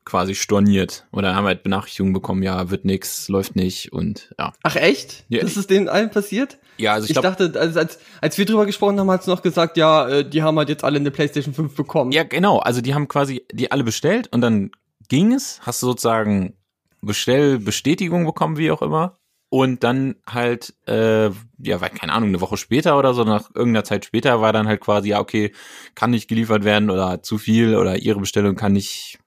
quasi 0.09 0.35
storniert 0.35 1.05
oder 1.11 1.35
haben 1.35 1.45
halt 1.45 1.63
Benachrichtigungen 1.63 2.13
bekommen, 2.13 2.43
ja, 2.43 2.69
wird 2.69 2.83
nix, 2.83 3.29
läuft 3.29 3.55
nicht 3.55 3.93
und 3.93 4.33
ja. 4.39 4.53
Ach 4.63 4.75
echt? 4.75 5.25
Ja, 5.29 5.41
das 5.41 5.55
ist 5.55 5.69
denen 5.69 5.87
allen 5.87 6.09
passiert? 6.09 6.57
Ja, 6.77 6.93
also 6.93 7.05
ich, 7.05 7.15
Ich, 7.15 7.21
dachte, 7.21 7.53
als, 7.59 7.77
als, 7.77 7.99
als 8.21 8.37
wir 8.37 8.45
drüber 8.45 8.65
gesprochen 8.65 8.99
haben, 8.99 9.11
hat's 9.11 9.27
noch 9.27 9.41
gesagt, 9.41 9.77
ja, 9.77 10.07
äh, 10.07 10.29
die 10.29 10.41
haben 10.43 10.57
halt 10.57 10.69
jetzt 10.69 10.83
alle 10.83 10.97
eine 10.97 11.11
PlayStation 11.11 11.53
5 11.53 11.75
bekommen. 11.75 12.11
ja 12.11 12.23
genau, 12.23 12.59
also 12.59 12.81
die 12.81 12.93
haben 12.93 13.07
quasi 13.07 13.45
die 13.51 13.71
alle 13.71 13.83
bestellt 13.83 14.27
und 14.31 14.41
dann 14.41 14.71
ging 15.09 15.33
es, 15.33 15.59
hast 15.63 15.81
du 15.83 15.87
sozusagen 15.87 16.53
Bestellbestätigung 17.01 18.25
bekommen, 18.25 18.57
wie 18.57 18.71
auch 18.71 18.81
immer. 18.81 19.17
Und 19.51 19.83
dann 19.83 20.15
halt, 20.27 20.75
äh, 20.85 21.25
ja, 21.25 21.81
weil, 21.81 21.89
keine 21.89 22.13
Ahnung, 22.13 22.29
eine 22.29 22.41
Woche 22.41 22.55
später 22.55 22.99
oder 22.99 23.15
so, 23.15 23.23
nach 23.23 23.49
irgendeiner 23.55 23.83
Zeit 23.83 24.05
später 24.05 24.41
war 24.41 24.53
dann 24.53 24.67
halt 24.67 24.79
quasi, 24.79 25.09
ja, 25.09 25.19
okay, 25.19 25.53
kann 25.95 26.11
nicht 26.11 26.27
geliefert 26.27 26.63
werden 26.63 26.91
oder 26.91 27.23
zu 27.23 27.39
viel 27.39 27.75
oder 27.75 27.97
ihre 27.97 28.19
Bestellung 28.19 28.55
kann 28.55 28.73
nicht, 28.73 29.17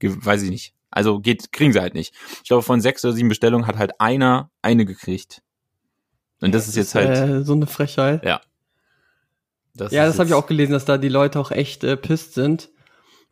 weiß 0.00 0.42
ich 0.42 0.50
nicht. 0.50 0.74
Also 0.90 1.20
geht, 1.20 1.52
kriegen 1.52 1.72
sie 1.72 1.80
halt 1.80 1.94
nicht. 1.94 2.14
Ich 2.42 2.48
glaube, 2.48 2.62
von 2.62 2.80
sechs 2.80 3.04
oder 3.04 3.12
sieben 3.12 3.28
Bestellungen 3.28 3.66
hat 3.66 3.76
halt 3.76 4.00
einer 4.00 4.50
eine 4.62 4.86
gekriegt. 4.86 5.42
Und 6.40 6.54
das 6.54 6.68
ist 6.68 6.76
jetzt 6.76 6.94
halt, 6.94 7.16
Äh, 7.16 7.42
so 7.44 7.52
eine 7.52 7.66
Frechheit. 7.66 8.24
das 9.74 9.92
Ja, 9.92 10.06
das 10.06 10.18
habe 10.18 10.28
ich 10.28 10.34
auch 10.34 10.46
gelesen, 10.46 10.72
dass 10.72 10.84
da 10.84 10.98
die 10.98 11.08
Leute 11.08 11.38
auch 11.40 11.50
echt 11.50 11.84
äh, 11.84 11.96
pisst 11.96 12.34
sind. 12.34 12.70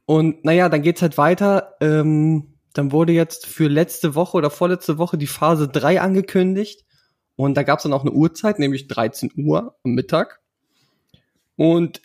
Und 0.06 0.44
naja, 0.44 0.68
dann 0.68 0.82
geht's 0.82 1.00
halt 1.00 1.16
weiter. 1.16 1.76
Ähm, 1.80 2.54
dann 2.74 2.92
wurde 2.92 3.12
jetzt 3.12 3.46
für 3.46 3.68
letzte 3.68 4.14
Woche 4.14 4.36
oder 4.36 4.50
vorletzte 4.50 4.98
Woche 4.98 5.16
die 5.16 5.26
Phase 5.26 5.68
3 5.68 6.00
angekündigt. 6.00 6.84
Und 7.36 7.56
da 7.56 7.62
gab's 7.62 7.84
dann 7.84 7.92
auch 7.92 8.02
eine 8.02 8.12
Uhrzeit, 8.12 8.58
nämlich 8.58 8.88
13 8.88 9.32
Uhr 9.36 9.76
am 9.84 9.92
Mittag. 9.92 10.40
Und 11.56 12.02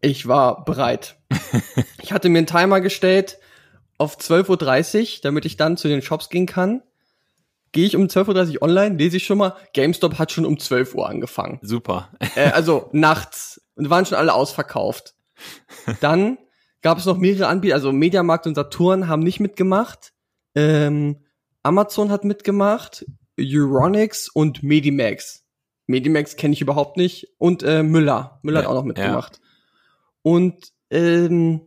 ich 0.00 0.28
war 0.28 0.64
bereit. 0.64 1.16
ich 2.02 2.12
hatte 2.12 2.28
mir 2.28 2.38
einen 2.38 2.46
Timer 2.46 2.80
gestellt 2.80 3.38
auf 4.02 4.18
12.30 4.18 5.00
Uhr, 5.00 5.06
damit 5.22 5.44
ich 5.44 5.56
dann 5.56 5.76
zu 5.76 5.86
den 5.86 6.02
Shops 6.02 6.28
gehen 6.28 6.46
kann. 6.46 6.82
Gehe 7.70 7.86
ich 7.86 7.96
um 7.96 8.02
12.30 8.02 8.56
Uhr 8.56 8.62
online, 8.62 8.96
lese 8.96 9.16
ich 9.16 9.24
schon 9.24 9.38
mal, 9.38 9.54
GameStop 9.72 10.18
hat 10.18 10.32
schon 10.32 10.44
um 10.44 10.58
12 10.58 10.94
Uhr 10.94 11.08
angefangen 11.08 11.60
Super. 11.62 12.10
äh, 12.34 12.50
also 12.52 12.90
nachts 12.92 13.62
und 13.76 13.88
waren 13.88 14.04
schon 14.04 14.18
alle 14.18 14.34
ausverkauft. 14.34 15.14
Dann 16.00 16.36
gab 16.82 16.98
es 16.98 17.06
noch 17.06 17.16
mehrere 17.16 17.46
Anbieter, 17.46 17.76
also 17.76 17.92
Mediamarkt 17.92 18.46
und 18.46 18.56
Saturn 18.56 19.08
haben 19.08 19.22
nicht 19.22 19.40
mitgemacht. 19.40 20.12
Ähm, 20.54 21.24
Amazon 21.62 22.10
hat 22.10 22.24
mitgemacht, 22.24 23.06
Euronics 23.40 24.28
und 24.28 24.62
Medimax. 24.62 25.44
Medimax 25.86 26.36
kenne 26.36 26.54
ich 26.54 26.60
überhaupt 26.60 26.96
nicht 26.96 27.28
und 27.38 27.62
äh, 27.62 27.84
Müller, 27.84 28.40
Müller 28.42 28.60
Ja, 28.60 28.64
hat 28.64 28.70
auch 28.70 28.78
noch 28.78 28.84
mitgemacht. 28.84 29.40
Und 30.22 30.72
ähm, 30.90 31.62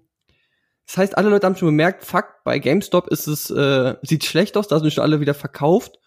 das 0.86 0.98
heißt, 0.98 1.18
alle 1.18 1.30
Leute 1.30 1.46
haben 1.48 1.56
schon 1.56 1.70
bemerkt, 1.70 2.06
fuck, 2.06 2.26
bei 2.44 2.60
GameStop 2.60 3.08
ist 3.08 3.28
es 3.28 3.50
äh, 3.50 3.96
sieht 4.02 4.26
schlecht 4.26 4.58
aus, 4.58 4.68
da 4.68 4.80
sind 4.80 4.94
schon 4.94 5.04
alle 5.04 5.20
wieder 5.20 5.34
verkauft 5.34 6.00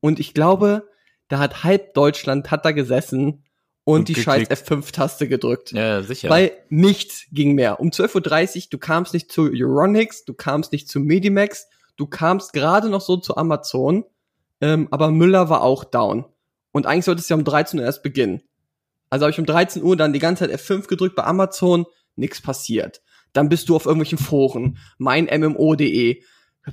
und 0.00 0.18
ich 0.20 0.34
glaube, 0.34 0.88
da 1.28 1.38
hat 1.38 1.64
halb 1.64 1.94
Deutschland 1.94 2.50
hat 2.50 2.64
da 2.64 2.72
gesessen 2.72 3.44
und, 3.84 4.00
Und 4.00 4.08
die 4.08 4.14
scheiß 4.14 4.48
geklickt. 4.48 4.70
F5-Taste 4.70 5.28
gedrückt. 5.28 5.72
Ja, 5.72 6.02
sicher. 6.02 6.30
Weil 6.30 6.52
nichts 6.70 7.26
ging 7.32 7.54
mehr. 7.54 7.80
Um 7.80 7.90
12.30 7.90 8.56
Uhr, 8.56 8.62
du 8.70 8.78
kamst 8.78 9.12
nicht 9.12 9.30
zu 9.30 9.50
Euronics, 9.52 10.24
du 10.24 10.32
kamst 10.32 10.72
nicht 10.72 10.88
zu 10.88 11.00
Medimax, 11.00 11.66
du 11.96 12.06
kamst 12.06 12.54
gerade 12.54 12.88
noch 12.88 13.02
so 13.02 13.18
zu 13.18 13.36
Amazon, 13.36 14.04
ähm, 14.62 14.88
aber 14.90 15.10
Müller 15.10 15.50
war 15.50 15.62
auch 15.62 15.84
down. 15.84 16.24
Und 16.72 16.86
eigentlich 16.86 17.04
sollte 17.04 17.20
es 17.20 17.28
ja 17.28 17.36
um 17.36 17.44
13 17.44 17.78
Uhr 17.78 17.84
erst 17.84 18.02
beginnen. 18.02 18.42
Also 19.10 19.24
habe 19.26 19.32
ich 19.32 19.38
um 19.38 19.46
13 19.46 19.82
Uhr 19.82 19.96
dann 19.96 20.12
die 20.12 20.18
ganze 20.18 20.48
Zeit 20.48 20.58
F5 20.58 20.88
gedrückt 20.88 21.14
bei 21.14 21.24
Amazon, 21.24 21.86
nix 22.16 22.40
passiert. 22.40 23.02
Dann 23.34 23.50
bist 23.50 23.68
du 23.68 23.76
auf 23.76 23.84
irgendwelchen 23.84 24.16
Foren, 24.18 24.78
mein 24.96 25.26
MMO.de, 25.26 26.22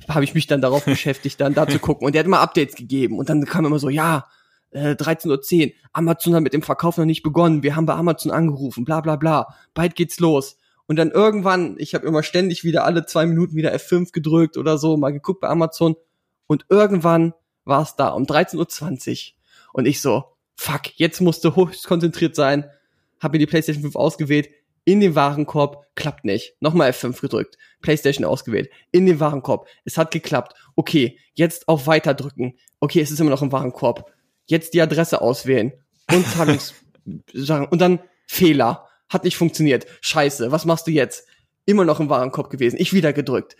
habe 0.08 0.24
ich 0.24 0.32
mich 0.32 0.46
dann 0.46 0.62
darauf 0.62 0.84
beschäftigt, 0.86 1.40
dann 1.40 1.52
da 1.52 1.68
zu 1.68 1.78
gucken. 1.78 2.06
Und 2.06 2.14
der 2.14 2.20
hat 2.20 2.26
immer 2.26 2.40
Updates 2.40 2.74
gegeben. 2.74 3.18
Und 3.18 3.28
dann 3.28 3.44
kam 3.44 3.66
immer 3.66 3.78
so, 3.78 3.90
ja, 3.90 4.26
äh, 4.70 4.92
13.10 4.92 5.66
Uhr, 5.66 5.72
Amazon 5.92 6.34
hat 6.34 6.42
mit 6.42 6.54
dem 6.54 6.62
Verkauf 6.62 6.96
noch 6.96 7.04
nicht 7.04 7.22
begonnen, 7.22 7.62
wir 7.62 7.76
haben 7.76 7.86
bei 7.86 7.94
Amazon 7.94 8.32
angerufen, 8.32 8.84
bla 8.84 9.02
bla 9.02 9.16
bla, 9.16 9.54
bald 9.74 9.94
geht's 9.94 10.18
los. 10.18 10.56
Und 10.86 10.96
dann 10.96 11.10
irgendwann, 11.10 11.76
ich 11.78 11.94
habe 11.94 12.06
immer 12.06 12.22
ständig 12.22 12.64
wieder 12.64 12.84
alle 12.84 13.06
zwei 13.06 13.26
Minuten 13.26 13.54
wieder 13.54 13.74
F5 13.74 14.12
gedrückt 14.12 14.56
oder 14.56 14.78
so, 14.78 14.96
mal 14.96 15.12
geguckt 15.12 15.40
bei 15.40 15.48
Amazon. 15.48 15.96
Und 16.46 16.66
irgendwann 16.68 17.34
war 17.64 17.82
es 17.82 17.96
da 17.96 18.08
um 18.08 18.24
13.20 18.24 19.10
Uhr. 19.10 19.42
Und 19.72 19.86
ich 19.86 20.00
so, 20.00 20.24
fuck, 20.56 20.98
jetzt 20.98 21.20
musste 21.20 21.56
höchst 21.56 21.86
konzentriert 21.86 22.34
sein, 22.34 22.68
habe 23.20 23.34
mir 23.34 23.38
die 23.40 23.46
PlayStation 23.46 23.82
5 23.82 23.96
ausgewählt, 23.96 24.48
in 24.84 25.00
den 25.00 25.14
Warenkorb, 25.14 25.86
klappt 25.94 26.24
nicht. 26.24 26.54
Nochmal 26.60 26.90
F5 26.90 27.20
gedrückt, 27.20 27.58
PlayStation 27.80 28.24
ausgewählt, 28.24 28.70
in 28.90 29.06
den 29.06 29.20
Warenkorb, 29.20 29.68
es 29.84 29.98
hat 29.98 30.10
geklappt. 30.10 30.54
Okay, 30.74 31.18
jetzt 31.34 31.68
auf 31.68 31.86
Weiter 31.86 32.14
drücken. 32.14 32.58
Okay, 32.80 33.00
es 33.00 33.10
ist 33.10 33.20
immer 33.20 33.30
noch 33.30 33.42
im 33.42 33.52
Warenkorb. 33.52 34.10
Jetzt 34.46 34.74
die 34.74 34.82
Adresse 34.82 35.20
auswählen 35.20 35.72
und 36.10 36.26
Zahlungs 36.34 36.74
und 37.34 37.80
dann 37.80 38.00
Fehler, 38.26 38.88
hat 39.08 39.24
nicht 39.24 39.36
funktioniert. 39.36 39.86
Scheiße, 40.00 40.52
was 40.52 40.64
machst 40.64 40.86
du 40.86 40.90
jetzt? 40.90 41.26
Immer 41.66 41.84
noch 41.84 42.00
im 42.00 42.08
Warenkorb 42.08 42.50
gewesen. 42.50 42.76
Ich 42.78 42.92
wieder 42.92 43.12
gedrückt. 43.12 43.56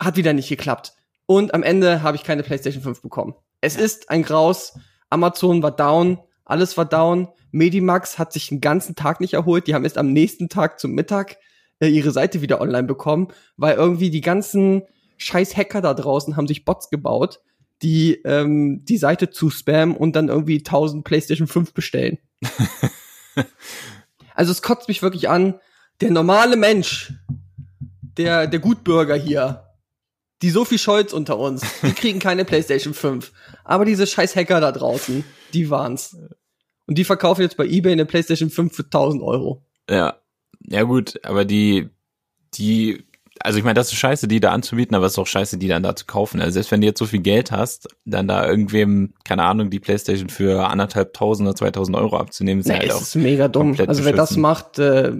Hat 0.00 0.16
wieder 0.16 0.32
nicht 0.32 0.48
geklappt. 0.48 0.94
Und 1.26 1.54
am 1.54 1.62
Ende 1.62 2.02
habe 2.02 2.16
ich 2.16 2.24
keine 2.24 2.42
PlayStation 2.42 2.82
5 2.82 3.00
bekommen. 3.00 3.34
Es 3.60 3.76
ist 3.76 4.10
ein 4.10 4.22
Graus. 4.22 4.74
Amazon 5.08 5.62
war 5.62 5.70
down, 5.70 6.18
alles 6.44 6.76
war 6.76 6.84
down. 6.84 7.28
Medimax 7.50 8.18
hat 8.18 8.32
sich 8.32 8.48
den 8.48 8.60
ganzen 8.60 8.94
Tag 8.94 9.20
nicht 9.20 9.34
erholt. 9.34 9.66
Die 9.66 9.74
haben 9.74 9.84
erst 9.84 9.98
am 9.98 10.12
nächsten 10.12 10.48
Tag 10.48 10.80
zum 10.80 10.92
Mittag 10.92 11.36
äh, 11.80 11.88
ihre 11.88 12.10
Seite 12.10 12.42
wieder 12.42 12.60
online 12.60 12.86
bekommen, 12.86 13.28
weil 13.56 13.76
irgendwie 13.76 14.10
die 14.10 14.20
ganzen 14.20 14.82
scheiß 15.18 15.56
Hacker 15.56 15.80
da 15.80 15.94
draußen 15.94 16.36
haben 16.36 16.46
sich 16.46 16.64
Bots 16.64 16.90
gebaut, 16.90 17.40
die 17.82 18.14
ähm, 18.24 18.84
die 18.84 18.96
Seite 18.96 19.30
zu 19.30 19.50
spammen 19.50 19.96
und 19.96 20.16
dann 20.16 20.28
irgendwie 20.28 20.58
1000 20.58 21.04
PlayStation 21.04 21.46
5 21.46 21.74
bestellen. 21.74 22.18
also 24.34 24.52
es 24.52 24.62
kotzt 24.62 24.88
mich 24.88 25.02
wirklich 25.02 25.28
an. 25.28 25.54
Der 26.00 26.10
normale 26.10 26.56
Mensch, 26.56 27.14
der, 28.00 28.46
der 28.46 28.60
Gutbürger 28.60 29.14
hier, 29.14 29.71
die 30.42 30.50
Sophie 30.50 30.78
Scholz 30.78 31.12
unter 31.12 31.38
uns, 31.38 31.62
die 31.82 31.92
kriegen 31.94 32.18
keine 32.18 32.44
PlayStation 32.44 32.94
5. 32.94 33.32
Aber 33.64 33.84
diese 33.84 34.06
scheiß 34.06 34.36
Hacker 34.36 34.60
da 34.60 34.72
draußen, 34.72 35.24
die 35.54 35.70
waren's. 35.70 36.16
Und 36.86 36.98
die 36.98 37.04
verkaufen 37.04 37.42
jetzt 37.42 37.56
bei 37.56 37.64
eBay 37.64 37.92
eine 37.92 38.04
PlayStation 38.04 38.50
5 38.50 38.74
für 38.74 38.84
1000 38.84 39.22
Euro. 39.22 39.64
Ja, 39.88 40.16
ja 40.66 40.82
gut, 40.82 41.20
aber 41.24 41.44
die, 41.44 41.88
die, 42.54 43.04
also 43.40 43.58
ich 43.58 43.64
meine, 43.64 43.74
das 43.74 43.92
ist 43.92 43.98
scheiße, 43.98 44.26
die 44.26 44.40
da 44.40 44.50
anzubieten, 44.50 44.96
aber 44.96 45.06
es 45.06 45.12
ist 45.12 45.18
auch 45.18 45.26
scheiße, 45.26 45.58
die 45.58 45.68
dann 45.68 45.84
da 45.84 45.94
zu 45.94 46.06
kaufen. 46.06 46.40
Also 46.40 46.54
selbst 46.54 46.72
wenn 46.72 46.80
du 46.80 46.88
jetzt 46.88 46.98
so 46.98 47.06
viel 47.06 47.20
Geld 47.20 47.52
hast, 47.52 47.88
dann 48.04 48.26
da 48.26 48.46
irgendwem, 48.46 49.14
keine 49.24 49.44
Ahnung, 49.44 49.70
die 49.70 49.80
Playstation 49.80 50.28
für 50.28 50.68
anderthalb 50.68 51.14
tausend 51.14 51.48
oder 51.48 51.56
zweitausend 51.56 51.96
Euro 51.96 52.16
abzunehmen, 52.16 52.60
ist 52.60 52.66
Nee, 52.66 52.78
halt 52.78 52.90
ist 52.90 53.14
mega 53.14 53.46
dumm. 53.48 53.76
Also 53.86 54.04
wer 54.04 54.12
das 54.12 54.36
macht, 54.36 54.78
äh, 54.78 55.12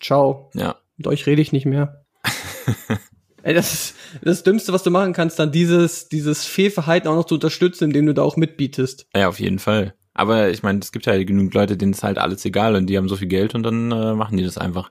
ciao. 0.00 0.50
ja. 0.54 0.76
Mit 0.96 1.06
euch 1.06 1.26
rede 1.26 1.40
ich 1.40 1.52
nicht 1.52 1.64
mehr. 1.64 2.04
Ey, 3.42 3.54
das 3.54 3.72
ist 3.72 3.94
das 4.22 4.42
Dümmste, 4.42 4.72
was 4.72 4.82
du 4.82 4.90
machen 4.90 5.12
kannst, 5.12 5.38
dann 5.38 5.52
dieses, 5.52 6.08
dieses 6.08 6.44
Fehlverhalten 6.44 7.08
auch 7.08 7.16
noch 7.16 7.24
zu 7.24 7.34
unterstützen, 7.34 7.84
indem 7.84 8.06
du 8.06 8.14
da 8.14 8.22
auch 8.22 8.36
mitbietest. 8.36 9.06
Ja, 9.14 9.28
auf 9.28 9.40
jeden 9.40 9.58
Fall. 9.58 9.94
Aber 10.14 10.50
ich 10.50 10.62
meine, 10.62 10.80
es 10.80 10.90
gibt 10.90 11.06
ja 11.06 11.22
genug 11.22 11.54
Leute, 11.54 11.76
denen 11.76 11.92
ist 11.92 12.02
halt 12.02 12.18
alles 12.18 12.44
egal 12.44 12.74
und 12.74 12.86
die 12.86 12.96
haben 12.96 13.08
so 13.08 13.16
viel 13.16 13.28
Geld 13.28 13.54
und 13.54 13.62
dann 13.62 13.92
äh, 13.92 14.14
machen 14.14 14.36
die 14.36 14.44
das 14.44 14.58
einfach. 14.58 14.90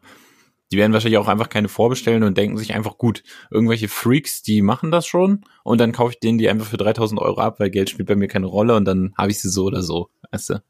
Die 0.72 0.78
werden 0.78 0.94
wahrscheinlich 0.94 1.18
auch 1.18 1.28
einfach 1.28 1.50
keine 1.50 1.70
vorbestellen 1.70 2.24
und 2.24 2.38
denken 2.38 2.58
sich 2.58 2.74
einfach, 2.74 2.98
gut, 2.98 3.24
irgendwelche 3.52 3.88
Freaks, 3.88 4.42
die 4.42 4.62
machen 4.62 4.92
das 4.92 5.06
schon 5.06 5.44
und 5.64 5.80
dann 5.80 5.92
kaufe 5.92 6.14
ich 6.14 6.20
denen 6.20 6.38
die 6.38 6.50
einfach 6.50 6.66
für 6.66 6.78
3000 6.78 7.22
Euro 7.22 7.40
ab, 7.42 7.60
weil 7.60 7.70
Geld 7.70 7.90
spielt 7.90 8.08
bei 8.08 8.16
mir 8.16 8.28
keine 8.28 8.48
Rolle 8.48 8.76
und 8.76 8.86
dann 8.86 9.14
habe 9.18 9.32
ich 9.32 9.40
sie 9.40 9.50
so 9.50 9.66
oder 9.66 9.82
so, 9.82 10.10
weißt 10.32 10.50
du. 10.52 10.64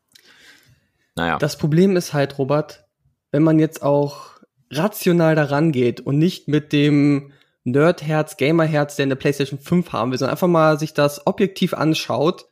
Naja. 1.15 1.37
Das 1.39 1.57
Problem 1.57 1.95
ist 1.95 2.13
halt, 2.13 2.37
Robert, 2.37 2.85
wenn 3.31 3.43
man 3.43 3.59
jetzt 3.59 3.81
auch 3.81 4.37
rational 4.71 5.35
daran 5.35 5.71
geht 5.71 6.01
und 6.01 6.17
nicht 6.17 6.47
mit 6.47 6.73
dem 6.73 7.31
Nerdherz, 7.67 8.38
Gamerherz, 8.38 8.95
der 8.95 9.03
eine 9.03 9.15
PlayStation 9.15 9.60
5 9.60 9.91
haben 9.91 10.12
will, 10.12 10.17
sondern 10.17 10.34
einfach 10.34 10.47
mal 10.47 10.80
sich 10.80 10.93
das 10.93 11.27
objektiv 11.27 11.73
anschaut, 11.73 12.45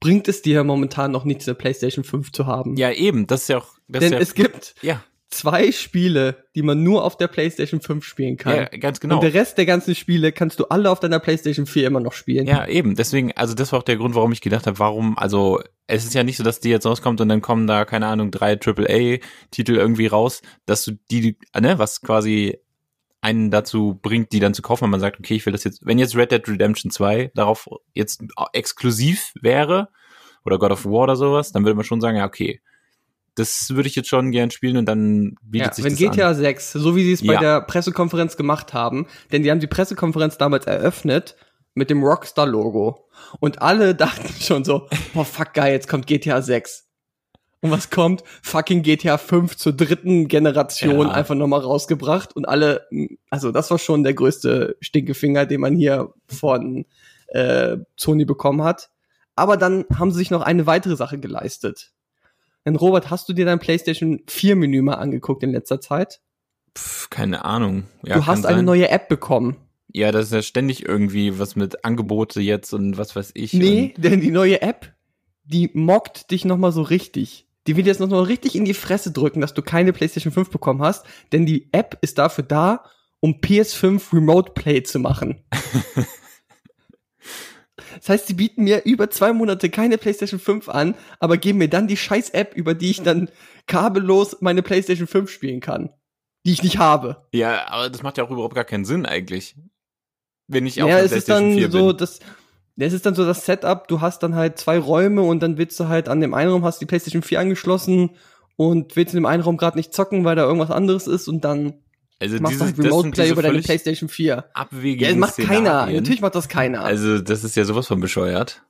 bringt 0.00 0.26
es 0.28 0.42
dir 0.42 0.64
momentan 0.64 1.12
noch 1.12 1.24
nichts, 1.24 1.46
eine 1.46 1.54
PlayStation 1.54 2.04
5 2.04 2.32
zu 2.32 2.46
haben. 2.46 2.76
ja, 2.76 2.90
eben, 2.90 3.26
das 3.26 3.42
ist 3.42 3.48
ja 3.48 3.58
auch, 3.58 3.68
das 3.86 4.00
Denn 4.00 4.14
ist 4.14 4.28
es 4.28 4.34
gibt 4.34 4.74
ja, 4.82 4.94
ja, 4.94 5.04
zwei 5.28 5.70
Spiele, 5.70 6.44
die 6.56 6.62
man 6.62 6.82
nur 6.82 7.04
auf 7.04 7.16
der 7.16 7.28
PlayStation 7.28 7.80
5 7.80 8.04
spielen 8.04 8.36
kann. 8.36 8.56
ja, 8.56 8.64
ganz 8.64 8.98
genau. 8.98 9.16
Und 9.16 9.22
der 9.22 9.34
Rest 9.34 9.56
der 9.56 9.66
ganzen 9.66 9.94
Spiele 9.94 10.32
kannst 10.32 10.58
du 10.58 10.64
alle 10.64 10.90
auf 10.90 10.98
deiner 10.98 11.20
PlayStation 11.20 11.66
4 11.66 11.86
immer 11.86 12.00
noch 12.00 12.12
spielen. 12.12 12.48
Ja, 12.48 12.66
eben. 12.66 12.96
Deswegen, 12.96 13.30
also 13.36 13.54
das 13.54 13.70
war 13.70 13.78
auch 13.78 13.84
der 13.84 13.98
Grund, 13.98 14.16
warum 14.16 14.32
ich 14.32 14.40
gedacht 14.40 14.66
habe, 14.66 14.80
warum, 14.80 15.16
also 15.16 15.60
es 15.86 16.04
ist 16.04 16.14
ja 16.14 16.24
nicht 16.24 16.38
so, 16.38 16.42
dass 16.42 16.58
die 16.58 16.70
jetzt 16.70 16.86
rauskommt 16.86 17.20
und 17.20 17.28
dann 17.28 17.40
kommen 17.40 17.68
da, 17.68 17.84
keine 17.84 18.06
Ahnung, 18.06 18.32
drei 18.32 18.58
AAA-Titel 18.58 19.76
irgendwie 19.76 20.08
raus, 20.08 20.42
dass 20.66 20.84
du 20.84 20.92
die, 21.10 21.36
ne, 21.58 21.78
was 21.78 22.00
quasi 22.00 22.58
einen 23.20 23.50
dazu 23.50 23.98
bringt, 24.00 24.32
die 24.32 24.40
dann 24.40 24.54
zu 24.54 24.62
kaufen, 24.62 24.84
wenn 24.84 24.90
man 24.90 25.00
sagt, 25.00 25.18
okay, 25.18 25.34
ich 25.34 25.44
will 25.46 25.52
das 25.52 25.64
jetzt, 25.64 25.84
wenn 25.84 25.98
jetzt 25.98 26.16
Red 26.16 26.32
Dead 26.32 26.48
Redemption 26.48 26.90
2 26.90 27.32
darauf 27.34 27.68
jetzt 27.94 28.22
exklusiv 28.52 29.32
wäre, 29.40 29.88
oder 30.44 30.58
God 30.58 30.72
of 30.72 30.86
War 30.86 31.02
oder 31.02 31.16
sowas, 31.16 31.52
dann 31.52 31.64
würde 31.64 31.74
man 31.76 31.84
schon 31.84 32.00
sagen, 32.00 32.16
ja, 32.16 32.24
okay, 32.26 32.60
das 33.34 33.70
würde 33.70 33.88
ich 33.88 33.94
jetzt 33.94 34.08
schon 34.08 34.30
gern 34.32 34.50
spielen 34.50 34.76
und 34.76 34.86
dann 34.86 35.36
bietet 35.42 35.68
Ja, 35.68 35.74
sich 35.74 35.84
wenn 35.84 35.92
das 35.92 35.98
GTA 35.98 36.28
an. 36.30 36.34
6, 36.34 36.72
so 36.72 36.96
wie 36.96 37.04
sie 37.04 37.12
es 37.12 37.26
bei 37.26 37.34
Ja. 37.34 37.40
der 37.40 37.60
Pressekonferenz 37.60 38.36
gemacht 38.36 38.74
haben, 38.74 39.06
denn 39.32 39.42
die 39.42 39.50
haben 39.50 39.60
die 39.60 39.66
Pressekonferenz 39.66 40.38
damals 40.38 40.66
eröffnet 40.66 41.36
mit 41.74 41.90
dem 41.90 42.02
Rockstar-Logo. 42.02 43.06
Und 43.38 43.62
alle 43.62 43.94
dachten 43.94 44.28
schon 44.40 44.64
so, 44.64 44.88
boah, 45.14 45.24
fuck 45.24 45.54
geil, 45.54 45.72
jetzt 45.72 45.88
kommt 45.88 46.06
GTA 46.06 46.42
6. 46.42 46.88
Und 47.62 47.70
was 47.70 47.90
kommt? 47.90 48.22
Fucking 48.42 48.82
GTA 48.82 49.18
5 49.18 49.56
zur 49.56 49.72
dritten 49.74 50.28
Generation 50.28 51.08
Ja. 51.08 51.12
einfach 51.12 51.34
nochmal 51.34 51.60
rausgebracht 51.60 52.34
und 52.34 52.48
alle, 52.48 52.86
also 53.28 53.52
das 53.52 53.70
war 53.70 53.78
schon 53.78 54.02
der 54.02 54.14
größte 54.14 54.76
Stinkefinger, 54.80 55.44
den 55.44 55.60
man 55.60 55.76
hier 55.76 56.12
von 56.26 56.86
äh, 57.28 57.76
Sony 57.96 58.24
bekommen 58.24 58.62
hat. 58.62 58.90
Aber 59.36 59.56
dann 59.56 59.84
haben 59.94 60.10
sie 60.10 60.18
sich 60.18 60.30
noch 60.30 60.42
eine 60.42 60.66
weitere 60.66 60.96
Sache 60.96 61.18
geleistet. 61.18 61.92
Denn 62.66 62.76
Robert, 62.76 63.10
hast 63.10 63.28
du 63.28 63.32
dir 63.32 63.44
dein 63.44 63.58
PlayStation 63.58 64.22
4 64.26 64.56
Menü 64.56 64.82
mal 64.82 64.94
angeguckt 64.94 65.42
in 65.42 65.50
letzter 65.52 65.80
Zeit? 65.80 66.20
Pff, 66.76 67.10
keine 67.10 67.44
Ahnung. 67.44 67.84
Ja, 68.04 68.16
du 68.16 68.26
hast 68.26 68.46
eine 68.46 68.58
sein. 68.58 68.64
neue 68.64 68.88
App 68.90 69.08
bekommen. 69.08 69.56
Ja, 69.92 70.12
das 70.12 70.26
ist 70.26 70.32
ja 70.32 70.42
ständig 70.42 70.86
irgendwie 70.86 71.38
was 71.38 71.56
mit 71.56 71.84
Angebote 71.84 72.40
jetzt 72.40 72.72
und 72.72 72.96
was 72.96 73.16
weiß 73.16 73.32
ich. 73.34 73.52
Nee, 73.54 73.92
denn 73.96 74.20
die 74.20 74.30
neue 74.30 74.62
App, 74.62 74.92
die 75.44 75.70
mockt 75.74 76.30
dich 76.30 76.44
nochmal 76.44 76.72
so 76.72 76.82
richtig. 76.82 77.46
Die 77.66 77.76
will 77.76 77.84
dir 77.84 77.90
jetzt 77.90 78.00
nochmal 78.00 78.22
richtig 78.22 78.54
in 78.54 78.64
die 78.64 78.74
Fresse 78.74 79.12
drücken, 79.12 79.40
dass 79.40 79.54
du 79.54 79.62
keine 79.62 79.92
PlayStation 79.92 80.32
5 80.32 80.50
bekommen 80.50 80.82
hast, 80.82 81.04
denn 81.32 81.46
die 81.46 81.68
App 81.72 81.98
ist 82.00 82.18
dafür 82.18 82.44
da, 82.44 82.84
um 83.20 83.40
PS5 83.40 84.14
Remote 84.14 84.52
Play 84.52 84.82
zu 84.82 84.98
machen. 84.98 85.44
Das 87.98 88.08
heißt, 88.08 88.26
sie 88.28 88.34
bieten 88.34 88.64
mir 88.64 88.84
über 88.84 89.10
zwei 89.10 89.32
Monate 89.32 89.68
keine 89.68 89.98
PlayStation 89.98 90.40
5 90.40 90.68
an, 90.68 90.94
aber 91.18 91.36
geben 91.36 91.58
mir 91.58 91.68
dann 91.68 91.88
die 91.88 91.96
scheiß 91.96 92.30
App, 92.30 92.54
über 92.54 92.74
die 92.74 92.90
ich 92.90 93.02
dann 93.02 93.28
kabellos 93.66 94.38
meine 94.40 94.62
PlayStation 94.62 95.06
5 95.06 95.30
spielen 95.30 95.60
kann. 95.60 95.90
Die 96.46 96.52
ich 96.52 96.62
nicht 96.62 96.78
habe. 96.78 97.28
Ja, 97.32 97.68
aber 97.68 97.90
das 97.90 98.02
macht 98.02 98.16
ja 98.16 98.24
auch 98.24 98.30
überhaupt 98.30 98.54
gar 98.54 98.64
keinen 98.64 98.84
Sinn 98.84 99.04
eigentlich. 99.04 99.56
Wenn 100.46 100.66
ich 100.66 100.82
auf 100.82 100.88
Ja, 100.88 100.96
der 100.96 101.04
es 101.04 101.12
ist 101.12 101.26
PlayStation 101.26 101.50
dann 101.50 101.58
4 101.58 101.70
so 101.70 101.86
bin. 101.88 102.06
Das, 102.80 102.92
ist 102.92 103.06
dann 103.06 103.14
so 103.14 103.24
das 103.24 103.46
Setup, 103.46 103.88
du 103.88 104.00
hast 104.00 104.22
dann 104.22 104.34
halt 104.34 104.58
zwei 104.58 104.78
Räume 104.78 105.22
und 105.22 105.42
dann 105.42 105.58
willst 105.58 105.78
du 105.80 105.88
halt 105.88 106.08
an 106.08 106.20
dem 106.20 106.34
einen 106.34 106.50
Raum 106.50 106.64
hast 106.64 106.80
die 106.80 106.86
PlayStation 106.86 107.22
4 107.22 107.40
angeschlossen 107.40 108.10
und 108.56 108.96
willst 108.96 109.14
in 109.14 109.18
dem 109.18 109.26
einen 109.26 109.42
Raum 109.42 109.56
gerade 109.56 109.76
nicht 109.76 109.94
zocken, 109.94 110.24
weil 110.24 110.36
da 110.36 110.42
irgendwas 110.42 110.70
anderes 110.70 111.06
ist 111.06 111.28
und 111.28 111.44
dann 111.44 111.74
Also 112.18 112.38
machst 112.40 112.54
diese, 112.54 112.58
du 112.58 112.64
halt 112.66 112.78
das 112.78 112.84
Remote 112.86 113.10
Play 113.10 113.30
über 113.30 113.42
deine 113.42 113.60
PlayStation 113.60 114.08
4. 114.08 114.44
abwegigen 114.54 115.02
Ja, 115.02 115.08
das 115.10 115.18
macht 115.18 115.36
keiner. 115.36 115.46
Szenarien. 115.46 115.96
Natürlich 115.96 116.20
macht 116.20 116.34
das 116.34 116.48
keiner. 116.48 116.82
Also 116.82 117.20
das 117.20 117.44
ist 117.44 117.56
ja 117.56 117.64
sowas 117.64 117.86
von 117.86 118.00
bescheuert. 118.00 118.62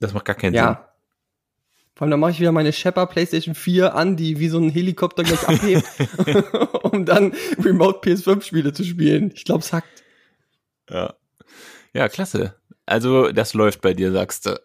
Das 0.00 0.12
macht 0.12 0.24
gar 0.24 0.36
keinen 0.36 0.52
Sinn. 0.52 0.62
ja. 0.62 0.86
Vor 1.96 2.04
allem 2.04 2.10
dann 2.10 2.20
mache 2.20 2.32
ich 2.32 2.40
wieder 2.40 2.52
meine 2.52 2.74
Shepard 2.74 3.10
PlayStation 3.10 3.54
4 3.54 3.94
an, 3.94 4.16
die 4.16 4.38
wie 4.38 4.48
so 4.48 4.58
ein 4.58 4.68
Helikopter 4.68 5.22
gleich 5.22 5.42
abhebt, 5.48 5.86
um 6.82 7.06
dann 7.06 7.32
Remote 7.58 8.00
PS5 8.06 8.42
Spiele 8.42 8.74
zu 8.74 8.84
spielen. 8.84 9.32
Ich 9.34 9.44
glaube, 9.44 9.60
es 9.60 9.72
hackt. 9.72 10.04
Ja. 10.90 11.14
Ja, 11.94 12.10
klasse. 12.10 12.54
Also 12.86 13.32
das 13.32 13.52
läuft 13.52 13.80
bei 13.82 13.92
dir, 13.92 14.12
sagst 14.12 14.46
du. 14.46 14.60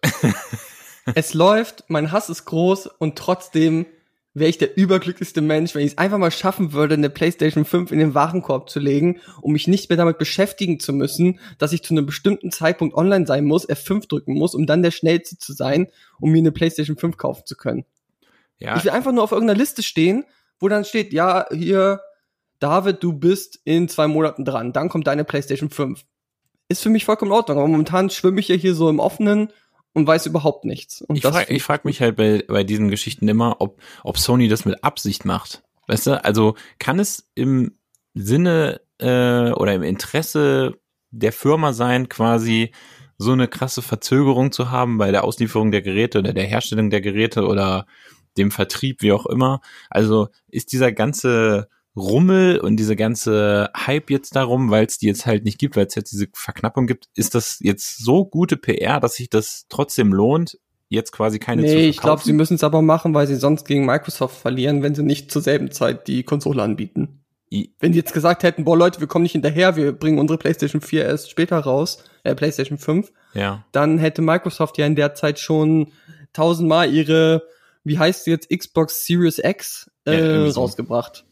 es 1.14 1.34
läuft, 1.34 1.84
mein 1.88 2.12
Hass 2.12 2.30
ist 2.30 2.44
groß 2.44 2.86
und 2.86 3.16
trotzdem 3.16 3.86
wäre 4.34 4.48
ich 4.48 4.58
der 4.58 4.76
überglücklichste 4.76 5.42
Mensch, 5.42 5.74
wenn 5.74 5.84
ich 5.84 5.92
es 5.92 5.98
einfach 5.98 6.18
mal 6.18 6.30
schaffen 6.30 6.72
würde, 6.72 6.94
eine 6.94 7.10
PlayStation 7.10 7.64
5 7.64 7.92
in 7.92 7.98
den 7.98 8.14
Warenkorb 8.14 8.70
zu 8.70 8.80
legen, 8.80 9.20
um 9.42 9.52
mich 9.52 9.68
nicht 9.68 9.90
mehr 9.90 9.98
damit 9.98 10.18
beschäftigen 10.18 10.80
zu 10.80 10.92
müssen, 10.92 11.38
dass 11.58 11.72
ich 11.72 11.82
zu 11.82 11.92
einem 11.92 12.06
bestimmten 12.06 12.50
Zeitpunkt 12.50 12.96
online 12.96 13.26
sein 13.26 13.44
muss, 13.44 13.68
F5 13.68 14.08
drücken 14.08 14.34
muss, 14.34 14.54
um 14.54 14.66
dann 14.66 14.82
der 14.82 14.90
schnellste 14.90 15.36
zu 15.36 15.52
sein, 15.52 15.88
um 16.18 16.30
mir 16.30 16.38
eine 16.38 16.52
PlayStation 16.52 16.96
5 16.96 17.16
kaufen 17.18 17.42
zu 17.44 17.56
können. 17.56 17.84
Ja, 18.58 18.76
Ich 18.76 18.84
will 18.84 18.92
einfach 18.92 19.12
nur 19.12 19.24
auf 19.24 19.32
irgendeiner 19.32 19.58
Liste 19.58 19.82
stehen, 19.82 20.24
wo 20.58 20.68
dann 20.68 20.84
steht, 20.84 21.12
ja, 21.12 21.46
hier, 21.50 22.00
David, 22.58 23.02
du 23.02 23.12
bist 23.12 23.60
in 23.64 23.88
zwei 23.88 24.06
Monaten 24.06 24.44
dran, 24.44 24.72
dann 24.72 24.88
kommt 24.88 25.08
deine 25.08 25.24
PlayStation 25.24 25.68
5. 25.68 26.04
Ist 26.72 26.82
für 26.82 26.88
mich 26.88 27.04
vollkommen 27.04 27.30
in 27.30 27.36
Ordnung, 27.36 27.58
aber 27.58 27.68
momentan 27.68 28.08
schwimme 28.08 28.40
ich 28.40 28.48
ja 28.48 28.56
hier 28.56 28.74
so 28.74 28.88
im 28.88 28.98
Offenen 28.98 29.52
und 29.92 30.06
weiß 30.06 30.24
überhaupt 30.24 30.64
nichts. 30.64 31.02
Und 31.02 31.16
ich 31.16 31.22
frage 31.22 31.60
frag 31.60 31.84
mich 31.84 32.00
halt 32.00 32.16
bei, 32.16 32.42
bei 32.48 32.64
diesen 32.64 32.88
Geschichten 32.88 33.28
immer, 33.28 33.56
ob, 33.60 33.78
ob 34.04 34.16
Sony 34.16 34.48
das 34.48 34.64
mit 34.64 34.82
Absicht 34.82 35.26
macht. 35.26 35.62
Weißt 35.86 36.06
du, 36.06 36.24
also 36.24 36.54
kann 36.78 36.98
es 36.98 37.28
im 37.34 37.76
Sinne 38.14 38.80
äh, 38.96 39.50
oder 39.50 39.74
im 39.74 39.82
Interesse 39.82 40.78
der 41.10 41.32
Firma 41.32 41.74
sein, 41.74 42.08
quasi 42.08 42.72
so 43.18 43.32
eine 43.32 43.48
krasse 43.48 43.82
Verzögerung 43.82 44.50
zu 44.50 44.70
haben 44.70 44.96
bei 44.96 45.10
der 45.10 45.24
Auslieferung 45.24 45.72
der 45.72 45.82
Geräte 45.82 46.20
oder 46.20 46.32
der 46.32 46.46
Herstellung 46.46 46.88
der 46.88 47.02
Geräte 47.02 47.46
oder 47.46 47.84
dem 48.38 48.50
Vertrieb, 48.50 49.02
wie 49.02 49.12
auch 49.12 49.26
immer. 49.26 49.60
Also 49.90 50.28
ist 50.48 50.72
dieser 50.72 50.90
ganze 50.90 51.68
Rummel 51.96 52.58
und 52.58 52.76
diese 52.76 52.96
ganze 52.96 53.70
Hype 53.76 54.10
jetzt 54.10 54.34
darum, 54.34 54.70
weil 54.70 54.86
es 54.86 54.98
die 54.98 55.06
jetzt 55.06 55.26
halt 55.26 55.44
nicht 55.44 55.58
gibt, 55.58 55.76
weil 55.76 55.86
es 55.86 55.94
jetzt 55.94 56.12
diese 56.12 56.26
Verknappung 56.34 56.86
gibt, 56.86 57.06
ist 57.14 57.34
das 57.34 57.58
jetzt 57.60 57.98
so 58.02 58.24
gute 58.24 58.56
PR, 58.56 58.98
dass 59.00 59.14
sich 59.16 59.28
das 59.28 59.66
trotzdem 59.68 60.12
lohnt, 60.12 60.58
jetzt 60.88 61.12
quasi 61.12 61.38
keine 61.38 61.62
zu 61.66 61.68
Nee, 61.74 61.88
ich 61.88 61.96
glaube, 61.96 62.08
verkaufen? 62.18 62.26
sie 62.26 62.32
müssen 62.32 62.54
es 62.54 62.64
aber 62.64 62.80
machen, 62.82 63.12
weil 63.14 63.26
sie 63.26 63.36
sonst 63.36 63.64
gegen 63.66 63.84
Microsoft 63.86 64.38
verlieren, 64.40 64.82
wenn 64.82 64.94
sie 64.94 65.02
nicht 65.02 65.30
zur 65.30 65.42
selben 65.42 65.70
Zeit 65.70 66.08
die 66.08 66.22
Konsole 66.22 66.62
anbieten. 66.62 67.18
I- 67.52 67.74
Wenn 67.80 67.92
die 67.92 67.98
jetzt 67.98 68.14
gesagt 68.14 68.42
hätten, 68.44 68.64
boah 68.64 68.76
Leute, 68.78 69.00
wir 69.00 69.06
kommen 69.06 69.24
nicht 69.24 69.32
hinterher, 69.32 69.76
wir 69.76 69.92
bringen 69.92 70.18
unsere 70.18 70.38
PlayStation 70.38 70.80
4 70.80 71.04
erst 71.04 71.30
später 71.30 71.58
raus, 71.58 72.02
äh, 72.24 72.34
PlayStation 72.34 72.78
5, 72.78 73.12
Ja. 73.34 73.64
dann 73.72 73.98
hätte 73.98 74.22
Microsoft 74.22 74.78
ja 74.78 74.86
in 74.86 74.96
der 74.96 75.14
Zeit 75.14 75.38
schon 75.38 75.88
tausendmal 76.32 76.90
ihre, 76.92 77.42
wie 77.84 77.98
heißt 77.98 78.24
sie 78.24 78.30
jetzt, 78.30 78.48
Xbox 78.48 79.04
Series 79.04 79.38
X 79.38 79.90
Ja, 80.06 80.12
äh, 80.14 80.50
so. 80.50 80.60
rausgebracht. 80.62 81.26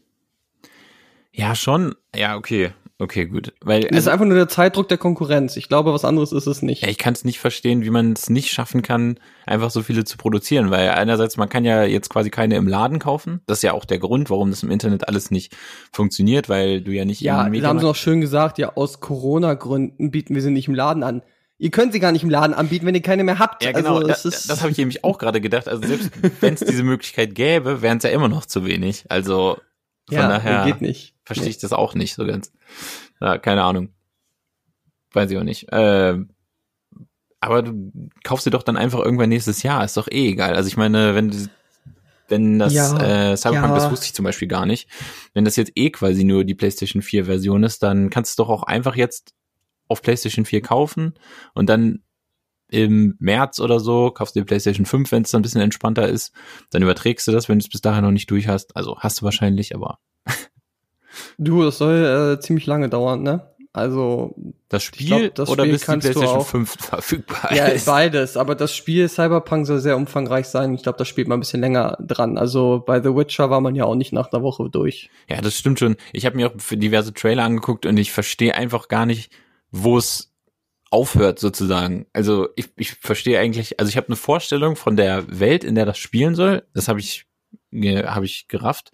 Ja, 1.32 1.54
schon. 1.54 1.94
Ja, 2.14 2.36
okay. 2.36 2.72
Okay, 3.00 3.24
gut. 3.24 3.54
Weil 3.62 3.80
Das 3.80 3.90
ist 3.90 3.96
also, 3.96 4.10
einfach 4.10 4.26
nur 4.26 4.36
der 4.36 4.48
Zeitdruck 4.48 4.88
der 4.88 4.98
Konkurrenz. 4.98 5.56
Ich 5.56 5.68
glaube, 5.68 5.94
was 5.94 6.04
anderes 6.04 6.32
ist 6.32 6.46
es 6.46 6.60
nicht. 6.60 6.82
ja, 6.82 6.88
ich 6.88 6.98
kann 6.98 7.14
es 7.14 7.24
nicht 7.24 7.38
verstehen, 7.38 7.82
wie 7.82 7.88
man 7.88 8.12
es 8.12 8.28
nicht 8.28 8.50
schaffen 8.50 8.82
kann, 8.82 9.18
einfach 9.46 9.70
so 9.70 9.80
viele 9.80 10.04
zu 10.04 10.18
produzieren, 10.18 10.70
weil 10.70 10.90
einerseits 10.90 11.38
man 11.38 11.48
kann 11.48 11.64
ja 11.64 11.84
jetzt 11.84 12.10
quasi 12.10 12.28
keine 12.28 12.56
im 12.56 12.68
Laden 12.68 12.98
kaufen. 12.98 13.40
Das 13.46 13.58
ist 13.58 13.62
ja 13.62 13.72
auch 13.72 13.86
der 13.86 13.98
Grund, 13.98 14.28
warum 14.28 14.50
das 14.50 14.62
im 14.62 14.70
Internet 14.70 15.08
alles 15.08 15.30
nicht 15.30 15.56
funktioniert, 15.92 16.50
weil 16.50 16.82
du 16.82 16.92
ja 16.92 17.06
nicht 17.06 17.22
Ja, 17.22 17.48
da 17.48 17.68
haben 17.68 17.78
sie 17.78 17.86
noch 17.86 17.96
schön 17.96 18.20
gesagt, 18.20 18.58
ja, 18.58 18.76
aus 18.76 19.00
Corona-Gründen 19.00 20.10
bieten 20.10 20.34
wir 20.34 20.42
sie 20.42 20.50
nicht 20.50 20.68
im 20.68 20.74
Laden 20.74 21.02
an. 21.02 21.22
Ihr 21.56 21.70
könnt 21.70 21.94
sie 21.94 22.00
gar 22.00 22.12
nicht 22.12 22.22
im 22.22 22.30
Laden 22.30 22.54
anbieten, 22.54 22.84
wenn 22.84 22.94
ihr 22.94 23.02
keine 23.02 23.24
mehr 23.24 23.38
habt. 23.38 23.62
Ja, 23.64 23.72
genau. 23.72 23.96
Also, 23.96 24.08
da, 24.08 24.12
es 24.12 24.24
ist, 24.26 24.50
das 24.50 24.60
habe 24.60 24.72
ich 24.72 24.78
nämlich 24.78 25.04
auch 25.04 25.16
gerade 25.16 25.40
gedacht. 25.40 25.68
Also 25.68 25.86
selbst 25.86 26.10
wenn 26.40 26.54
es 26.54 26.60
diese 26.60 26.82
Möglichkeit 26.82 27.34
gäbe, 27.34 27.80
wären 27.80 27.98
es 27.98 28.04
ja 28.04 28.10
immer 28.10 28.28
noch 28.28 28.44
zu 28.44 28.66
wenig. 28.66 29.04
Also 29.08 29.58
von 30.10 30.18
ja, 30.18 30.28
daher 30.28 30.64
geht 30.64 30.80
nicht. 30.80 31.14
verstehe 31.24 31.48
ich 31.48 31.58
das 31.58 31.72
auch 31.72 31.94
nicht 31.94 32.14
so 32.14 32.26
ganz. 32.26 32.52
Ja, 33.20 33.38
keine 33.38 33.62
Ahnung. 33.62 33.90
Weiß 35.12 35.30
ich 35.30 35.38
auch 35.38 35.44
nicht. 35.44 35.66
Ähm, 35.72 36.30
aber 37.40 37.62
du 37.62 38.10
kaufst 38.22 38.46
dir 38.46 38.50
doch 38.50 38.62
dann 38.62 38.76
einfach 38.76 39.00
irgendwann 39.00 39.30
nächstes 39.30 39.62
Jahr. 39.62 39.84
Ist 39.84 39.96
doch 39.96 40.08
eh 40.08 40.28
egal. 40.28 40.54
Also 40.54 40.68
ich 40.68 40.76
meine, 40.76 41.14
wenn 41.14 41.30
du 41.30 41.38
wenn 42.28 42.58
das 42.58 42.72
Ja, 42.72 43.32
äh, 43.32 43.36
Cyberpunk, 43.36 43.70
ja. 43.70 43.74
das 43.74 43.90
wusste 43.90 44.06
ich 44.06 44.14
zum 44.14 44.24
Beispiel 44.24 44.48
gar 44.48 44.64
nicht, 44.64 44.88
wenn 45.34 45.44
das 45.44 45.56
jetzt 45.56 45.72
eh 45.74 45.90
quasi 45.90 46.24
nur 46.24 46.44
die 46.44 46.54
PlayStation 46.54 47.02
4 47.02 47.24
Version 47.24 47.64
ist, 47.64 47.82
dann 47.82 48.08
kannst 48.08 48.38
du 48.38 48.44
doch 48.44 48.50
auch 48.50 48.62
einfach 48.62 48.94
jetzt 48.94 49.34
auf 49.88 50.00
PlayStation 50.00 50.44
4 50.44 50.62
kaufen 50.62 51.14
und 51.54 51.68
dann 51.68 52.04
im 52.70 53.16
März 53.18 53.60
oder 53.60 53.80
so 53.80 54.10
kaufst 54.10 54.34
du 54.36 54.40
die 54.40 54.44
PlayStation 54.46 54.86
5, 54.86 55.10
wenn 55.12 55.22
es 55.22 55.30
dann 55.30 55.40
ein 55.40 55.42
bisschen 55.42 55.60
entspannter 55.60 56.08
ist. 56.08 56.32
Dann 56.70 56.82
überträgst 56.82 57.26
du 57.28 57.32
das, 57.32 57.48
wenn 57.48 57.58
du 57.58 57.64
es 57.64 57.68
bis 57.68 57.80
dahin 57.80 58.04
noch 58.04 58.10
nicht 58.12 58.30
durch 58.30 58.48
hast. 58.48 58.76
Also 58.76 58.98
hast 58.98 59.20
du 59.20 59.24
wahrscheinlich, 59.24 59.74
aber 59.74 59.98
Du, 61.38 61.62
das 61.64 61.78
soll 61.78 62.36
äh, 62.38 62.40
ziemlich 62.40 62.66
lange 62.66 62.88
dauern, 62.88 63.22
ne? 63.22 63.46
Also, 63.72 64.34
das 64.68 64.82
Spiel 64.82 65.06
glaub, 65.06 65.34
das 65.36 65.48
oder 65.48 65.62
Spiel 65.62 65.72
bis 65.74 65.80
die 65.82 65.86
kannst 65.86 66.08
du 66.08 66.12
PlayStation 66.12 66.40
auch- 66.40 66.46
5 66.46 66.70
verfügbar 66.80 67.54
ja, 67.54 67.66
ist. 67.66 67.86
beides. 67.86 68.36
Aber 68.36 68.56
das 68.56 68.74
Spiel 68.74 69.08
Cyberpunk 69.08 69.64
soll 69.66 69.78
sehr 69.78 69.96
umfangreich 69.96 70.46
sein. 70.46 70.74
Ich 70.74 70.82
glaube, 70.82 70.98
da 70.98 71.04
spielt 71.04 71.28
man 71.28 71.38
ein 71.38 71.40
bisschen 71.40 71.60
länger 71.60 71.96
dran. 72.00 72.36
Also 72.36 72.82
bei 72.84 73.00
The 73.00 73.14
Witcher 73.14 73.48
war 73.48 73.60
man 73.60 73.76
ja 73.76 73.84
auch 73.84 73.94
nicht 73.94 74.12
nach 74.12 74.32
einer 74.32 74.42
Woche 74.42 74.68
durch. 74.70 75.08
Ja, 75.28 75.40
das 75.40 75.56
stimmt 75.56 75.78
schon. 75.78 75.96
Ich 76.12 76.26
habe 76.26 76.34
mir 76.36 76.48
auch 76.48 76.54
für 76.58 76.76
diverse 76.76 77.14
Trailer 77.14 77.44
angeguckt 77.44 77.86
und 77.86 77.96
ich 77.96 78.10
verstehe 78.10 78.56
einfach 78.56 78.88
gar 78.88 79.06
nicht, 79.06 79.30
wo 79.70 79.98
es 79.98 80.29
aufhört 80.90 81.38
sozusagen. 81.38 82.06
Also 82.12 82.48
ich, 82.56 82.68
ich 82.76 82.92
verstehe 82.92 83.38
eigentlich, 83.38 83.78
also 83.80 83.88
ich 83.88 83.96
habe 83.96 84.08
eine 84.08 84.16
Vorstellung 84.16 84.76
von 84.76 84.96
der 84.96 85.24
Welt, 85.40 85.64
in 85.64 85.74
der 85.76 85.86
das 85.86 85.98
spielen 85.98 86.34
soll. 86.34 86.64
Das 86.74 86.88
habe 86.88 87.00
ich 87.00 87.26
habe 87.72 88.24
ich 88.26 88.48
gerafft. 88.48 88.90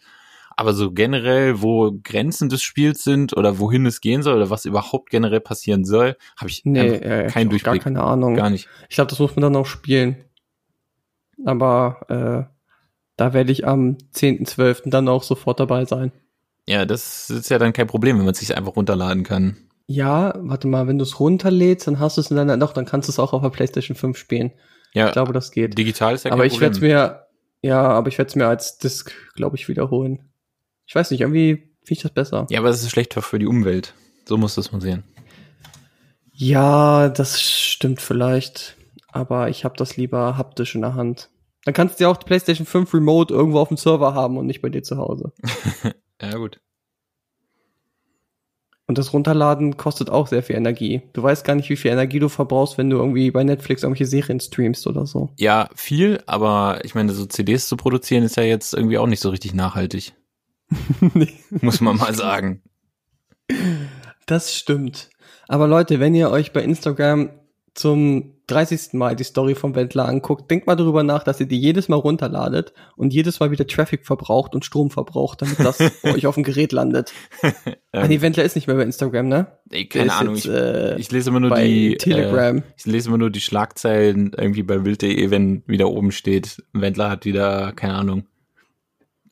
Aber 0.59 0.73
so 0.73 0.91
generell, 0.93 1.61
wo 1.61 1.93
Grenzen 2.03 2.49
des 2.49 2.63
Spiels 2.63 3.05
sind 3.05 3.37
oder 3.37 3.59
wohin 3.59 3.85
es 3.85 4.01
gehen 4.01 4.23
soll 4.23 4.37
oder 4.37 4.49
was 4.49 4.65
überhaupt 4.65 5.11
generell 5.11 5.41
passieren 5.41 5.85
soll, 5.85 6.17
habe 6.39 6.49
ich 6.49 6.63
Nee, 6.65 6.81
äh, 6.81 7.27
keinen 7.29 7.51
ich 7.51 7.63
hab 7.63 7.65
gar 7.65 7.73
Durchblick. 7.75 7.83
keine 7.83 8.03
Ahnung. 8.03 8.35
Gar 8.37 8.51
nicht. 8.51 8.69
Ich 8.89 8.97
glaube, 8.97 9.11
das 9.11 9.19
muss 9.19 9.37
man 9.37 9.43
dann 9.43 9.57
auch 9.57 9.67
spielen. 9.67 10.17
Aber 11.45 12.01
äh, 12.49 12.53
da 13.17 13.33
werde 13.35 13.53
ich 13.53 13.67
am 13.67 13.99
10.12. 14.15 14.89
dann 14.91 15.09
auch 15.09 15.23
sofort 15.23 15.61
dabei 15.61 15.85
sein. 15.85 16.13
Ja, 16.67 16.85
das 16.87 17.31
ist 17.31 17.51
ja 17.51 17.59
dann 17.59 17.73
kein 17.73 17.87
Problem, 17.87 18.17
wenn 18.19 18.25
man 18.25 18.33
es 18.33 18.41
sich 18.41 18.57
einfach 18.57 18.77
runterladen 18.77 19.25
kann. 19.25 19.57
Ja, 19.87 20.35
warte 20.39 20.67
mal, 20.67 20.87
wenn 20.89 20.99
du 20.99 21.05
es 21.05 21.21
runterlädst, 21.21 21.87
dann 21.87 22.01
hast 22.01 22.17
du 22.17 22.21
es 22.21 22.31
in 22.31 22.37
deiner, 22.37 22.57
doch, 22.57 22.73
dann 22.73 22.87
kannst 22.87 23.09
du 23.09 23.13
es 23.13 23.19
auch 23.19 23.33
auf 23.33 23.43
der 23.43 23.51
PlayStation 23.51 23.97
5 23.97 24.17
spielen. 24.19 24.53
Ja, 24.93 25.07
Ich 25.07 25.13
glaube, 25.13 25.33
das 25.33 25.51
geht. 25.53 25.77
digital 25.79 26.15
ist 26.15 26.25
ja 26.25 26.31
kein 26.31 26.39
aber 26.39 26.47
ich 26.47 26.61
werde 26.61 26.75
es 26.75 26.81
mir, 26.81 27.27
ja, 27.63 27.83
aber 27.83 28.09
ich 28.09 28.19
werde 28.19 28.29
es 28.29 28.35
mir 28.37 28.47
als 28.49 28.79
Disc, 28.79 29.13
glaube 29.35 29.57
ich, 29.57 29.69
wiederholen. 29.69 30.29
Ich 30.87 30.95
weiß 30.95 31.11
nicht, 31.11 31.21
irgendwie 31.21 31.71
finde 31.85 31.99
ich 31.99 32.03
das 32.03 32.13
besser. 32.13 32.47
Ja, 32.51 32.59
aber 32.61 32.69
das 32.69 32.83
ist 32.83 32.91
schlechter 32.91 33.23
für 33.23 33.39
die 33.39 33.47
Umwelt. 33.47 33.95
So 34.27 34.37
muss 34.37 34.55
das 34.57 34.73
man 34.73 34.81
sehen. 34.81 35.05
Ja, 36.33 37.09
das 37.09 37.41
stimmt 37.41 38.01
vielleicht. 38.01 38.77
Aber 39.09 39.49
ich 39.49 39.65
habe 39.65 39.77
das 39.77 39.97
lieber 39.97 40.37
haptisch 40.37 40.75
in 40.75 40.83
der 40.83 40.95
Hand. 40.95 41.31
Dann 41.65 41.75
kannst 41.75 41.99
du 41.99 42.05
ja 42.05 42.11
auch 42.11 42.17
die 42.17 42.27
PlayStation 42.27 42.67
5 42.67 42.93
Remote 42.93 43.33
irgendwo 43.33 43.59
auf 43.61 43.69
dem 43.69 43.77
Server 43.77 44.15
haben 44.15 44.37
und 44.37 44.47
nicht 44.47 44.63
bei 44.63 44.69
dir 44.69 44.83
zu 44.83 44.97
Hause. 44.99 45.33
Ja, 46.23 46.35
gut. 46.39 46.61
Und 48.89 48.99
das 48.99 49.13
Runterladen 49.13 49.77
kostet 49.77 50.11
auch 50.11 50.29
sehr 50.29 50.45
viel 50.45 50.55
Energie. 50.55 51.03
Du 51.13 51.23
weißt 51.23 51.45
gar 51.45 51.57
nicht, 51.57 51.69
wie 51.71 51.77
viel 51.77 51.91
Energie 51.91 52.21
du 52.21 52.29
verbrauchst, 52.29 52.79
wenn 52.79 52.89
du 52.89 52.99
irgendwie 52.99 53.33
bei 53.33 53.43
Netflix 53.43 53.83
irgendwelche 53.83 54.07
Serien 54.07 54.39
streamst 54.39 54.87
oder 54.87 55.07
so. 55.07 55.31
Ja, 55.37 55.69
viel, 55.75 56.23
aber 56.27 56.81
ich 56.85 56.95
meine, 56.95 57.13
so 57.13 57.27
CDs 57.27 57.67
zu 57.67 57.77
produzieren 57.77 58.23
ist 58.23 58.37
ja 58.37 58.45
jetzt 58.45 58.75
irgendwie 58.75 58.99
auch 58.99 59.09
nicht 59.09 59.21
so 59.21 59.31
richtig 59.31 59.55
nachhaltig. 59.55 60.15
Muss 61.51 61.81
man 61.81 61.97
mal 61.97 62.15
sagen. 62.15 62.63
Das 64.27 64.55
stimmt. 64.55 65.11
Aber 65.49 65.67
Leute, 65.67 66.01
wenn 66.01 66.15
ihr 66.15 66.31
euch 66.31 66.53
bei 66.53 66.63
Instagram 66.63 67.31
zum 67.77 68.33
30. 68.47 68.95
Mal 68.95 69.17
die 69.17 69.25
Story 69.25 69.55
vom 69.55 69.75
Wendler 69.75 70.07
anguckt, 70.07 70.51
denkt 70.51 70.67
mal 70.67 70.77
darüber 70.77 71.03
nach, 71.03 71.25
dass 71.25 71.41
ihr 71.41 71.47
die 71.47 71.59
jedes 71.59 71.89
Mal 71.89 71.97
runterladet 71.97 72.73
und 72.97 73.13
jedes 73.13 73.39
Mal 73.39 73.51
wieder 73.51 73.67
Traffic 73.67 74.07
verbraucht 74.07 74.55
und 74.55 74.65
Strom 74.65 74.91
verbraucht, 74.91 75.43
damit 75.43 75.59
das 75.59 75.79
bei 76.03 76.15
euch 76.15 76.27
auf 76.27 76.37
dem 76.37 76.45
Gerät 76.45 76.73
landet. 76.73 77.13
ähm, 77.93 78.09
nee, 78.09 78.21
Wendler 78.21 78.45
ist 78.45 78.55
nicht 78.55 78.67
mehr 78.67 78.77
bei 78.77 78.83
Instagram, 78.83 79.29
ne? 79.29 79.47
Ey, 79.71 79.87
keine 79.87 80.13
Ahnung. 80.13 80.37
Jetzt, 80.37 80.47
äh, 80.47 80.95
ich, 80.95 81.01
ich, 81.01 81.11
lese 81.11 81.31
immer 81.31 81.41
nur 81.41 81.55
die 81.55 81.97
Telegram. 81.97 82.59
Äh, 82.59 82.63
ich 82.77 82.87
lese 82.87 83.09
immer 83.09 83.19
nur 83.19 83.31
die 83.31 83.41
Schlagzeilen 83.41 84.33
irgendwie 84.37 84.63
bei 84.63 84.79
Bild.de, 84.79 85.31
wenn 85.31 85.63
wieder 85.67 85.89
oben 85.91 86.13
steht, 86.13 86.63
Wendler 86.73 87.11
hat 87.11 87.25
wieder, 87.25 87.73
keine 87.73 87.95
Ahnung, 87.95 88.27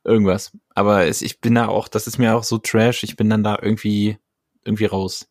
irgendwas. 0.02 0.52
Aber 0.74 1.06
es, 1.06 1.22
ich 1.22 1.40
bin 1.40 1.54
da 1.54 1.68
auch, 1.68 1.88
das 1.88 2.06
ist 2.06 2.18
mir 2.18 2.36
auch 2.36 2.44
so 2.44 2.58
trash, 2.58 3.04
ich 3.04 3.16
bin 3.16 3.30
dann 3.30 3.44
da 3.44 3.58
irgendwie, 3.62 4.18
irgendwie 4.64 4.86
raus. 4.86 5.28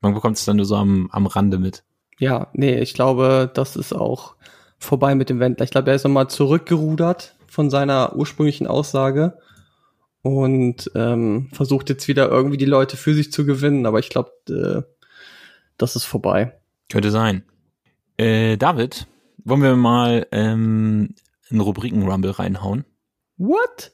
Man 0.00 0.12
bekommt 0.12 0.36
es 0.36 0.44
dann 0.44 0.56
nur 0.56 0.66
so 0.66 0.74
am, 0.74 1.08
am 1.12 1.26
Rande 1.26 1.58
mit. 1.58 1.84
Ja, 2.22 2.46
nee, 2.52 2.78
ich 2.78 2.94
glaube, 2.94 3.50
das 3.52 3.74
ist 3.74 3.92
auch 3.92 4.36
vorbei 4.78 5.16
mit 5.16 5.28
dem 5.28 5.40
Wendler. 5.40 5.64
Ich 5.64 5.72
glaube, 5.72 5.90
er 5.90 5.96
ist 5.96 6.04
nochmal 6.04 6.30
zurückgerudert 6.30 7.34
von 7.48 7.68
seiner 7.68 8.14
ursprünglichen 8.14 8.68
Aussage 8.68 9.38
und 10.22 10.88
ähm, 10.94 11.48
versucht 11.52 11.90
jetzt 11.90 12.06
wieder 12.06 12.30
irgendwie 12.30 12.58
die 12.58 12.64
Leute 12.64 12.96
für 12.96 13.12
sich 13.12 13.32
zu 13.32 13.44
gewinnen, 13.44 13.86
aber 13.86 13.98
ich 13.98 14.08
glaube, 14.08 14.30
äh, 14.48 14.82
das 15.78 15.96
ist 15.96 16.04
vorbei. 16.04 16.56
Könnte 16.88 17.10
sein. 17.10 17.42
Äh, 18.18 18.56
David, 18.56 19.08
wollen 19.42 19.62
wir 19.62 19.74
mal 19.74 20.28
ähm, 20.30 21.16
einen 21.50 21.60
Rubriken-Rumble 21.60 22.30
reinhauen? 22.30 22.84
What? 23.36 23.90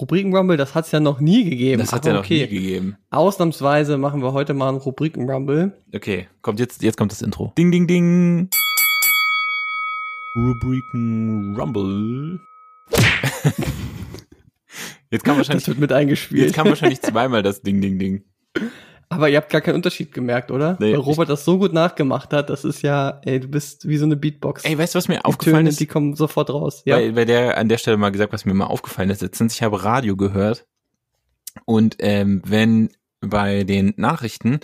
Rubriken-Rumble, 0.00 0.56
das 0.56 0.76
hat's 0.76 0.92
ja 0.92 1.00
noch 1.00 1.18
nie 1.18 1.44
gegeben. 1.44 1.80
Das 1.80 1.92
hat 1.92 2.06
ja 2.06 2.12
noch 2.12 2.20
okay. 2.20 2.42
nie 2.42 2.48
gegeben. 2.48 2.96
Ausnahmsweise 3.10 3.98
machen 3.98 4.22
wir 4.22 4.32
heute 4.32 4.54
mal 4.54 4.68
einen 4.68 4.78
Rubriken-Rumble. 4.78 5.72
Okay, 5.92 6.28
kommt 6.40 6.60
jetzt, 6.60 6.82
jetzt 6.82 6.96
kommt 6.96 7.10
das 7.10 7.20
Intro. 7.20 7.52
Ding, 7.58 7.72
ding, 7.72 7.88
ding. 7.88 8.48
Rubriken-Rumble. 10.36 12.38
jetzt 15.10 15.24
kann 15.24 15.36
wahrscheinlich, 15.36 15.64
das 15.64 15.68
wird 15.68 15.80
mit 15.80 15.92
eingespielt. 15.92 16.44
Jetzt 16.44 16.54
kam 16.54 16.68
wahrscheinlich 16.68 17.02
zweimal 17.02 17.42
das 17.42 17.62
Ding, 17.62 17.80
ding, 17.80 17.98
ding. 17.98 18.22
Aber 19.10 19.28
ihr 19.28 19.38
habt 19.38 19.50
gar 19.50 19.60
keinen 19.62 19.76
Unterschied 19.76 20.12
gemerkt, 20.12 20.50
oder? 20.50 20.76
Nee, 20.80 20.92
Weil 20.92 21.00
Robert 21.00 21.30
das 21.30 21.44
so 21.44 21.58
gut 21.58 21.72
nachgemacht 21.72 22.32
hat, 22.32 22.50
das 22.50 22.64
ist 22.64 22.82
ja, 22.82 23.20
ey, 23.24 23.40
du 23.40 23.48
bist 23.48 23.88
wie 23.88 23.96
so 23.96 24.04
eine 24.04 24.16
Beatbox. 24.16 24.64
Ey, 24.64 24.76
weißt 24.76 24.94
du, 24.94 24.98
was 24.98 25.08
mir 25.08 25.16
die 25.16 25.24
aufgefallen 25.24 25.64
Töne, 25.64 25.70
ist? 25.70 25.80
Die 25.80 25.86
kommen 25.86 26.14
sofort 26.14 26.50
raus. 26.50 26.82
Ja. 26.84 26.96
Weil, 26.96 27.16
weil 27.16 27.24
der 27.24 27.56
an 27.56 27.68
der 27.68 27.78
Stelle 27.78 27.96
mal 27.96 28.12
gesagt, 28.12 28.32
was 28.32 28.44
mir 28.44 28.54
mal 28.54 28.66
aufgefallen 28.66 29.08
ist, 29.10 29.22
letztens, 29.22 29.54
ich 29.54 29.62
habe 29.62 29.82
Radio 29.82 30.16
gehört 30.16 30.66
und 31.64 31.96
ähm, 32.00 32.42
wenn 32.44 32.90
bei 33.20 33.64
den 33.64 33.94
Nachrichten 33.96 34.60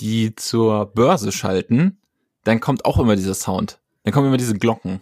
die 0.00 0.34
zur 0.34 0.86
Börse 0.86 1.32
schalten, 1.32 1.98
dann 2.44 2.60
kommt 2.60 2.84
auch 2.84 2.98
immer 2.98 3.16
dieser 3.16 3.34
Sound. 3.34 3.80
Dann 4.04 4.12
kommen 4.12 4.28
immer 4.28 4.38
diese 4.38 4.58
Glocken. 4.58 5.00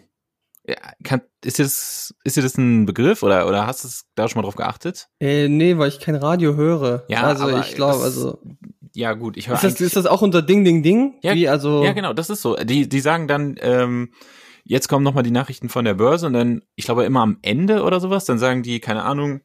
Ja, 0.67 0.75
kann, 1.03 1.21
ist, 1.43 1.57
dir 1.57 1.63
das, 1.63 2.13
ist 2.23 2.37
dir 2.37 2.43
das 2.43 2.57
ein 2.57 2.85
Begriff 2.85 3.23
oder, 3.23 3.47
oder 3.47 3.65
hast 3.65 3.83
du 3.83 3.89
da 4.15 4.27
schon 4.27 4.39
mal 4.39 4.43
drauf 4.43 4.55
geachtet? 4.55 5.09
Äh, 5.19 5.47
nee, 5.47 5.77
weil 5.77 5.89
ich 5.89 5.99
kein 5.99 6.15
Radio 6.15 6.55
höre. 6.55 7.05
Ja, 7.07 7.23
also 7.23 7.57
ich 7.57 7.75
glaube, 7.75 8.03
also 8.03 8.39
Ja, 8.93 9.13
gut, 9.13 9.37
ich 9.37 9.47
höre 9.47 9.55
ist 9.55 9.63
das, 9.63 9.81
ist 9.81 9.95
das 9.95 10.05
auch 10.05 10.21
unter 10.21 10.41
Ding 10.41 10.63
Ding 10.63 10.83
Ding? 10.83 11.15
Ja, 11.21 11.33
Wie 11.33 11.47
also 11.47 11.83
Ja, 11.83 11.93
genau, 11.93 12.13
das 12.13 12.29
ist 12.29 12.41
so. 12.41 12.55
Die, 12.55 12.87
die 12.87 12.99
sagen 12.99 13.27
dann, 13.27 13.55
ähm, 13.61 14.13
jetzt 14.63 14.89
kommen 14.89 15.03
nochmal 15.03 15.23
die 15.23 15.31
Nachrichten 15.31 15.69
von 15.69 15.85
der 15.85 15.95
Börse 15.95 16.27
und 16.27 16.33
dann, 16.33 16.61
ich 16.75 16.85
glaube 16.85 17.05
immer 17.05 17.21
am 17.21 17.39
Ende 17.41 17.83
oder 17.83 17.99
sowas, 17.99 18.25
dann 18.25 18.37
sagen 18.37 18.61
die, 18.61 18.79
keine 18.79 19.03
Ahnung, 19.03 19.41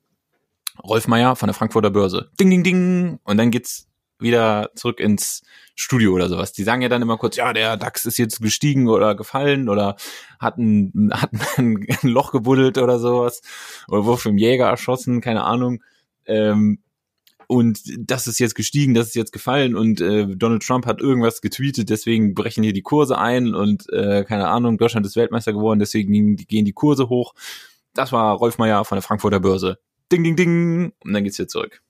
Rolf 0.83 1.07
Meier 1.07 1.37
von 1.37 1.47
der 1.47 1.55
Frankfurter 1.55 1.91
Börse. 1.91 2.31
Ding, 2.39 2.51
ding, 2.51 2.65
ding. 2.65 3.19
Und 3.25 3.37
dann 3.37 3.51
geht's 3.51 3.87
wieder 4.25 4.71
zurück 4.75 4.99
ins 4.99 5.43
Studio 5.77 6.13
oder 6.13 6.29
sowas. 6.29 6.53
Die 6.53 6.65
sagen 6.65 6.83
ja 6.83 6.89
dann 6.89 7.03
immer 7.03 7.17
kurz, 7.17 7.37
ja, 7.37 7.53
der 7.53 7.77
DAX 7.77 8.07
ist 8.07 8.19
jetzt 8.19 8.41
gestiegen 8.41 8.89
oder 8.89 9.15
gefallen 9.15 9.69
oder 9.69 9.97
hat 10.41 10.59
ein, 10.59 11.11
hat 11.13 11.31
ein, 11.57 11.87
Loch 12.03 12.33
gebuddelt 12.33 12.79
oder 12.79 12.99
sowas. 12.99 13.43
Oder 13.89 14.05
wurde 14.05 14.21
vom 14.21 14.39
Jäger 14.39 14.67
erschossen, 14.67 15.21
keine 15.21 15.45
Ahnung. 15.45 15.83
Ähm, 16.27 16.79
und 17.47 17.81
das 17.99 18.27
ist 18.27 18.39
jetzt 18.39 18.55
gestiegen, 18.55 18.95
das 18.95 19.09
ist 19.09 19.15
jetzt 19.15 19.33
gefallen 19.33 19.77
und 19.77 20.01
äh, 20.01 20.27
Donald 20.27 20.63
Trump 20.63 20.87
hat 20.87 21.01
irgendwas 21.01 21.43
getweetet, 21.43 21.91
deswegen 21.91 22.35
brechen 22.35 22.65
hier 22.65 22.73
die 22.73 22.83
Kurse 22.83 23.19
ein 23.19 23.55
und 23.55 23.87
äh, 23.93 24.25
keine 24.25 24.49
Ahnung, 24.49 24.79
Deutschland 24.79 25.05
ist 25.05 25.17
Weltmeister 25.17 25.53
geworden, 25.53 25.79
deswegen 25.79 26.37
gehen 26.37 26.65
die, 26.65 26.73
Kurse 26.73 27.11
hoch. 27.11 27.35
Das 27.93 28.13
war 28.13 28.35
Rolf 28.37 28.57
Meier 28.59 28.85
von 28.85 28.97
der 28.97 29.03
Frankfurter 29.03 29.41
Börse. 29.41 29.79
Ding, 30.11 30.25
ding, 30.25 30.37
ding. 30.37 30.93
Und 31.05 31.13
dann 31.13 31.23
geht's 31.23 31.39
wieder 31.39 31.49
zurück. 31.49 31.84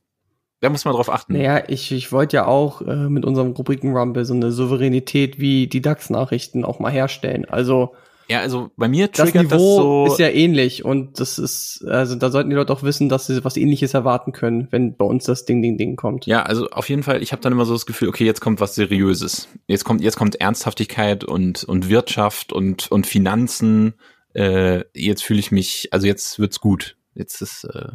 Da 0.60 0.70
muss 0.70 0.84
man 0.84 0.94
drauf 0.94 1.10
achten. 1.10 1.34
Naja, 1.34 1.64
ich, 1.68 1.92
ich 1.92 2.10
wollte 2.10 2.36
ja 2.36 2.46
auch 2.46 2.80
äh, 2.80 3.08
mit 3.08 3.24
unserem 3.24 3.52
Rubriken 3.52 3.94
Rumble 3.94 4.24
so 4.24 4.34
eine 4.34 4.50
Souveränität 4.50 5.38
wie 5.38 5.66
die 5.66 5.82
DAX-Nachrichten 5.82 6.64
auch 6.64 6.78
mal 6.78 6.90
herstellen. 6.90 7.44
Also 7.44 7.94
Ja, 8.28 8.40
also 8.40 8.70
bei 8.76 8.88
mir 8.88 9.08
das 9.08 9.30
triggert 9.30 9.52
das, 9.52 9.60
Niveau 9.60 10.06
so. 10.06 10.12
ist 10.12 10.18
ja 10.18 10.28
ähnlich 10.28 10.82
und 10.84 11.20
das 11.20 11.38
ist, 11.38 11.84
also 11.86 12.14
da 12.14 12.30
sollten 12.30 12.48
die 12.48 12.56
Leute 12.56 12.72
auch 12.72 12.82
wissen, 12.82 13.10
dass 13.10 13.26
sie 13.26 13.44
was 13.44 13.58
ähnliches 13.58 13.92
erwarten 13.92 14.32
können, 14.32 14.68
wenn 14.70 14.96
bei 14.96 15.04
uns 15.04 15.24
das 15.24 15.44
Ding 15.44 15.60
Ding 15.60 15.76
Ding 15.76 15.96
kommt. 15.96 16.24
Ja, 16.24 16.44
also 16.44 16.70
auf 16.70 16.88
jeden 16.88 17.02
Fall, 17.02 17.22
ich 17.22 17.32
habe 17.32 17.42
dann 17.42 17.52
immer 17.52 17.66
so 17.66 17.74
das 17.74 17.84
Gefühl, 17.84 18.08
okay, 18.08 18.24
jetzt 18.24 18.40
kommt 18.40 18.60
was 18.60 18.74
Seriöses. 18.74 19.48
Jetzt 19.66 19.84
kommt, 19.84 20.00
jetzt 20.02 20.16
kommt 20.16 20.40
Ernsthaftigkeit 20.40 21.24
und, 21.24 21.64
und 21.64 21.90
Wirtschaft 21.90 22.54
und, 22.54 22.90
und 22.90 23.06
Finanzen. 23.06 23.94
Äh, 24.32 24.84
jetzt 24.94 25.22
fühle 25.22 25.40
ich 25.40 25.50
mich, 25.52 25.88
also 25.92 26.06
jetzt 26.06 26.38
wird's 26.38 26.60
gut. 26.60 26.96
Jetzt 27.14 27.42
ist, 27.42 27.64
äh, 27.64 27.88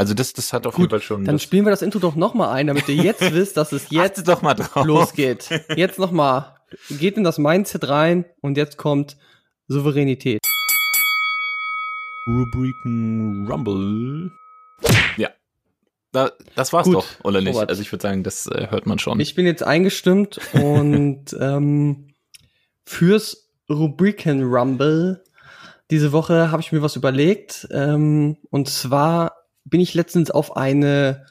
also 0.00 0.14
das, 0.14 0.32
das 0.32 0.54
hat 0.54 0.66
auf 0.66 0.76
Gut, 0.76 0.84
jeden 0.84 0.90
Fall 0.92 1.02
schon. 1.02 1.24
Dann 1.26 1.34
das, 1.34 1.42
spielen 1.42 1.66
wir 1.66 1.70
das 1.70 1.82
Intro 1.82 1.98
doch 1.98 2.16
noch 2.16 2.32
mal 2.32 2.50
ein, 2.50 2.68
damit 2.68 2.88
ihr 2.88 2.94
jetzt 2.94 3.20
wisst, 3.34 3.58
dass 3.58 3.70
es 3.70 3.90
jetzt 3.90 4.26
doch 4.26 4.40
mal 4.40 4.54
drauf. 4.54 4.86
losgeht. 4.86 5.50
Jetzt 5.76 5.98
noch 5.98 6.10
mal. 6.10 6.56
Geht 6.88 7.18
in 7.18 7.22
das 7.22 7.36
Mindset 7.36 7.86
rein 7.86 8.24
und 8.40 8.56
jetzt 8.56 8.78
kommt 8.78 9.18
Souveränität. 9.68 10.40
Rubriken 12.26 13.46
Rumble. 13.46 14.30
Ja. 15.18 15.28
Da, 16.12 16.32
das 16.54 16.72
war's 16.72 16.86
Gut, 16.86 16.94
doch, 16.94 17.06
oder 17.22 17.42
nicht? 17.42 17.54
Robert. 17.54 17.68
Also 17.68 17.82
ich 17.82 17.92
würde 17.92 18.00
sagen, 18.00 18.22
das 18.22 18.46
äh, 18.46 18.68
hört 18.70 18.86
man 18.86 18.98
schon. 18.98 19.20
Ich 19.20 19.34
bin 19.34 19.44
jetzt 19.44 19.62
eingestimmt 19.62 20.40
und 20.54 21.26
ähm, 21.38 22.14
fürs 22.86 23.50
Rubriken 23.68 24.44
Rumble 24.44 25.22
diese 25.90 26.12
Woche 26.12 26.50
habe 26.50 26.62
ich 26.62 26.72
mir 26.72 26.80
was 26.80 26.96
überlegt. 26.96 27.68
Ähm, 27.70 28.38
und 28.48 28.70
zwar 28.70 29.39
bin 29.70 29.80
ich 29.80 29.94
letztens 29.94 30.30
auf 30.30 30.56
eine 30.56 31.24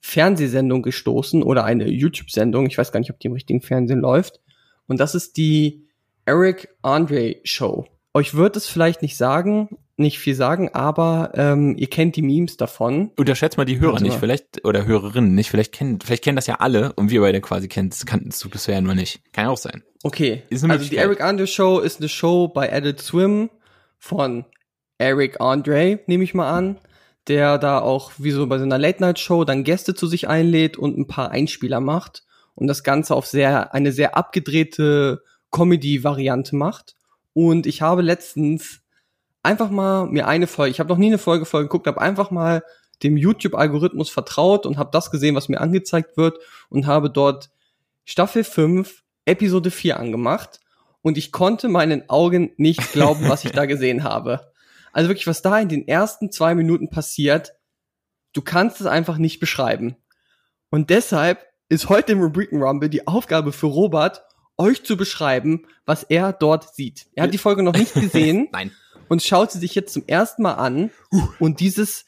Fernsehsendung 0.00 0.82
gestoßen 0.82 1.42
oder 1.42 1.64
eine 1.64 1.88
YouTube-Sendung. 1.88 2.66
Ich 2.66 2.78
weiß 2.78 2.92
gar 2.92 3.00
nicht, 3.00 3.10
ob 3.10 3.18
die 3.18 3.28
im 3.28 3.32
richtigen 3.32 3.60
Fernsehen 3.60 4.00
läuft. 4.00 4.40
Und 4.86 5.00
das 5.00 5.14
ist 5.14 5.36
die 5.36 5.88
Eric 6.24 6.68
Andre 6.82 7.36
Show. 7.44 7.86
Euch 8.14 8.34
wird 8.34 8.56
es 8.56 8.66
vielleicht 8.66 9.02
nicht 9.02 9.16
sagen, 9.16 9.78
nicht 9.96 10.18
viel 10.18 10.34
sagen, 10.34 10.70
aber 10.72 11.32
ähm, 11.34 11.74
ihr 11.76 11.88
kennt 11.88 12.16
die 12.16 12.22
Memes 12.22 12.56
davon. 12.56 13.10
Unterschätzt 13.16 13.56
mal 13.56 13.64
die 13.64 13.80
Hörer 13.80 13.94
Also 13.94 14.04
nicht, 14.04 14.18
vielleicht, 14.18 14.64
oder 14.64 14.86
Hörerinnen 14.86 15.34
nicht, 15.34 15.50
vielleicht 15.50 15.72
kennen, 15.72 16.00
vielleicht 16.00 16.24
kennen 16.24 16.36
das 16.36 16.46
ja 16.46 16.56
alle 16.56 16.92
und 16.94 17.10
wir 17.10 17.20
beide 17.20 17.40
quasi 17.40 17.68
kennen, 17.68 17.90
kannten 18.04 18.28
es 18.28 18.46
bisher 18.48 18.80
nur 18.80 18.94
nicht. 18.94 19.20
Kann 19.32 19.46
ja 19.46 19.50
auch 19.50 19.58
sein. 19.58 19.82
Okay, 20.02 20.42
also 20.50 20.66
die. 20.66 20.96
Eric 20.96 21.20
Andre 21.20 21.46
Show 21.46 21.80
ist 21.80 22.00
eine 22.00 22.08
Show 22.08 22.48
bei 22.48 22.72
Adult 22.72 23.00
Swim 23.00 23.50
von 23.98 24.44
Eric 24.98 25.40
Andre, 25.40 26.00
nehme 26.06 26.24
ich 26.24 26.34
mal 26.34 26.50
an, 26.50 26.78
der 27.28 27.58
da 27.58 27.80
auch 27.80 28.12
wie 28.18 28.30
so 28.30 28.46
bei 28.46 28.58
so 28.58 28.64
einer 28.64 28.78
Late 28.78 29.00
Night 29.00 29.18
Show 29.18 29.44
dann 29.44 29.64
Gäste 29.64 29.94
zu 29.94 30.06
sich 30.06 30.28
einlädt 30.28 30.76
und 30.76 30.96
ein 30.96 31.06
paar 31.06 31.30
Einspieler 31.30 31.80
macht 31.80 32.24
und 32.54 32.66
das 32.66 32.82
Ganze 32.82 33.14
auf 33.14 33.26
sehr 33.26 33.74
eine 33.74 33.92
sehr 33.92 34.16
abgedrehte 34.16 35.22
Comedy-Variante 35.50 36.54
macht. 36.56 36.94
Und 37.32 37.66
ich 37.66 37.82
habe 37.82 38.02
letztens 38.02 38.80
einfach 39.42 39.70
mal 39.70 40.06
mir 40.06 40.26
eine 40.26 40.46
Folge, 40.46 40.70
ich 40.70 40.80
habe 40.80 40.88
noch 40.88 40.98
nie 40.98 41.06
eine 41.06 41.18
Folge 41.18 41.44
voll 41.44 41.62
geguckt, 41.62 41.86
habe 41.86 42.00
einfach 42.00 42.30
mal 42.30 42.62
dem 43.02 43.16
YouTube-Algorithmus 43.16 44.08
vertraut 44.08 44.66
und 44.66 44.78
habe 44.78 44.90
das 44.92 45.10
gesehen, 45.10 45.34
was 45.34 45.48
mir 45.48 45.60
angezeigt 45.60 46.16
wird 46.16 46.38
und 46.68 46.86
habe 46.86 47.10
dort 47.10 47.50
Staffel 48.04 48.44
5, 48.44 49.02
Episode 49.26 49.70
4 49.70 50.00
angemacht 50.00 50.60
und 51.02 51.18
ich 51.18 51.30
konnte 51.30 51.68
meinen 51.68 52.08
Augen 52.08 52.52
nicht 52.56 52.92
glauben, 52.92 53.28
was 53.28 53.44
ich 53.44 53.52
da 53.52 53.66
gesehen 53.66 54.02
habe. 54.02 54.52
Also 54.96 55.10
wirklich, 55.10 55.26
was 55.26 55.42
da 55.42 55.58
in 55.58 55.68
den 55.68 55.86
ersten 55.86 56.32
zwei 56.32 56.54
Minuten 56.54 56.88
passiert, 56.88 57.52
du 58.32 58.40
kannst 58.40 58.80
es 58.80 58.86
einfach 58.86 59.18
nicht 59.18 59.40
beschreiben. 59.40 59.94
Und 60.70 60.88
deshalb 60.88 61.44
ist 61.68 61.90
heute 61.90 62.12
im 62.12 62.22
Rubriken 62.22 62.62
Rumble 62.62 62.88
die 62.88 63.06
Aufgabe 63.06 63.52
für 63.52 63.66
Robert, 63.66 64.22
euch 64.56 64.84
zu 64.84 64.96
beschreiben, 64.96 65.66
was 65.84 66.02
er 66.02 66.32
dort 66.32 66.74
sieht. 66.74 67.08
Er 67.14 67.24
hat 67.24 67.34
die 67.34 67.38
Folge 67.38 67.62
noch 67.62 67.74
nicht 67.74 67.92
gesehen 68.00 68.48
Nein. 68.52 68.72
und 69.10 69.22
schaut 69.22 69.52
sie 69.52 69.58
sich 69.58 69.74
jetzt 69.74 69.92
zum 69.92 70.04
ersten 70.06 70.42
Mal 70.42 70.54
an 70.54 70.90
und 71.40 71.60
dieses 71.60 72.06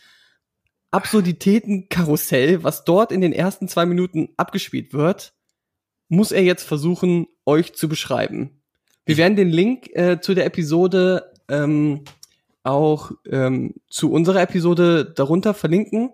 Absurditäten-Karussell, 0.90 2.64
was 2.64 2.84
dort 2.84 3.12
in 3.12 3.20
den 3.20 3.34
ersten 3.34 3.68
zwei 3.68 3.84
Minuten 3.84 4.30
abgespielt 4.38 4.94
wird, 4.94 5.34
muss 6.08 6.32
er 6.32 6.42
jetzt 6.42 6.64
versuchen, 6.64 7.26
euch 7.44 7.74
zu 7.74 7.86
beschreiben. 7.86 8.62
Wir 9.04 9.18
werden 9.18 9.36
den 9.36 9.50
Link 9.50 9.90
äh, 9.94 10.22
zu 10.22 10.32
der 10.32 10.46
Episode 10.46 11.34
ähm, 11.50 12.04
auch 12.68 13.10
ähm, 13.28 13.74
zu 13.90 14.10
unserer 14.12 14.40
Episode 14.42 15.04
darunter 15.04 15.54
verlinken, 15.54 16.10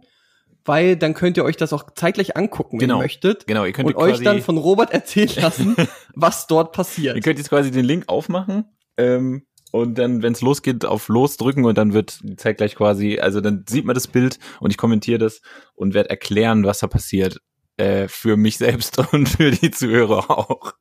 weil 0.64 0.96
dann 0.96 1.12
könnt 1.14 1.36
ihr 1.36 1.44
euch 1.44 1.56
das 1.56 1.72
auch 1.72 1.84
zeitgleich 1.94 2.36
angucken, 2.36 2.80
wenn 2.80 2.88
Genau. 2.88 2.98
ihr 3.00 3.02
möchtet. 3.04 3.46
Genau, 3.46 3.64
ihr 3.64 3.72
könnt 3.72 3.88
Und 3.88 3.96
euch 3.96 4.20
dann 4.22 4.40
von 4.40 4.56
Robert 4.56 4.92
erzählen 4.92 5.30
lassen, 5.36 5.76
was 6.14 6.46
dort 6.46 6.72
passiert. 6.72 7.16
ihr 7.16 7.22
könnt 7.22 7.38
jetzt 7.38 7.50
quasi 7.50 7.70
den 7.70 7.84
Link 7.84 8.04
aufmachen 8.08 8.64
ähm, 8.96 9.42
und 9.72 9.98
dann, 9.98 10.22
wenn 10.22 10.32
es 10.32 10.40
losgeht, 10.40 10.84
auf 10.84 11.08
Los 11.08 11.36
drücken 11.36 11.64
und 11.64 11.76
dann 11.76 11.92
wird 11.92 12.20
die 12.22 12.36
Zeit 12.36 12.56
gleich 12.58 12.76
quasi, 12.76 13.18
also 13.18 13.40
dann 13.40 13.64
sieht 13.68 13.84
man 13.84 13.94
das 13.94 14.06
Bild 14.06 14.38
und 14.60 14.70
ich 14.70 14.76
kommentiere 14.78 15.18
das 15.18 15.42
und 15.74 15.92
werde 15.94 16.10
erklären, 16.10 16.64
was 16.64 16.78
da 16.78 16.86
passiert. 16.86 17.40
Äh, 17.76 18.06
für 18.06 18.36
mich 18.36 18.56
selbst 18.58 18.98
und 19.12 19.28
für 19.28 19.50
die 19.50 19.70
Zuhörer 19.72 20.30
auch. 20.30 20.74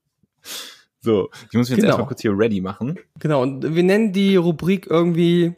So, 1.02 1.30
ich 1.50 1.58
muss 1.58 1.68
mich 1.70 1.72
jetzt 1.72 1.78
Genau. 1.78 1.88
erstmal 1.88 2.08
kurz 2.08 2.22
hier 2.22 2.38
ready 2.38 2.62
machen. 2.62 2.98
Genau, 3.20 3.42
und 3.42 3.76
wir 3.76 3.84
nennen 3.84 4.14
die 4.14 4.36
Rubrik 4.38 4.88
irgendwie 4.90 5.56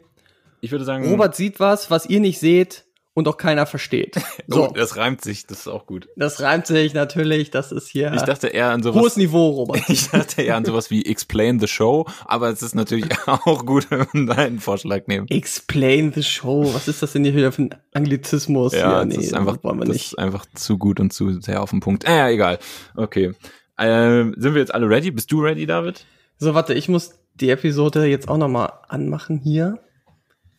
Ich 0.66 0.72
würde 0.72 0.84
sagen, 0.84 1.08
Robert 1.08 1.36
sieht 1.36 1.60
was, 1.60 1.92
was 1.92 2.06
ihr 2.06 2.18
nicht 2.18 2.40
seht 2.40 2.86
und 3.14 3.28
auch 3.28 3.36
keiner 3.36 3.66
versteht. 3.66 4.16
So, 4.48 4.68
oh, 4.68 4.72
das 4.72 4.96
reimt 4.96 5.22
sich, 5.22 5.46
das 5.46 5.60
ist 5.60 5.68
auch 5.68 5.86
gut. 5.86 6.08
das 6.16 6.40
reimt 6.40 6.66
sich 6.66 6.94
natürlich, 6.94 7.50
das 7.50 7.72
ist 7.72 7.88
hier 7.88 8.12
Ich 8.14 8.22
dachte 8.22 8.46
eher 8.46 8.70
an 8.70 8.82
sowas. 8.82 9.02
hohes 9.02 9.16
Niveau, 9.16 9.48
Robert. 9.50 9.80
Ich 9.88 10.08
dachte 10.10 10.42
eher 10.42 10.56
an 10.56 10.64
sowas 10.64 10.90
wie 10.90 11.04
Explain 11.04 11.58
the 11.60 11.66
Show, 11.68 12.06
aber 12.24 12.50
es 12.50 12.62
ist 12.62 12.74
natürlich 12.74 13.06
auch 13.26 13.64
gut, 13.64 13.90
wenn 13.90 14.06
man 14.12 14.26
deinen 14.26 14.58
Vorschlag 14.60 15.06
nehmen. 15.06 15.28
Explain 15.28 16.12
the 16.12 16.22
show. 16.22 16.72
Was 16.74 16.88
ist 16.88 17.02
das 17.02 17.12
denn 17.12 17.22
hier 17.24 17.34
wieder 17.34 17.52
für 17.52 17.62
ein 17.62 17.74
Anglizismus? 17.94 18.72
Ja, 18.72 19.02
hier? 19.02 19.14
das 19.14 19.24
ist 19.24 19.34
einfach, 19.34 19.58
das 19.62 19.88
nicht. 19.88 20.06
ist 20.06 20.18
einfach 20.18 20.46
zu 20.54 20.78
gut 20.78 20.98
und 20.98 21.12
zu 21.12 21.40
sehr 21.40 21.62
auf 21.62 21.70
den 21.70 21.80
Punkt. 21.80 22.04
Äh, 22.08 22.16
ja, 22.16 22.28
egal. 22.28 22.58
Okay. 22.96 23.32
Ähm, 23.78 24.34
sind 24.36 24.54
wir 24.54 24.60
jetzt 24.60 24.74
alle 24.74 24.88
ready? 24.88 25.10
Bist 25.12 25.30
du 25.30 25.40
ready, 25.40 25.66
David? 25.66 26.06
So, 26.38 26.54
warte, 26.54 26.74
ich 26.74 26.88
muss 26.88 27.14
die 27.34 27.50
Episode 27.50 28.06
jetzt 28.06 28.28
auch 28.28 28.38
noch 28.38 28.48
mal 28.48 28.72
anmachen 28.88 29.38
hier. 29.38 29.78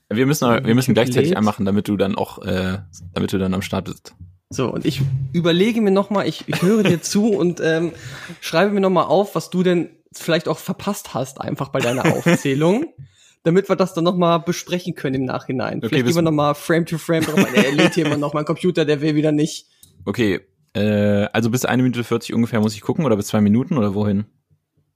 Wir 0.10 0.26
müssen, 0.26 0.48
wir 0.66 0.76
müssen 0.76 0.94
gleichzeitig 0.94 1.30
Lädt. 1.30 1.38
anmachen, 1.38 1.66
damit 1.66 1.88
du 1.88 1.98
dann 1.98 2.16
auch, 2.16 2.40
äh, 2.40 2.80
damit 3.14 3.34
du 3.34 3.38
dann 3.38 3.54
am 3.54 3.62
Start 3.62 3.86
bist. 3.86 4.16
So, 4.50 4.72
und 4.72 4.86
ich 4.86 5.02
überlege 5.34 5.82
mir 5.82 5.92
noch 5.92 6.10
mal, 6.10 6.26
ich, 6.28 6.46
ich 6.48 6.62
höre 6.62 6.84
dir 6.84 7.02
zu 7.02 7.28
und 7.34 7.60
ähm, 7.62 7.92
schreibe 8.40 8.72
mir 8.72 8.80
noch 8.80 8.90
mal 8.90 9.04
auf, 9.04 9.36
was 9.36 9.50
du 9.50 9.64
denn 9.64 9.90
vielleicht 10.14 10.48
auch 10.48 10.58
verpasst 10.58 11.14
hast, 11.14 11.42
einfach 11.42 11.70
bei 11.70 11.80
deiner 11.80 12.06
Aufzählung. 12.06 12.86
Damit 13.44 13.70
wir 13.70 13.78
das 13.78 13.94
dann 13.94 14.04
noch 14.04 14.18
mal 14.18 14.40
besprechen 14.40 14.94
können 14.94 15.16
im 15.16 15.26
Nachhinein. 15.26 15.78
Okay, 15.78 15.88
Vielleicht 15.90 16.06
gehen 16.08 16.16
wir 16.16 16.22
noch 16.22 16.32
mal 16.32 16.54
Frame 16.54 16.86
to 16.86 16.98
Frame 16.98 17.24
drauf. 17.24 17.38
ein. 17.38 17.54
Er 17.54 17.72
lädt 17.72 17.94
hier 17.94 18.06
immer 18.06 18.18
noch. 18.18 18.34
Mein 18.34 18.44
Computer, 18.44 18.84
der 18.84 19.00
will 19.00 19.16
wieder 19.16 19.32
nicht. 19.32 19.68
Okay. 20.04 20.42
Äh, 20.74 21.28
also 21.32 21.50
bis 21.50 21.64
eine 21.64 21.82
Minute 21.82 22.04
40 22.04 22.34
ungefähr 22.34 22.60
muss 22.60 22.74
ich 22.74 22.82
gucken 22.82 23.06
oder 23.06 23.16
bis 23.16 23.28
zwei 23.28 23.40
Minuten 23.40 23.78
oder 23.78 23.94
wohin? 23.94 24.26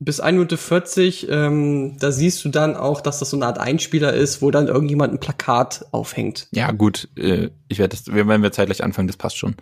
Bis 0.03 0.19
1 0.19 0.33
Minute 0.35 0.57
40, 0.57 1.27
ähm, 1.29 1.95
da 1.99 2.11
siehst 2.11 2.43
du 2.43 2.49
dann 2.49 2.75
auch, 2.75 3.01
dass 3.01 3.19
das 3.19 3.29
so 3.29 3.37
eine 3.37 3.45
Art 3.45 3.59
Einspieler 3.59 4.13
ist, 4.13 4.41
wo 4.41 4.49
dann 4.49 4.67
irgendjemand 4.67 5.13
ein 5.13 5.19
Plakat 5.19 5.85
aufhängt. 5.91 6.47
Ja, 6.51 6.71
gut, 6.71 7.07
äh, 7.15 7.49
ich 7.67 7.77
werde 7.77 7.95
das, 7.95 8.07
wir- 8.07 8.27
wenn 8.27 8.41
wir 8.41 8.51
zeitgleich 8.51 8.83
anfangen, 8.83 9.07
das 9.07 9.17
passt 9.17 9.37
schon. 9.37 9.55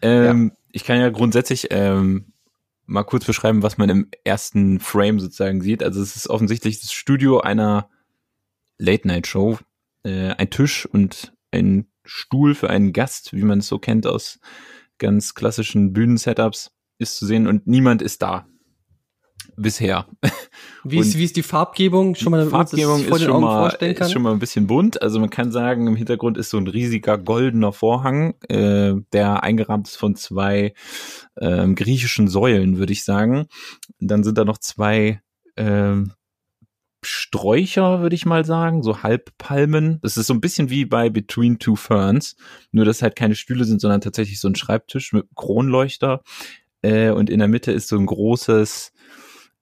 Ähm, 0.00 0.52
Ich 0.74 0.84
kann 0.84 0.98
ja 1.00 1.10
grundsätzlich 1.10 1.66
ähm, 1.70 2.32
mal 2.86 3.02
kurz 3.02 3.24
beschreiben, 3.26 3.62
was 3.62 3.76
man 3.76 3.88
im 3.90 4.08
ersten 4.24 4.80
Frame 4.80 5.20
sozusagen 5.20 5.60
sieht. 5.60 5.82
Also 5.82 6.00
es 6.00 6.16
ist 6.16 6.30
offensichtlich 6.30 6.80
das 6.80 6.92
Studio 6.92 7.40
einer 7.40 7.90
Late-Night-Show. 8.78 9.58
Äh, 10.04 10.34
ein 10.34 10.50
Tisch 10.50 10.86
und 10.86 11.32
ein 11.50 11.86
Stuhl 12.04 12.54
für 12.54 12.70
einen 12.70 12.92
Gast, 12.92 13.32
wie 13.34 13.42
man 13.42 13.58
es 13.60 13.68
so 13.68 13.78
kennt 13.78 14.06
aus 14.06 14.40
ganz 14.98 15.34
klassischen 15.34 15.92
Bühnen-Setups, 15.92 16.70
ist 16.98 17.16
zu 17.16 17.26
sehen 17.26 17.46
und 17.46 17.66
niemand 17.66 18.00
ist 18.02 18.22
da. 18.22 18.46
Bisher. 19.56 20.06
Wie 20.84 20.98
ist, 20.98 21.16
wie 21.16 21.24
ist 21.24 21.36
die 21.36 21.42
Farbgebung? 21.42 22.14
Schon 22.14 22.32
mal, 22.32 22.46
Farbgebung 22.48 23.04
ist 23.04 23.22
schon, 23.22 23.40
mal, 23.40 23.68
ist 23.68 24.10
schon 24.10 24.22
mal 24.22 24.32
ein 24.32 24.38
bisschen 24.38 24.66
bunt. 24.66 25.00
Also 25.00 25.20
man 25.20 25.30
kann 25.30 25.52
sagen, 25.52 25.86
im 25.86 25.96
Hintergrund 25.96 26.36
ist 26.38 26.50
so 26.50 26.58
ein 26.58 26.66
riesiger 26.66 27.18
goldener 27.18 27.72
Vorhang, 27.72 28.34
äh, 28.48 28.94
der 29.12 29.42
eingerahmt 29.42 29.88
ist 29.88 29.96
von 29.96 30.16
zwei 30.16 30.74
ähm, 31.40 31.74
griechischen 31.74 32.28
Säulen, 32.28 32.78
würde 32.78 32.92
ich 32.92 33.04
sagen. 33.04 33.46
Dann 34.00 34.24
sind 34.24 34.38
da 34.38 34.44
noch 34.44 34.58
zwei 34.58 35.20
ähm, 35.56 36.12
Sträucher, 37.04 38.00
würde 38.00 38.14
ich 38.14 38.26
mal 38.26 38.44
sagen, 38.44 38.82
so 38.82 39.02
Halbpalmen. 39.02 39.98
Das 40.02 40.16
ist 40.16 40.28
so 40.28 40.34
ein 40.34 40.40
bisschen 40.40 40.70
wie 40.70 40.84
bei 40.84 41.10
Between 41.10 41.58
Two 41.58 41.76
Ferns, 41.76 42.36
nur 42.70 42.84
dass 42.84 43.02
halt 43.02 43.16
keine 43.16 43.34
Stühle 43.34 43.64
sind, 43.64 43.80
sondern 43.80 44.00
tatsächlich 44.00 44.40
so 44.40 44.48
ein 44.48 44.54
Schreibtisch 44.54 45.12
mit 45.12 45.26
Kronleuchter. 45.34 46.22
Äh, 46.82 47.10
und 47.10 47.28
in 47.28 47.40
der 47.40 47.48
Mitte 47.48 47.72
ist 47.72 47.88
so 47.88 47.96
ein 47.98 48.06
großes 48.06 48.92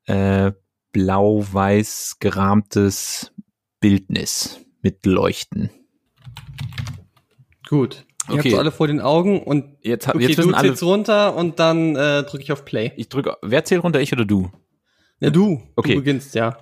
äh, 0.07 0.53
blau-weiß 0.93 2.17
gerahmtes 2.21 3.33
Bildnis 3.81 4.61
mit 4.83 5.07
Leuchten. 5.07 5.71
Gut. 7.69 8.05
Ihr 8.29 8.35
Okay. 8.35 8.51
habt 8.51 8.59
alle 8.61 8.73
vor 8.73 8.87
den 8.87 9.01
Augen 9.01 9.43
und 9.43 9.77
Jetzt, 9.83 10.07
hab- 10.07 10.15
okay, 10.15 10.25
jetzt 10.27 10.39
du 10.39 10.43
wissen 10.43 10.55
alle. 10.55 10.69
zählst 10.69 10.83
runter 10.83 11.35
und 11.37 11.59
dann 11.59 11.97
äh, 11.97 12.23
drücke 12.25 12.43
ich 12.43 12.53
auf 12.53 12.65
Play. 12.65 12.93
Ich 12.97 13.09
drücke. 13.09 13.37
Wer 13.43 13.65
zählt 13.65 13.83
runter, 13.83 14.01
ich 14.01 14.13
oder 14.13 14.25
du? 14.25 14.51
Ja, 15.21 15.31
du. 15.31 15.63
Okay. 15.77 15.95
Du 15.95 15.99
beginnst, 16.01 16.35
ja. 16.35 16.57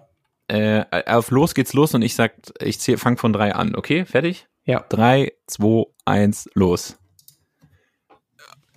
Äh, 0.48 0.84
auf 1.06 1.30
los 1.30 1.54
geht's 1.54 1.74
los 1.74 1.94
und 1.94 2.02
ich 2.02 2.14
sag, 2.14 2.34
ich 2.62 2.78
zähl, 2.80 2.96
fang 2.96 3.18
von 3.18 3.32
drei 3.32 3.54
an. 3.54 3.74
Okay, 3.76 4.04
fertig? 4.06 4.46
Ja. 4.64 4.84
Drei, 4.88 5.32
zwei, 5.46 5.84
eins, 6.04 6.48
los. 6.54 6.96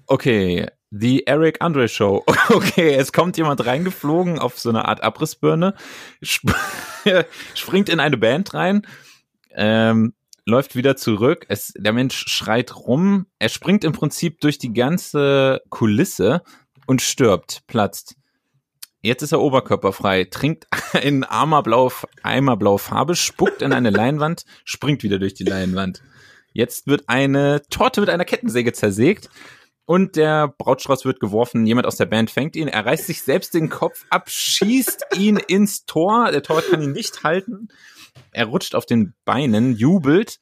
Okay, 0.07 0.67
die 0.91 1.25
Eric 1.25 1.61
Andre 1.61 1.87
Show. 1.87 2.23
Okay, 2.49 2.93
es 2.93 3.13
kommt 3.13 3.37
jemand 3.37 3.65
reingeflogen 3.65 4.37
auf 4.37 4.59
so 4.59 4.69
eine 4.69 4.85
Art 4.85 5.01
Abrissbirne, 5.01 5.73
sp 6.19 6.51
springt 7.55 7.89
in 7.89 7.99
eine 7.99 8.17
Band 8.17 8.53
rein, 8.53 8.85
ähm, 9.55 10.13
läuft 10.45 10.75
wieder 10.75 10.97
zurück. 10.97 11.45
Es, 11.47 11.73
der 11.77 11.93
Mensch 11.93 12.25
schreit 12.27 12.75
rum. 12.75 13.25
Er 13.39 13.49
springt 13.49 13.83
im 13.83 13.93
Prinzip 13.93 14.41
durch 14.41 14.57
die 14.57 14.73
ganze 14.73 15.61
Kulisse 15.69 16.43
und 16.85 17.01
stirbt, 17.01 17.61
platzt. 17.67 18.15
Jetzt 19.01 19.23
ist 19.23 19.31
er 19.31 19.41
oberkörperfrei, 19.41 20.25
trinkt 20.25 20.67
einen 20.93 21.23
Eimer 21.23 21.63
blaue, 21.63 21.91
Eimer 22.21 22.57
blaue 22.57 22.79
Farbe, 22.79 23.15
spuckt 23.15 23.61
in 23.61 23.71
eine 23.71 23.91
Leinwand, 23.91 24.43
springt 24.65 25.03
wieder 25.03 25.19
durch 25.19 25.33
die 25.33 25.45
Leinwand. 25.45 26.03
Jetzt 26.53 26.85
wird 26.87 27.07
eine 27.07 27.61
Torte 27.69 28.01
mit 28.01 28.09
einer 28.09 28.25
Kettensäge 28.25 28.73
zersägt 28.73 29.29
und 29.85 30.15
der 30.15 30.47
Brautstrauß 30.47 31.05
wird 31.05 31.19
geworfen. 31.19 31.65
Jemand 31.65 31.87
aus 31.87 31.97
der 31.97 32.05
Band 32.05 32.31
fängt 32.31 32.55
ihn, 32.55 32.67
er 32.67 32.85
reißt 32.85 33.07
sich 33.07 33.23
selbst 33.23 33.53
den 33.53 33.69
Kopf 33.69 34.05
ab, 34.09 34.29
schießt 34.29 35.17
ihn 35.17 35.37
ins 35.37 35.85
Tor. 35.85 36.31
Der 36.31 36.43
Torwart 36.43 36.69
kann 36.69 36.81
ihn 36.81 36.91
nicht 36.93 37.23
halten. 37.23 37.69
Er 38.31 38.45
rutscht 38.45 38.75
auf 38.75 38.85
den 38.85 39.13
Beinen, 39.25 39.75
jubelt, 39.75 40.39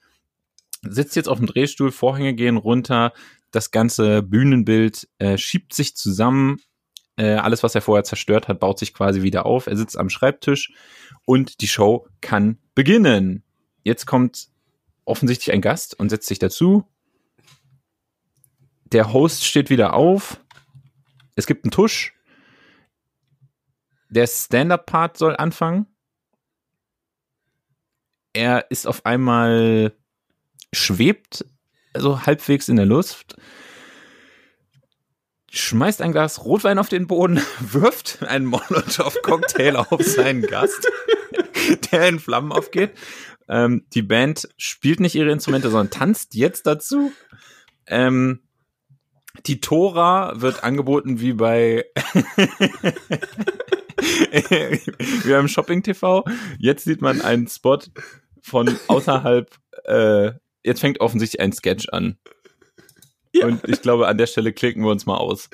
sitzt 0.82 1.16
jetzt 1.16 1.30
auf 1.30 1.38
dem 1.38 1.48
Drehstuhl, 1.48 1.92
Vorhänge 1.92 2.34
gehen 2.34 2.58
runter, 2.58 3.14
das 3.52 3.72
ganze 3.72 4.22
Bühnenbild 4.22 5.08
äh, 5.18 5.38
schiebt 5.38 5.74
sich 5.74 5.96
zusammen. 5.96 6.58
Äh, 7.16 7.34
alles, 7.34 7.64
was 7.64 7.76
er 7.76 7.82
vorher 7.82 8.04
zerstört 8.04 8.48
hat, 8.48 8.60
baut 8.60 8.80
sich 8.80 8.94
quasi 8.94 9.24
wieder 9.24 9.46
auf. 9.46 9.68
Er 9.68 9.76
sitzt 9.76 9.98
am 9.98 10.10
Schreibtisch 10.10 10.72
und 11.26 11.62
die 11.62 11.68
Show 11.68 12.08
kann 12.22 12.60
beginnen. 12.76 13.44
Jetzt 13.84 14.06
kommt 14.06 14.50
offensichtlich 15.06 15.52
ein 15.52 15.62
Gast 15.62 16.00
und 16.00 16.10
setzt 16.10 16.28
sich 16.28 16.40
dazu. 16.40 16.86
Der 18.92 19.14
Host 19.14 19.46
steht 19.46 19.70
wieder 19.70 19.94
auf. 19.94 20.40
Es 21.36 21.46
gibt 21.46 21.64
einen 21.64 21.72
Tusch. 21.72 22.14
Der 24.10 24.26
Stand-up-Part 24.26 25.18
soll 25.18 25.36
anfangen. 25.36 25.86
Er 28.34 28.72
ist 28.72 28.88
auf 28.88 29.06
einmal 29.06 29.94
schwebt, 30.74 31.46
also 31.94 32.26
halbwegs 32.26 32.70
in 32.70 32.76
der 32.76 32.86
Luft, 32.86 33.36
schmeißt 35.52 36.02
ein 36.02 36.12
Glas 36.12 36.46
Rotwein 36.46 36.80
auf 36.80 36.90
den 36.90 37.08
Boden, 37.08 37.42
wirft 37.60 38.24
einen 38.24 38.46
Molotow-Cocktail 38.46 39.76
auf 39.76 40.02
seinen 40.02 40.44
Gast, 40.44 40.90
der 41.92 42.08
in 42.08 42.20
Flammen 42.20 42.52
aufgeht. 42.52 42.92
Ähm, 43.48 43.86
die 43.94 44.04
Band 44.04 44.48
spielt 44.58 45.00
nicht 45.00 45.16
ihre 45.16 45.32
Instrumente, 45.32 45.70
sondern 45.70 45.90
tanzt 45.90 46.36
jetzt 46.36 46.68
dazu. 46.68 47.12
Ähm, 47.88 48.42
die 49.46 49.62
Tora 49.62 50.34
wird 50.42 50.64
angeboten 50.64 51.20
wie 51.20 51.34
bei 51.34 51.86
wie 55.24 55.32
beim 55.32 55.48
Shopping 55.48 55.84
TV. 55.84 56.24
Jetzt 56.58 56.84
sieht 56.86 57.02
man 57.02 57.22
einen 57.22 57.48
Spot 57.48 57.80
von 58.42 58.78
außerhalb. 58.88 59.50
Äh, 59.86 60.32
jetzt 60.64 60.82
fängt 60.82 61.02
offensichtlich 61.02 61.42
ein 61.42 61.54
Sketch 61.54 61.90
an. 61.90 62.18
Ja. 63.34 63.46
Und 63.46 63.68
ich 63.68 63.82
glaube, 63.82 64.08
an 64.08 64.18
der 64.18 64.28
Stelle 64.28 64.54
klicken 64.54 64.84
wir 64.84 64.92
uns 64.92 65.06
mal 65.06 65.18
aus. 65.18 65.50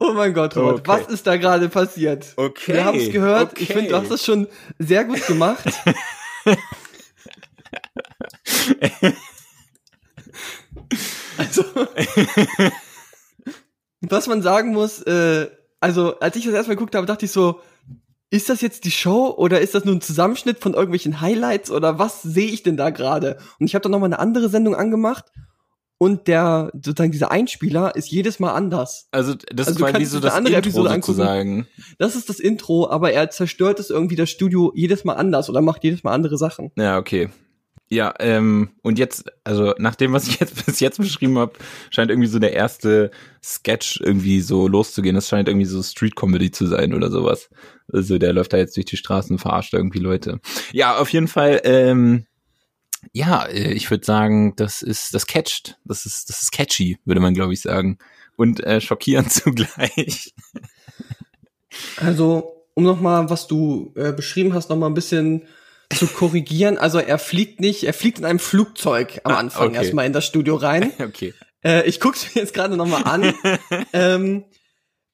Oh 0.00 0.12
mein 0.12 0.32
Gott, 0.32 0.56
Robert, 0.56 0.88
Okay. 0.88 1.02
was 1.02 1.08
ist 1.12 1.26
da 1.26 1.36
gerade 1.36 1.68
passiert? 1.68 2.32
Okay. 2.36 2.74
Wir 2.74 2.84
haben 2.84 2.98
es 2.98 3.10
gehört. 3.10 3.58
Ich 3.58 3.70
okay. 3.70 3.80
finde, 3.80 3.90
du 3.90 3.96
hast 3.96 4.10
das 4.10 4.24
schon 4.24 4.46
sehr 4.78 5.04
gut 5.04 5.26
gemacht. 5.26 5.64
Was 14.00 14.26
man 14.26 14.42
sagen 14.42 14.72
muss, 14.72 15.02
äh, 15.02 15.48
also 15.80 16.18
als 16.20 16.36
ich 16.36 16.44
das 16.44 16.54
erstmal 16.54 16.76
geguckt 16.76 16.94
habe, 16.94 17.06
dachte 17.06 17.24
ich 17.24 17.32
so, 17.32 17.60
ist 18.30 18.48
das 18.48 18.60
jetzt 18.60 18.84
die 18.84 18.90
Show 18.90 19.34
oder 19.36 19.60
ist 19.60 19.74
das 19.74 19.84
nur 19.84 19.94
ein 19.94 20.00
Zusammenschnitt 20.00 20.58
von 20.58 20.74
irgendwelchen 20.74 21.20
Highlights 21.20 21.70
oder 21.70 21.98
was 21.98 22.22
sehe 22.22 22.48
ich 22.50 22.62
denn 22.62 22.76
da 22.76 22.90
gerade? 22.90 23.38
Und 23.58 23.66
ich 23.66 23.74
habe 23.74 23.82
dann 23.82 23.92
noch 23.92 23.98
mal 24.00 24.06
eine 24.06 24.18
andere 24.18 24.48
Sendung 24.50 24.74
angemacht 24.74 25.24
und 25.96 26.28
der 26.28 26.70
sozusagen 26.74 27.10
dieser 27.10 27.30
Einspieler 27.32 27.96
ist 27.96 28.08
jedes 28.10 28.38
Mal 28.38 28.52
anders. 28.52 29.08
Also 29.10 29.34
das 29.34 29.68
Also 29.68 29.84
ist 29.84 29.90
quasi 29.92 30.04
so 30.04 30.20
das 30.20 30.34
andere 30.34 30.54
Intro 30.54 30.68
Episode 30.68 30.90
angucken. 30.90 31.16
sozusagen. 31.16 31.66
Das 31.98 32.14
ist 32.14 32.28
das 32.28 32.38
Intro, 32.38 32.88
aber 32.88 33.12
er 33.12 33.30
zerstört 33.30 33.80
es 33.80 33.90
irgendwie 33.90 34.16
das 34.16 34.30
Studio 34.30 34.72
jedes 34.76 35.04
Mal 35.04 35.14
anders 35.14 35.48
oder 35.48 35.60
macht 35.62 35.82
jedes 35.82 36.04
Mal 36.04 36.12
andere 36.12 36.36
Sachen. 36.38 36.70
Ja, 36.76 36.98
okay. 36.98 37.30
Ja, 37.90 38.12
ähm, 38.18 38.70
und 38.82 38.98
jetzt, 38.98 39.24
also 39.44 39.74
nach 39.78 39.94
dem, 39.94 40.12
was 40.12 40.28
ich 40.28 40.38
jetzt 40.40 40.66
bis 40.66 40.80
jetzt 40.80 40.98
beschrieben 40.98 41.38
habe, 41.38 41.54
scheint 41.90 42.10
irgendwie 42.10 42.28
so 42.28 42.38
der 42.38 42.52
erste 42.52 43.10
Sketch 43.42 44.00
irgendwie 44.02 44.40
so 44.40 44.68
loszugehen. 44.68 45.14
Das 45.14 45.28
scheint 45.28 45.48
irgendwie 45.48 45.66
so 45.66 45.82
Street-Comedy 45.82 46.50
zu 46.50 46.66
sein 46.66 46.92
oder 46.92 47.10
sowas. 47.10 47.48
Also 47.90 48.18
der 48.18 48.34
läuft 48.34 48.52
da 48.52 48.58
jetzt 48.58 48.76
durch 48.76 48.86
die 48.86 48.98
Straßen 48.98 49.38
verarscht 49.38 49.72
irgendwie 49.72 50.00
Leute. 50.00 50.40
Ja, 50.72 50.98
auf 50.98 51.10
jeden 51.10 51.28
Fall, 51.28 51.62
ähm, 51.64 52.26
ja, 53.12 53.44
äh, 53.46 53.72
ich 53.72 53.90
würde 53.90 54.04
sagen, 54.04 54.54
das 54.56 54.82
ist, 54.82 55.14
das 55.14 55.26
catcht. 55.26 55.78
Das 55.84 56.04
ist, 56.04 56.28
das 56.28 56.42
ist 56.42 56.52
catchy, 56.52 56.98
würde 57.06 57.20
man, 57.20 57.34
glaube 57.34 57.54
ich, 57.54 57.62
sagen. 57.62 57.98
Und 58.36 58.62
äh, 58.64 58.80
schockierend 58.82 59.32
zugleich. 59.32 60.34
Also, 61.96 62.64
um 62.74 62.84
nochmal, 62.84 63.30
was 63.30 63.46
du 63.46 63.92
äh, 63.96 64.12
beschrieben 64.12 64.52
hast, 64.52 64.68
nochmal 64.68 64.90
ein 64.90 64.94
bisschen 64.94 65.42
zu 65.94 66.06
korrigieren. 66.06 66.78
Also 66.78 66.98
er 66.98 67.18
fliegt 67.18 67.60
nicht, 67.60 67.84
er 67.84 67.94
fliegt 67.94 68.18
in 68.18 68.24
einem 68.24 68.38
Flugzeug 68.38 69.20
am 69.24 69.32
Ah, 69.32 69.38
Anfang 69.38 69.68
okay. 69.68 69.76
erstmal 69.76 70.06
in 70.06 70.12
das 70.12 70.26
Studio 70.26 70.56
rein. 70.56 70.92
okay. 70.98 71.34
Äh, 71.64 71.88
ich 71.88 72.00
guck's 72.00 72.34
mir 72.34 72.42
jetzt 72.42 72.54
gerade 72.54 72.76
nochmal 72.76 73.04
an. 73.04 73.34
ähm, 73.92 74.44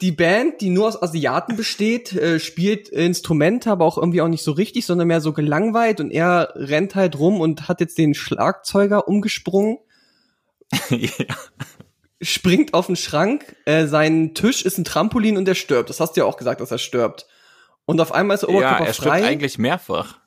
die 0.01 0.13
Band, 0.13 0.61
die 0.61 0.71
nur 0.71 0.89
aus 0.89 1.01
Asiaten 1.01 1.57
besteht, 1.57 2.13
äh, 2.13 2.41
spielt 2.41 2.89
Instrumente, 2.89 3.71
aber 3.71 3.85
auch 3.85 3.97
irgendwie 3.97 4.21
auch 4.21 4.29
nicht 4.29 4.43
so 4.43 4.53
richtig, 4.53 4.85
sondern 4.85 5.09
mehr 5.09 5.21
so 5.21 5.33
gelangweilt 5.33 6.01
und 6.01 6.11
er 6.11 6.53
rennt 6.57 6.95
halt 6.95 7.19
rum 7.19 7.41
und 7.41 7.69
hat 7.69 7.81
jetzt 7.81 7.97
den 7.97 8.13
Schlagzeuger 8.13 9.07
umgesprungen, 9.07 9.79
ja. 10.91 11.37
springt 12.21 12.75
auf 12.75 12.87
den 12.87 12.97
Schrank, 12.97 13.57
äh, 13.67 13.87
sein 13.87 14.35
Tisch 14.35 14.65
ist 14.65 14.79
ein 14.79 14.85
Trampolin 14.85 15.37
und 15.37 15.47
er 15.47 15.55
stirbt. 15.55 15.89
Das 15.89 16.01
hast 16.01 16.17
du 16.17 16.23
ja 16.23 16.25
auch 16.27 16.37
gesagt, 16.37 16.61
dass 16.61 16.73
er 16.73 16.79
stirbt. 16.79 17.27
Und 17.87 18.01
auf 18.01 18.13
einmal 18.13 18.35
ist 18.35 18.43
er 18.43 18.51
ja, 18.51 18.57
Oberkörper 18.57 18.87
er 18.87 18.93
stirbt 18.95 19.09
frei. 19.09 19.25
eigentlich 19.25 19.59
mehrfach. 19.59 20.19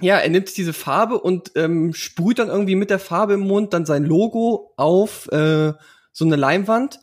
Ja, 0.00 0.18
er 0.18 0.28
nimmt 0.30 0.56
diese 0.56 0.72
Farbe 0.72 1.20
und 1.20 1.52
ähm, 1.56 1.92
sprüht 1.92 2.38
dann 2.38 2.48
irgendwie 2.48 2.74
mit 2.74 2.90
der 2.90 2.98
Farbe 2.98 3.34
im 3.34 3.40
Mund 3.40 3.72
dann 3.74 3.84
sein 3.84 4.04
Logo 4.04 4.72
auf 4.76 5.30
äh, 5.32 5.72
so 6.12 6.24
eine 6.24 6.36
Leinwand. 6.36 7.00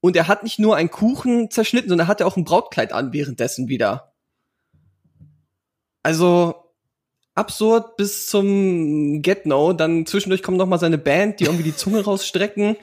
Und 0.00 0.16
er 0.16 0.28
hat 0.28 0.42
nicht 0.42 0.58
nur 0.58 0.76
einen 0.76 0.90
Kuchen 0.90 1.50
zerschnitten, 1.50 1.88
sondern 1.88 2.06
er 2.06 2.08
hatte 2.08 2.26
auch 2.26 2.36
ein 2.36 2.44
Brautkleid 2.44 2.92
an 2.92 3.12
währenddessen 3.12 3.68
wieder. 3.68 4.14
Also 6.02 6.54
absurd 7.34 7.96
bis 7.96 8.26
zum 8.26 9.22
Get 9.22 9.46
No. 9.46 9.72
Dann 9.72 10.06
zwischendurch 10.06 10.42
kommt 10.42 10.58
noch 10.58 10.66
mal 10.66 10.78
seine 10.78 10.98
Band, 10.98 11.40
die 11.40 11.44
irgendwie 11.44 11.64
die 11.64 11.76
Zunge 11.76 12.00
rausstrecken. 12.04 12.76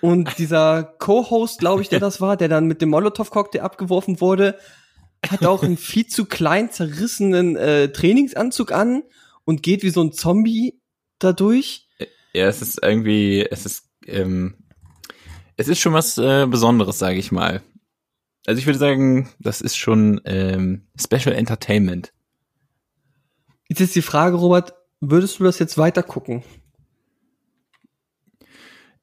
Und 0.00 0.38
dieser 0.38 0.84
Co-Host, 0.84 1.58
glaube 1.58 1.82
ich, 1.82 1.88
der 1.88 1.98
das 1.98 2.20
war, 2.20 2.36
der 2.36 2.48
dann 2.48 2.66
mit 2.66 2.80
dem 2.80 2.90
Molotow-Cocktail 2.90 3.62
abgeworfen 3.62 4.20
wurde, 4.20 4.56
hat 5.26 5.44
auch 5.44 5.62
einen 5.62 5.76
viel 5.76 6.06
zu 6.06 6.26
klein 6.26 6.70
zerrissenen 6.70 7.56
äh, 7.56 7.90
Trainingsanzug 7.90 8.72
an 8.72 9.02
und 9.44 9.62
geht 9.62 9.82
wie 9.82 9.90
so 9.90 10.02
ein 10.02 10.12
Zombie 10.12 10.80
dadurch. 11.18 11.88
Ja, 12.32 12.46
es 12.46 12.62
ist 12.62 12.82
irgendwie, 12.82 13.46
es 13.50 13.66
ist, 13.66 13.88
ähm, 14.06 14.54
es 15.56 15.68
ist 15.68 15.80
schon 15.80 15.92
was 15.92 16.18
äh, 16.18 16.46
Besonderes, 16.46 16.98
sage 16.98 17.18
ich 17.18 17.32
mal. 17.32 17.62
Also 18.46 18.58
ich 18.60 18.66
würde 18.66 18.78
sagen, 18.78 19.28
das 19.38 19.60
ist 19.60 19.76
schon 19.76 20.20
ähm, 20.24 20.86
Special 20.98 21.34
Entertainment. 21.34 22.12
Jetzt 23.68 23.80
ist 23.80 23.94
die 23.94 24.02
Frage, 24.02 24.36
Robert, 24.36 24.74
würdest 25.00 25.38
du 25.38 25.44
das 25.44 25.58
jetzt 25.58 25.76
weiter 25.76 26.02
gucken? 26.02 26.42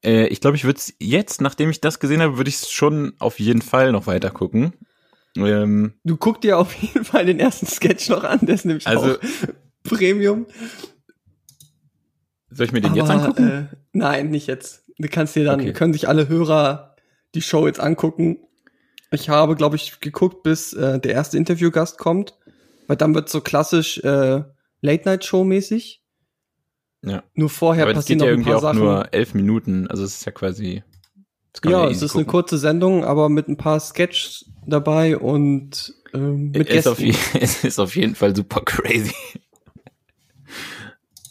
Äh, 0.03 0.27
ich 0.27 0.41
glaube, 0.41 0.57
ich 0.57 0.63
würde 0.63 0.79
es 0.79 0.93
jetzt, 0.99 1.41
nachdem 1.41 1.69
ich 1.69 1.81
das 1.81 1.99
gesehen 1.99 2.21
habe, 2.21 2.37
würde 2.37 2.49
ich 2.49 2.55
es 2.55 2.71
schon 2.71 3.13
auf 3.19 3.39
jeden 3.39 3.61
Fall 3.61 3.91
noch 3.91 4.07
weiter 4.07 4.31
gucken. 4.31 4.73
Ähm, 5.37 5.93
Du 6.03 6.17
guck 6.17 6.41
dir 6.41 6.57
auf 6.57 6.73
jeden 6.75 7.03
Fall 7.05 7.25
den 7.25 7.39
ersten 7.39 7.65
Sketch 7.67 8.09
noch 8.09 8.23
an, 8.23 8.39
der 8.45 8.55
ist 8.55 8.65
nämlich 8.65 8.87
Also- 8.87 9.15
auch 9.15 9.19
Premium. 9.83 10.45
soll 12.49 12.65
ich 12.67 12.71
mir 12.71 12.81
den 12.81 12.95
jetzt 12.95 13.09
Aber, 13.09 13.21
angucken? 13.23 13.49
Äh, 13.71 13.75
nein, 13.93 14.29
nicht 14.29 14.47
jetzt. 14.47 14.83
Du 14.97 15.07
kannst 15.09 15.35
dir 15.35 15.43
dann, 15.43 15.59
Okay. 15.59 15.73
können 15.73 15.93
sich 15.93 16.07
alle 16.07 16.27
Hörer 16.29 16.95
die 17.35 17.41
Show 17.41 17.67
jetzt 17.67 17.79
angucken. 17.79 18.37
Ich 19.11 19.29
habe, 19.29 19.55
glaube 19.55 19.75
ich, 19.75 19.99
geguckt, 19.99 20.43
bis 20.43 20.73
äh, 20.73 20.99
der 20.99 21.11
erste 21.13 21.37
Interviewgast 21.37 21.97
kommt, 21.97 22.37
weil 22.87 22.95
dann 22.97 23.13
wird 23.13 23.29
so 23.29 23.41
klassisch 23.41 23.97
äh, 23.99 24.43
Late-Night-Show-mäßig. 24.81 26.01
ja. 27.03 27.23
Nur 27.33 27.49
vorher 27.49 27.85
Aber 27.85 27.93
passieren 27.93 28.19
geht 28.19 28.25
ja 28.27 28.31
noch 28.31 28.37
ein 28.37 28.39
irgendwie 28.39 28.49
paar 28.51 28.57
auch 28.57 28.61
Sachen. 28.61 28.79
nur 28.79 29.13
elf 29.13 29.33
Minuten. 29.33 29.87
Also 29.87 30.03
es 30.03 30.15
ist 30.15 30.25
ja 30.25 30.31
quasi. 30.31 30.83
Ja, 31.65 31.85
es 31.85 31.97
easy 31.97 32.05
ist 32.05 32.15
eine 32.15 32.25
gucken. 32.25 32.31
kurze 32.31 32.57
Sendung, 32.57 33.05
aber 33.05 33.29
mit 33.29 33.47
ein 33.47 33.57
paar 33.57 33.79
Sketches 33.79 34.45
dabei 34.65 35.17
und 35.17 35.93
ähm, 36.13 36.51
mit 36.51 36.69
es 36.69 36.77
ist, 36.79 36.87
auf, 36.87 36.97
Gästen. 36.97 37.37
je- 37.37 37.39
es 37.43 37.63
ist 37.63 37.79
auf 37.79 37.95
jeden 37.95 38.15
Fall 38.15 38.35
super 38.35 38.61
crazy. 38.61 39.13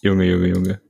Junge, 0.02 0.24
Junge, 0.24 0.48
Junge. 0.48 0.80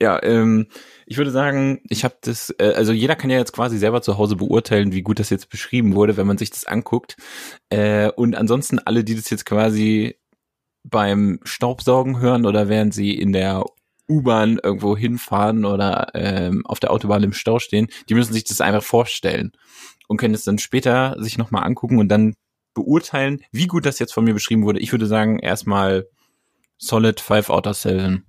Ja, 0.00 0.22
ähm, 0.22 0.66
ich 1.06 1.18
würde 1.18 1.30
sagen, 1.30 1.80
ich 1.88 2.04
habe 2.04 2.16
das, 2.22 2.50
äh, 2.58 2.72
also 2.74 2.92
jeder 2.92 3.16
kann 3.16 3.30
ja 3.30 3.38
jetzt 3.38 3.52
quasi 3.52 3.78
selber 3.78 4.02
zu 4.02 4.18
Hause 4.18 4.36
beurteilen, 4.36 4.92
wie 4.92 5.02
gut 5.02 5.18
das 5.18 5.30
jetzt 5.30 5.50
beschrieben 5.50 5.94
wurde, 5.94 6.16
wenn 6.16 6.26
man 6.26 6.38
sich 6.38 6.50
das 6.50 6.64
anguckt. 6.64 7.16
Äh, 7.70 8.10
und 8.10 8.34
ansonsten 8.34 8.78
alle, 8.78 9.04
die 9.04 9.14
das 9.14 9.30
jetzt 9.30 9.46
quasi 9.46 10.16
beim 10.82 11.40
Staubsaugen 11.44 12.18
hören 12.20 12.44
oder 12.44 12.68
während 12.68 12.92
sie 12.92 13.14
in 13.14 13.32
der 13.32 13.64
U-Bahn 14.08 14.58
irgendwo 14.62 14.96
hinfahren 14.96 15.64
oder 15.64 16.08
ähm, 16.14 16.64
auf 16.66 16.80
der 16.80 16.90
Autobahn 16.90 17.22
im 17.22 17.32
Stau 17.32 17.58
stehen, 17.58 17.88
die 18.08 18.14
müssen 18.14 18.32
sich 18.32 18.44
das 18.44 18.60
einfach 18.60 18.82
vorstellen 18.82 19.52
und 20.08 20.18
können 20.18 20.34
es 20.34 20.44
dann 20.44 20.58
später 20.58 21.16
sich 21.18 21.38
nochmal 21.38 21.64
angucken 21.64 21.98
und 21.98 22.08
dann 22.08 22.34
beurteilen, 22.74 23.40
wie 23.52 23.66
gut 23.66 23.86
das 23.86 23.98
jetzt 23.98 24.12
von 24.12 24.24
mir 24.24 24.34
beschrieben 24.34 24.64
wurde. 24.64 24.80
Ich 24.80 24.92
würde 24.92 25.06
sagen, 25.06 25.38
erstmal 25.38 26.06
solid 26.76 27.20
five 27.20 27.48
out 27.50 27.66
of 27.66 27.76
seven. 27.76 28.26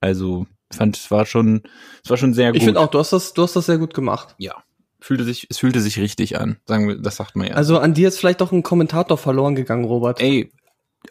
Also, 0.00 0.46
fand, 0.72 0.96
es 0.96 1.10
war 1.10 1.26
schon, 1.26 1.62
es 2.04 2.10
war 2.10 2.16
schon 2.16 2.34
sehr 2.34 2.52
gut. 2.52 2.58
Ich 2.58 2.64
finde 2.64 2.80
auch, 2.80 2.88
du 2.88 2.98
hast 2.98 3.12
das, 3.12 3.32
du 3.32 3.42
hast 3.42 3.56
das 3.56 3.66
sehr 3.66 3.78
gut 3.78 3.94
gemacht. 3.94 4.34
ja. 4.38 4.62
Fühlte 4.98 5.24
sich, 5.24 5.46
es 5.50 5.58
fühlte 5.58 5.80
sich 5.80 5.98
richtig 6.00 6.38
an. 6.38 6.56
Sagen 6.64 6.88
wir, 6.88 6.96
das 6.96 7.16
sagt 7.16 7.36
man 7.36 7.46
ja. 7.46 7.54
Also 7.54 7.78
an 7.78 7.92
dir 7.92 8.08
ist 8.08 8.18
vielleicht 8.18 8.40
doch 8.40 8.50
ein 8.50 8.62
Kommentator 8.62 9.18
verloren 9.18 9.54
gegangen, 9.54 9.84
Robert. 9.84 10.22
Ey, 10.22 10.50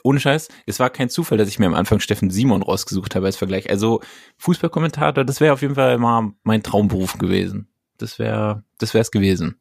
ohne 0.04 0.20
Scheiß, 0.20 0.50
es 0.66 0.80
war 0.80 0.90
kein 0.90 1.10
Zufall, 1.10 1.38
dass 1.38 1.50
ich 1.50 1.60
mir 1.60 1.68
am 1.68 1.74
Anfang 1.74 2.00
Steffen 2.00 2.30
Simon 2.30 2.62
rausgesucht 2.62 3.16
habe 3.16 3.28
als 3.28 3.38
Vergleich. 3.38 3.70
Also 3.70 4.02
Fußballkommentator, 4.38 5.24
das 5.24 5.42
wäre 5.42 5.54
auf 5.54 5.62
jeden 5.62 5.76
Fall 5.76 5.98
mal 5.98 6.32
mein 6.44 6.64
Traumberuf 6.64 7.18
gewesen. 7.18 7.68
Das 7.98 8.20
wäre, 8.20 8.64
das 8.78 8.94
wäre 8.94 9.02
es 9.02 9.12
gewesen. 9.12 9.56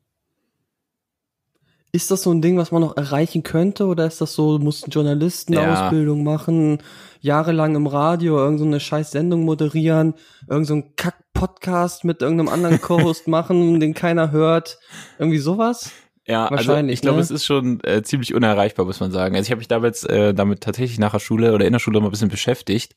Ist 1.93 2.11
das 2.11 2.23
so 2.23 2.33
ein 2.33 2.43
Ding, 2.43 2.59
was 2.59 2.73
man 2.73 2.83
noch 2.83 2.97
erreichen 2.97 3.45
könnte? 3.45 3.87
Oder 3.87 4.07
ist 4.07 4.21
das 4.21 4.35
so, 4.35 4.59
du 4.59 4.65
musst 4.65 4.83
eine 4.83 4.93
Journalistenausbildung 4.93 6.25
machen, 6.25 6.79
jahrelang 7.21 7.77
im 7.77 7.87
Radio 7.87 8.37
irgendeine 8.37 8.59
so 8.59 8.65
eine 8.65 8.81
scheiß 8.81 9.13
Sendung 9.13 9.45
moderieren, 9.45 10.15
irgendein 10.49 10.83
so 10.83 10.89
Kack-Podcast 10.97 12.03
mit 12.03 12.21
irgendeinem 12.21 12.49
anderen 12.49 12.81
Co-Host 12.83 13.29
machen, 13.29 13.79
den 13.79 13.95
keiner 13.95 14.33
hört? 14.33 14.81
Irgendwie 15.21 15.39
sowas? 15.39 15.93
Ja, 16.27 16.47
also 16.47 16.69
Wahrscheinlich, 16.69 16.95
ich 16.95 17.01
glaube, 17.03 17.17
ne? 17.17 17.23
es 17.23 17.31
ist 17.31 17.45
schon 17.45 17.81
äh, 17.85 18.03
ziemlich 18.03 18.35
unerreichbar, 18.35 18.87
muss 18.87 19.01
man 19.01 19.11
sagen. 19.11 19.37
Also 19.37 19.47
ich 19.47 19.51
habe 19.51 19.59
mich 19.59 19.69
damals 19.69 20.05
äh, 20.05 20.33
damit 20.33 20.63
tatsächlich 20.63 20.99
nach 20.99 21.13
der 21.13 21.19
Schule 21.19 21.53
oder 21.53 21.67
in 21.67 21.73
der 21.73 21.81
Schule 21.81 22.01
mal 22.01 22.07
ein 22.07 22.13
bisschen 22.13 22.31
beschäftigt. 22.31 22.95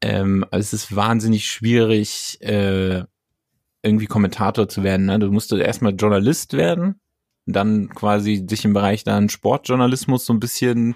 Ähm, 0.00 0.44
also 0.50 0.60
es 0.60 0.72
ist 0.72 0.94
wahnsinnig 0.94 1.46
schwierig, 1.46 2.38
äh, 2.40 3.02
irgendwie 3.82 4.06
Kommentator 4.06 4.68
zu 4.68 4.84
werden. 4.84 5.06
Ne? 5.06 5.18
Du 5.18 5.32
musst 5.32 5.52
erstmal 5.52 5.94
Journalist 5.94 6.52
werden, 6.52 7.00
dann 7.46 7.88
quasi 7.88 8.46
dich 8.46 8.64
im 8.64 8.74
Bereich 8.74 9.02
dann 9.02 9.28
Sportjournalismus 9.28 10.24
so 10.24 10.32
ein 10.32 10.40
bisschen 10.40 10.94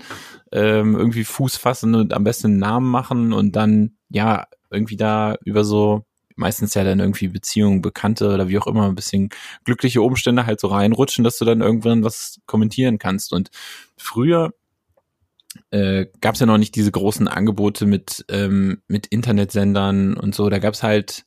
ähm, 0.52 0.94
irgendwie 0.94 1.24
Fuß 1.24 1.56
fassen 1.56 1.96
und 1.96 2.14
am 2.14 2.22
besten 2.22 2.46
einen 2.46 2.58
Namen 2.58 2.90
machen 2.90 3.32
und 3.32 3.56
dann 3.56 3.96
ja 4.08 4.46
irgendwie 4.70 4.96
da 4.96 5.36
über 5.44 5.64
so 5.64 6.04
meistens 6.36 6.74
ja 6.74 6.84
dann 6.84 7.00
irgendwie 7.00 7.28
Beziehungen, 7.28 7.82
Bekannte 7.82 8.32
oder 8.32 8.48
wie 8.48 8.58
auch 8.58 8.66
immer 8.66 8.86
ein 8.88 8.94
bisschen 8.94 9.30
glückliche 9.64 10.02
Umstände 10.02 10.46
halt 10.46 10.60
so 10.60 10.68
reinrutschen, 10.68 11.24
dass 11.24 11.38
du 11.38 11.44
dann 11.44 11.60
irgendwann 11.60 12.04
was 12.04 12.40
kommentieren 12.46 12.98
kannst. 12.98 13.32
Und 13.32 13.50
früher 13.96 14.52
äh, 15.70 16.06
gab 16.20 16.34
es 16.34 16.40
ja 16.40 16.46
noch 16.46 16.58
nicht 16.58 16.74
diese 16.74 16.92
großen 16.92 17.28
Angebote 17.28 17.86
mit, 17.86 18.24
ähm, 18.28 18.82
mit 18.88 19.06
Internetsendern 19.06 20.16
und 20.16 20.34
so. 20.34 20.48
Da 20.48 20.58
gab 20.58 20.74
es 20.74 20.82
halt 20.82 21.24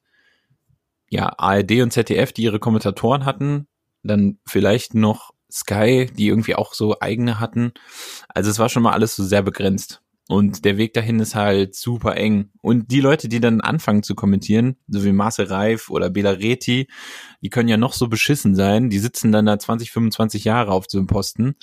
ja 1.09 1.33
ARD 1.37 1.81
und 1.81 1.91
ZDF, 1.91 2.31
die 2.31 2.43
ihre 2.43 2.59
Kommentatoren 2.59 3.25
hatten, 3.25 3.67
dann 4.03 4.37
vielleicht 4.45 4.93
noch 4.93 5.31
Sky, 5.51 6.09
die 6.15 6.27
irgendwie 6.27 6.55
auch 6.55 6.73
so 6.73 6.99
eigene 6.99 7.39
hatten. 7.39 7.73
Also 8.27 8.51
es 8.51 8.59
war 8.59 8.69
schon 8.69 8.83
mal 8.83 8.93
alles 8.93 9.15
so 9.15 9.23
sehr 9.23 9.41
begrenzt. 9.41 10.01
Und 10.29 10.63
der 10.63 10.77
Weg 10.77 10.93
dahin 10.93 11.19
ist 11.19 11.33
halt 11.33 11.73
super 11.73 12.15
eng. 12.15 12.51
Und 12.61 12.91
die 12.91 13.01
Leute, 13.01 13.29
die 13.29 13.39
dann 13.39 13.61
anfangen 13.61 14.03
zu 14.03 14.13
kommentieren, 14.13 14.75
so 14.87 15.03
wie 15.03 15.11
Marcel 15.11 15.47
Reif 15.47 15.89
oder 15.89 16.11
Bela 16.11 16.29
Reti, 16.29 16.87
die 17.41 17.49
können 17.49 17.67
ja 17.67 17.77
noch 17.77 17.93
so 17.93 18.07
beschissen 18.07 18.53
sein. 18.53 18.91
Die 18.91 18.99
sitzen 18.99 19.31
dann 19.31 19.47
da 19.47 19.57
20, 19.57 19.89
25 19.89 20.43
Jahre 20.43 20.71
auf 20.71 20.85
so 20.87 20.99
einem 20.99 21.07
Posten 21.07 21.55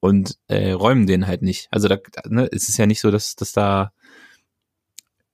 und 0.00 0.38
äh, 0.48 0.70
räumen 0.70 1.06
den 1.06 1.26
halt 1.26 1.42
nicht. 1.42 1.68
Also 1.70 1.86
da, 1.86 1.98
ne, 2.26 2.48
es 2.50 2.70
ist 2.70 2.78
ja 2.78 2.86
nicht 2.86 3.00
so, 3.00 3.10
dass, 3.10 3.36
dass 3.36 3.52
da, 3.52 3.92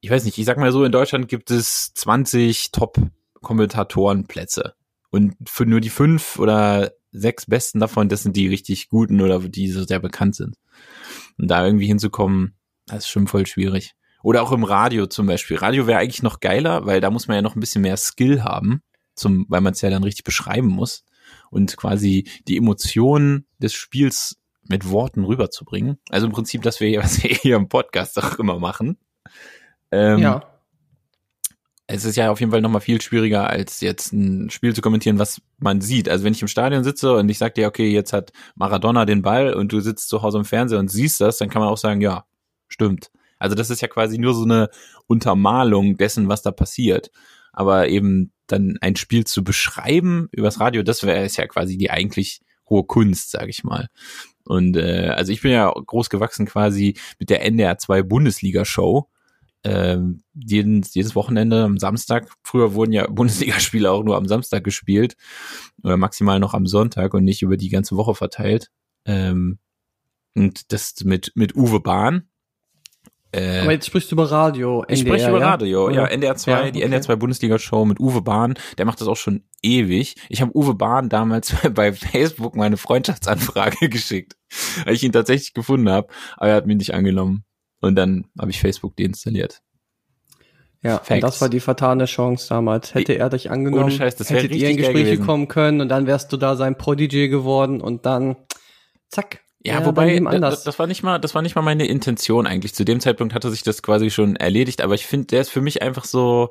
ich 0.00 0.10
weiß 0.10 0.24
nicht, 0.24 0.36
ich 0.36 0.44
sag 0.44 0.58
mal 0.58 0.72
so, 0.72 0.82
in 0.82 0.90
Deutschland 0.90 1.28
gibt 1.28 1.52
es 1.52 1.94
20 1.94 2.72
Top-Kommentatorenplätze. 2.72 4.74
Und 5.10 5.36
für 5.46 5.64
nur 5.64 5.80
die 5.80 5.90
fünf 5.90 6.40
oder 6.40 6.90
sechs 7.12 7.46
besten 7.46 7.78
davon, 7.78 8.08
das 8.08 8.24
sind 8.24 8.34
die 8.34 8.48
richtig 8.48 8.88
guten 8.88 9.20
oder 9.20 9.38
die 9.38 9.70
so 9.70 9.84
sehr 9.84 10.00
bekannt 10.00 10.34
sind. 10.34 10.56
Und 11.38 11.48
da 11.48 11.64
irgendwie 11.64 11.86
hinzukommen, 11.86 12.56
das 12.90 13.04
ist 13.04 13.10
schon 13.10 13.26
voll 13.26 13.46
schwierig. 13.46 13.94
Oder 14.22 14.42
auch 14.42 14.52
im 14.52 14.64
Radio 14.64 15.06
zum 15.06 15.26
Beispiel. 15.26 15.56
Radio 15.56 15.86
wäre 15.86 15.98
eigentlich 15.98 16.22
noch 16.22 16.40
geiler, 16.40 16.86
weil 16.86 17.00
da 17.00 17.10
muss 17.10 17.28
man 17.28 17.36
ja 17.36 17.42
noch 17.42 17.56
ein 17.56 17.60
bisschen 17.60 17.82
mehr 17.82 17.96
Skill 17.96 18.42
haben, 18.42 18.82
zum, 19.14 19.46
weil 19.48 19.60
man 19.60 19.72
es 19.72 19.80
ja 19.80 19.90
dann 19.90 20.04
richtig 20.04 20.24
beschreiben 20.24 20.68
muss 20.68 21.04
und 21.50 21.76
quasi 21.76 22.28
die 22.46 22.56
Emotionen 22.56 23.46
des 23.58 23.72
Spiels 23.72 24.36
mit 24.68 24.88
Worten 24.88 25.24
rüberzubringen. 25.24 25.98
Also 26.10 26.26
im 26.26 26.32
Prinzip, 26.32 26.62
dass 26.62 26.80
wir, 26.80 26.98
was 27.02 27.22
wir 27.22 27.30
hier 27.30 27.56
im 27.56 27.68
Podcast 27.68 28.18
auch 28.18 28.38
immer 28.38 28.58
machen. 28.58 28.98
Ähm, 29.90 30.18
ja. 30.18 30.44
Es 31.86 32.04
ist 32.04 32.14
ja 32.14 32.30
auf 32.30 32.38
jeden 32.38 32.52
Fall 32.52 32.60
nochmal 32.60 32.82
viel 32.82 33.00
schwieriger, 33.02 33.50
als 33.50 33.80
jetzt 33.80 34.12
ein 34.12 34.48
Spiel 34.50 34.72
zu 34.72 34.80
kommentieren, 34.80 35.18
was 35.18 35.42
man 35.58 35.80
sieht. 35.80 36.08
Also 36.08 36.24
wenn 36.24 36.32
ich 36.32 36.40
im 36.40 36.46
Stadion 36.46 36.84
sitze 36.84 37.14
und 37.14 37.28
ich 37.28 37.38
sag 37.38 37.56
dir, 37.56 37.66
okay, 37.66 37.90
jetzt 37.90 38.12
hat 38.12 38.30
Maradona 38.54 39.06
den 39.06 39.22
Ball 39.22 39.54
und 39.54 39.72
du 39.72 39.80
sitzt 39.80 40.08
zu 40.08 40.22
Hause 40.22 40.38
im 40.38 40.44
Fernseher 40.44 40.78
und 40.78 40.88
siehst 40.88 41.20
das, 41.20 41.38
dann 41.38 41.50
kann 41.50 41.60
man 41.60 41.68
auch 41.68 41.78
sagen, 41.78 42.00
ja, 42.00 42.24
stimmt. 42.70 43.10
Also 43.38 43.54
das 43.54 43.70
ist 43.70 43.82
ja 43.82 43.88
quasi 43.88 44.18
nur 44.18 44.34
so 44.34 44.44
eine 44.44 44.70
Untermalung 45.06 45.96
dessen, 45.96 46.28
was 46.28 46.42
da 46.42 46.50
passiert. 46.52 47.10
Aber 47.52 47.88
eben 47.88 48.32
dann 48.46 48.78
ein 48.80 48.96
Spiel 48.96 49.24
zu 49.24 49.44
beschreiben 49.44 50.28
übers 50.32 50.60
Radio, 50.60 50.82
das 50.82 51.02
wäre 51.02 51.26
ja 51.26 51.46
quasi 51.46 51.76
die 51.76 51.90
eigentlich 51.90 52.40
hohe 52.68 52.84
Kunst, 52.84 53.30
sage 53.30 53.50
ich 53.50 53.64
mal. 53.64 53.88
Und 54.44 54.76
äh, 54.76 55.08
also 55.08 55.32
ich 55.32 55.42
bin 55.42 55.52
ja 55.52 55.70
groß 55.72 56.10
gewachsen 56.10 56.46
quasi 56.46 56.96
mit 57.18 57.30
der 57.30 57.44
NDR 57.44 57.78
2 57.78 58.02
Bundesliga 58.02 58.64
Show. 58.64 59.08
Ähm, 59.62 60.22
jeden, 60.34 60.82
jedes 60.92 61.14
Wochenende 61.14 61.64
am 61.64 61.78
Samstag. 61.78 62.30
Früher 62.42 62.74
wurden 62.74 62.92
ja 62.92 63.06
Bundesligaspiele 63.10 63.90
auch 63.90 64.02
nur 64.02 64.16
am 64.16 64.26
Samstag 64.26 64.64
gespielt 64.64 65.16
oder 65.82 65.96
maximal 65.96 66.40
noch 66.40 66.54
am 66.54 66.66
Sonntag 66.66 67.14
und 67.14 67.24
nicht 67.24 67.42
über 67.42 67.56
die 67.56 67.68
ganze 67.68 67.96
Woche 67.96 68.14
verteilt. 68.14 68.70
Ähm, 69.04 69.58
und 70.34 70.72
das 70.72 70.94
mit 71.04 71.32
mit 71.34 71.56
Uwe 71.56 71.80
Bahn, 71.80 72.29
äh, 73.32 73.60
Aber 73.60 73.72
jetzt 73.72 73.86
sprichst 73.86 74.10
du 74.10 74.16
über 74.16 74.30
Radio. 74.30 74.82
NDR, 74.82 74.92
ich 74.92 75.00
spreche 75.00 75.28
über 75.28 75.40
Radio, 75.40 75.90
ja. 75.90 76.02
ja 76.02 76.06
NDR 76.06 76.36
2, 76.36 76.50
ja, 76.50 76.60
okay. 76.60 76.72
die 76.72 76.82
NDR 76.82 77.02
2 77.02 77.16
Bundesliga-Show 77.16 77.84
mit 77.84 78.00
Uwe 78.00 78.22
Bahn. 78.22 78.54
Der 78.78 78.86
macht 78.86 79.00
das 79.00 79.08
auch 79.08 79.16
schon 79.16 79.44
ewig. 79.62 80.16
Ich 80.28 80.40
habe 80.40 80.56
Uwe 80.56 80.74
Bahn 80.74 81.08
damals 81.08 81.54
bei 81.74 81.92
Facebook 81.92 82.56
meine 82.56 82.76
Freundschaftsanfrage 82.76 83.88
geschickt, 83.90 84.36
weil 84.84 84.94
ich 84.94 85.02
ihn 85.02 85.12
tatsächlich 85.12 85.54
gefunden 85.54 85.88
habe, 85.90 86.08
aber 86.36 86.50
er 86.50 86.56
hat 86.56 86.66
mich 86.66 86.76
nicht 86.76 86.94
angenommen. 86.94 87.44
Und 87.80 87.94
dann 87.96 88.26
habe 88.38 88.50
ich 88.50 88.60
Facebook 88.60 88.96
deinstalliert. 88.96 89.62
Ja, 90.82 90.96
Facts. 90.96 91.10
und 91.10 91.20
das 91.22 91.40
war 91.40 91.48
die 91.48 91.60
vertane 91.60 92.06
Chance 92.06 92.48
damals. 92.48 92.94
Hätte 92.94 93.12
er 93.12 93.28
dich 93.28 93.50
angenommen, 93.50 93.84
Ohne 93.84 93.92
Scheiß, 93.92 94.16
das 94.16 94.30
hättet 94.30 94.52
ihr 94.52 94.70
in 94.70 94.78
Gespräche 94.78 95.18
kommen 95.18 95.46
können 95.46 95.80
und 95.80 95.88
dann 95.88 96.06
wärst 96.06 96.32
du 96.32 96.36
da 96.36 96.56
sein 96.56 96.76
Prodigy 96.78 97.28
geworden 97.28 97.80
und 97.80 98.06
dann 98.06 98.36
zack, 99.08 99.40
ja, 99.62 99.80
ja 99.80 99.86
wobei, 99.86 100.18
das, 100.18 100.64
das 100.64 100.78
war 100.78 100.86
nicht 100.86 101.02
mal, 101.02 101.18
das 101.18 101.34
war 101.34 101.42
nicht 101.42 101.54
mal 101.54 101.62
meine 101.62 101.86
Intention 101.86 102.46
eigentlich. 102.46 102.74
Zu 102.74 102.84
dem 102.84 103.00
Zeitpunkt 103.00 103.34
hatte 103.34 103.50
sich 103.50 103.62
das 103.62 103.82
quasi 103.82 104.10
schon 104.10 104.36
erledigt, 104.36 104.80
aber 104.80 104.94
ich 104.94 105.06
finde, 105.06 105.26
der 105.26 105.42
ist 105.42 105.50
für 105.50 105.60
mich 105.60 105.82
einfach 105.82 106.04
so, 106.04 106.50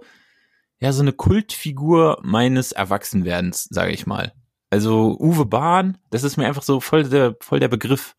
ja, 0.80 0.92
so 0.94 1.02
eine 1.02 1.14
Kultfigur 1.14 2.20
meines 2.22 2.72
Erwachsenwerdens, 2.72 3.66
sage 3.66 3.92
ich 3.92 4.06
mal. 4.06 4.34
Also 4.70 5.18
Uwe 5.20 5.46
Bahn, 5.46 5.98
das 6.12 6.24
ist 6.24 6.38
mir 6.38 6.46
einfach 6.46 6.62
so 6.62 6.80
voll 6.80 7.04
der, 7.04 7.36
voll 7.42 7.60
der 7.60 7.68
Begriff. 7.68 8.16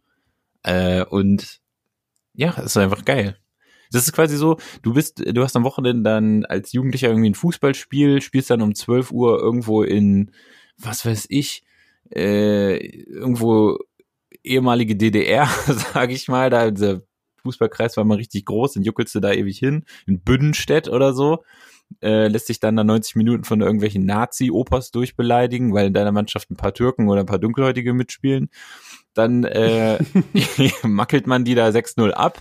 Äh, 0.65 1.05
und 1.05 1.61
ja, 2.35 2.53
das 2.53 2.67
ist 2.67 2.77
einfach 2.77 3.05
geil. 3.05 3.39
Das 3.93 4.05
ist 4.07 4.13
quasi 4.13 4.37
so, 4.37 4.59
du 4.83 4.95
bist, 4.95 5.23
du 5.25 5.43
hast 5.43 5.57
am 5.57 5.65
Wochenende 5.65 6.03
dann 6.03 6.45
als 6.45 6.73
Jugendlicher 6.73 7.09
irgendwie 7.09 7.31
ein 7.31 7.35
Fußballspiel, 7.35 8.21
spielst 8.21 8.51
dann 8.51 8.63
um 8.63 8.75
12 8.75 9.13
Uhr 9.13 9.41
irgendwo 9.41 9.83
in, 9.83 10.33
was 10.79 11.07
weiß 11.07 11.27
ich, 11.29 11.65
äh, 12.15 12.77
irgendwo 12.77 13.79
ehemalige 14.45 14.97
DDR, 14.97 15.47
sage 15.93 16.15
ich 16.15 16.29
mal, 16.29 16.51
da 16.51 16.71
dieser 16.71 17.03
Fußballkreis 17.43 17.97
war 17.97 18.05
mal 18.05 18.17
richtig 18.17 18.45
groß, 18.47 18.75
dann 18.75 18.83
juckelst 18.83 19.15
du 19.15 19.21
da 19.21 19.33
ewig 19.33 19.59
hin, 19.59 19.85
in 20.07 20.21
Büdenstedt 20.21 20.89
oder 20.89 21.15
so, 21.15 21.43
äh, 22.03 22.29
lässt 22.29 22.47
sich 22.47 22.61
dann 22.61 22.77
da 22.77 22.85
90 22.85 23.17
Minuten 23.17 23.45
von 23.45 23.61
irgendwelchen 23.61 24.05
Nazi-Opas 24.05 24.91
durchbeleidigen, 24.91 25.73
weil 25.75 25.89
in 25.89 25.95
deiner 25.95 26.13
Mannschaft 26.13 26.51
ein 26.51 26.57
paar 26.57 26.75
Türken 26.75 27.09
oder 27.09 27.21
ein 27.21 27.27
paar 27.27 27.39
Dunkelhäutige 27.39 27.93
mitspielen. 27.93 28.51
Dann 29.15 29.45
äh, 29.45 29.99
mackelt 30.83 31.27
man 31.27 31.45
die 31.45 31.55
da 31.55 31.69
6-0 31.69 32.11
ab, 32.11 32.39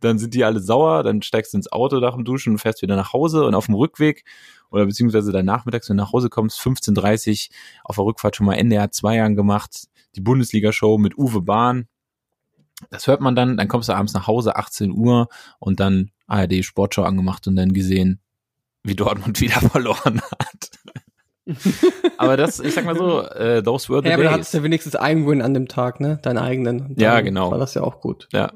dann 0.00 0.18
sind 0.18 0.34
die 0.34 0.44
alle 0.44 0.60
sauer, 0.60 1.02
dann 1.02 1.22
steigst 1.22 1.52
du 1.52 1.58
ins 1.58 1.72
Auto 1.72 1.98
nach 2.00 2.14
dem 2.14 2.24
Duschen 2.24 2.52
und 2.52 2.58
fährst 2.58 2.82
wieder 2.82 2.96
nach 2.96 3.12
Hause 3.12 3.44
und 3.44 3.54
auf 3.54 3.66
dem 3.66 3.74
Rückweg 3.74 4.24
oder 4.70 4.86
beziehungsweise 4.86 5.32
dann 5.32 5.46
nachmittags, 5.46 5.88
wenn 5.88 5.96
du 5.96 6.02
nach 6.02 6.12
Hause 6.12 6.28
kommst, 6.28 6.60
15.30 6.60 7.50
auf 7.84 7.96
der 7.96 8.04
Rückfahrt 8.04 8.36
schon 8.36 8.46
mal 8.46 8.54
NDR 8.54 8.90
2 8.90 9.22
angemacht, 9.22 9.88
die 10.14 10.20
Bundesliga-Show 10.20 10.98
mit 10.98 11.16
Uwe 11.16 11.42
Bahn. 11.42 11.88
Das 12.90 13.06
hört 13.06 13.20
man 13.20 13.34
dann, 13.34 13.56
dann 13.56 13.68
kommst 13.68 13.88
du 13.88 13.94
abends 13.94 14.12
nach 14.12 14.26
Hause, 14.26 14.56
18 14.56 14.90
Uhr 14.92 15.28
und 15.58 15.80
dann 15.80 16.10
ARD 16.26 16.64
Sportschau 16.64 17.04
angemacht 17.04 17.46
und 17.46 17.56
dann 17.56 17.72
gesehen, 17.72 18.20
wie 18.82 18.96
Dortmund 18.96 19.40
wieder 19.40 19.60
verloren 19.60 20.20
hat. 20.20 20.70
aber 22.18 22.36
das, 22.36 22.58
ich 22.58 22.74
sag 22.74 22.84
mal 22.84 22.96
so, 22.96 23.22
äh, 23.22 23.62
those 23.62 23.88
were 23.88 24.02
the 24.02 24.08
ja, 24.08 24.16
days. 24.16 24.18
Aber 24.18 24.22
du 24.24 24.30
hattest 24.32 24.54
ja 24.54 24.62
wenigstens 24.62 24.96
einen 24.96 25.26
Win 25.26 25.42
an 25.42 25.54
dem 25.54 25.68
Tag, 25.68 26.00
ne? 26.00 26.18
Deinen 26.22 26.38
eigenen. 26.38 26.94
Ja, 26.98 27.20
genau. 27.20 27.52
War 27.52 27.58
das 27.58 27.74
ja 27.74 27.82
auch 27.82 28.00
gut. 28.00 28.28
Ja. 28.32 28.52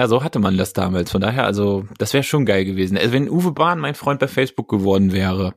Ja, 0.00 0.08
so 0.08 0.24
hatte 0.24 0.38
man 0.38 0.56
das 0.56 0.72
damals. 0.72 1.10
Von 1.10 1.20
daher, 1.20 1.44
also, 1.44 1.84
das 1.98 2.14
wäre 2.14 2.24
schon 2.24 2.46
geil 2.46 2.64
gewesen. 2.64 2.96
Also, 2.96 3.12
wenn 3.12 3.28
Uwe 3.28 3.52
Bahn 3.52 3.78
mein 3.78 3.94
Freund 3.94 4.18
bei 4.18 4.28
Facebook 4.28 4.66
geworden 4.66 5.12
wäre, 5.12 5.52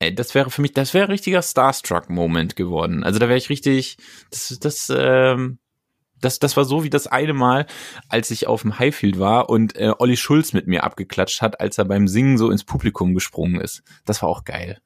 ey, 0.00 0.12
das 0.12 0.34
wäre 0.34 0.50
für 0.50 0.60
mich, 0.60 0.72
das 0.72 0.92
wäre 0.92 1.04
ein 1.04 1.12
richtiger 1.12 1.40
Starstruck-Moment 1.40 2.56
geworden. 2.56 3.04
Also 3.04 3.20
da 3.20 3.28
wäre 3.28 3.38
ich 3.38 3.48
richtig, 3.48 3.96
das, 4.32 4.58
das, 4.60 4.92
ähm, 4.92 5.60
das, 6.20 6.40
das 6.40 6.56
war 6.56 6.64
so 6.64 6.82
wie 6.82 6.90
das 6.90 7.06
eine 7.06 7.32
Mal, 7.32 7.66
als 8.08 8.32
ich 8.32 8.48
auf 8.48 8.62
dem 8.62 8.80
Highfield 8.80 9.20
war 9.20 9.48
und 9.48 9.76
äh, 9.76 9.92
Olli 9.96 10.16
Schulz 10.16 10.52
mit 10.52 10.66
mir 10.66 10.82
abgeklatscht 10.82 11.40
hat, 11.40 11.60
als 11.60 11.78
er 11.78 11.84
beim 11.84 12.08
Singen 12.08 12.38
so 12.38 12.50
ins 12.50 12.64
Publikum 12.64 13.14
gesprungen 13.14 13.60
ist. 13.60 13.84
Das 14.04 14.20
war 14.20 14.30
auch 14.30 14.42
geil. 14.42 14.80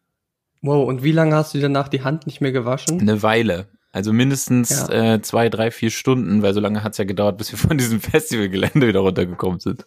Wow, 0.60 0.86
und 0.86 1.02
wie 1.02 1.12
lange 1.12 1.34
hast 1.36 1.54
du 1.54 1.58
danach 1.58 1.88
die 1.88 2.02
Hand 2.02 2.26
nicht 2.26 2.42
mehr 2.42 2.52
gewaschen? 2.52 3.00
Eine 3.00 3.22
Weile. 3.22 3.68
Also 3.94 4.12
mindestens 4.12 4.88
ja. 4.88 5.14
äh, 5.14 5.22
zwei, 5.22 5.48
drei, 5.48 5.70
vier 5.70 5.88
Stunden, 5.88 6.42
weil 6.42 6.52
so 6.52 6.58
lange 6.58 6.82
hat's 6.82 6.98
ja 6.98 7.04
gedauert, 7.04 7.38
bis 7.38 7.52
wir 7.52 7.58
von 7.68 7.78
diesem 7.78 8.00
Festivalgelände 8.00 8.88
wieder 8.88 9.00
runtergekommen 9.00 9.60
sind. 9.60 9.84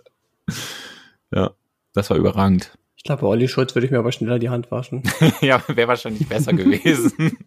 ja, 1.34 1.51
das 1.93 2.10
war 2.10 2.16
überragend. 2.16 2.72
Ich 2.95 3.03
glaube, 3.03 3.24
bei 3.24 3.28
Olli 3.28 3.49
Schulz 3.49 3.76
würde 3.76 3.86
ich 3.86 3.91
mir 3.91 3.99
aber 3.99 4.14
schneller 4.14 4.39
die 4.39 4.49
Hand 4.49 4.72
waschen. 4.72 5.03
ja, 5.41 5.62
wäre 5.68 5.89
wahrscheinlich 5.89 6.26
besser 6.26 6.53
gewesen. 6.53 7.38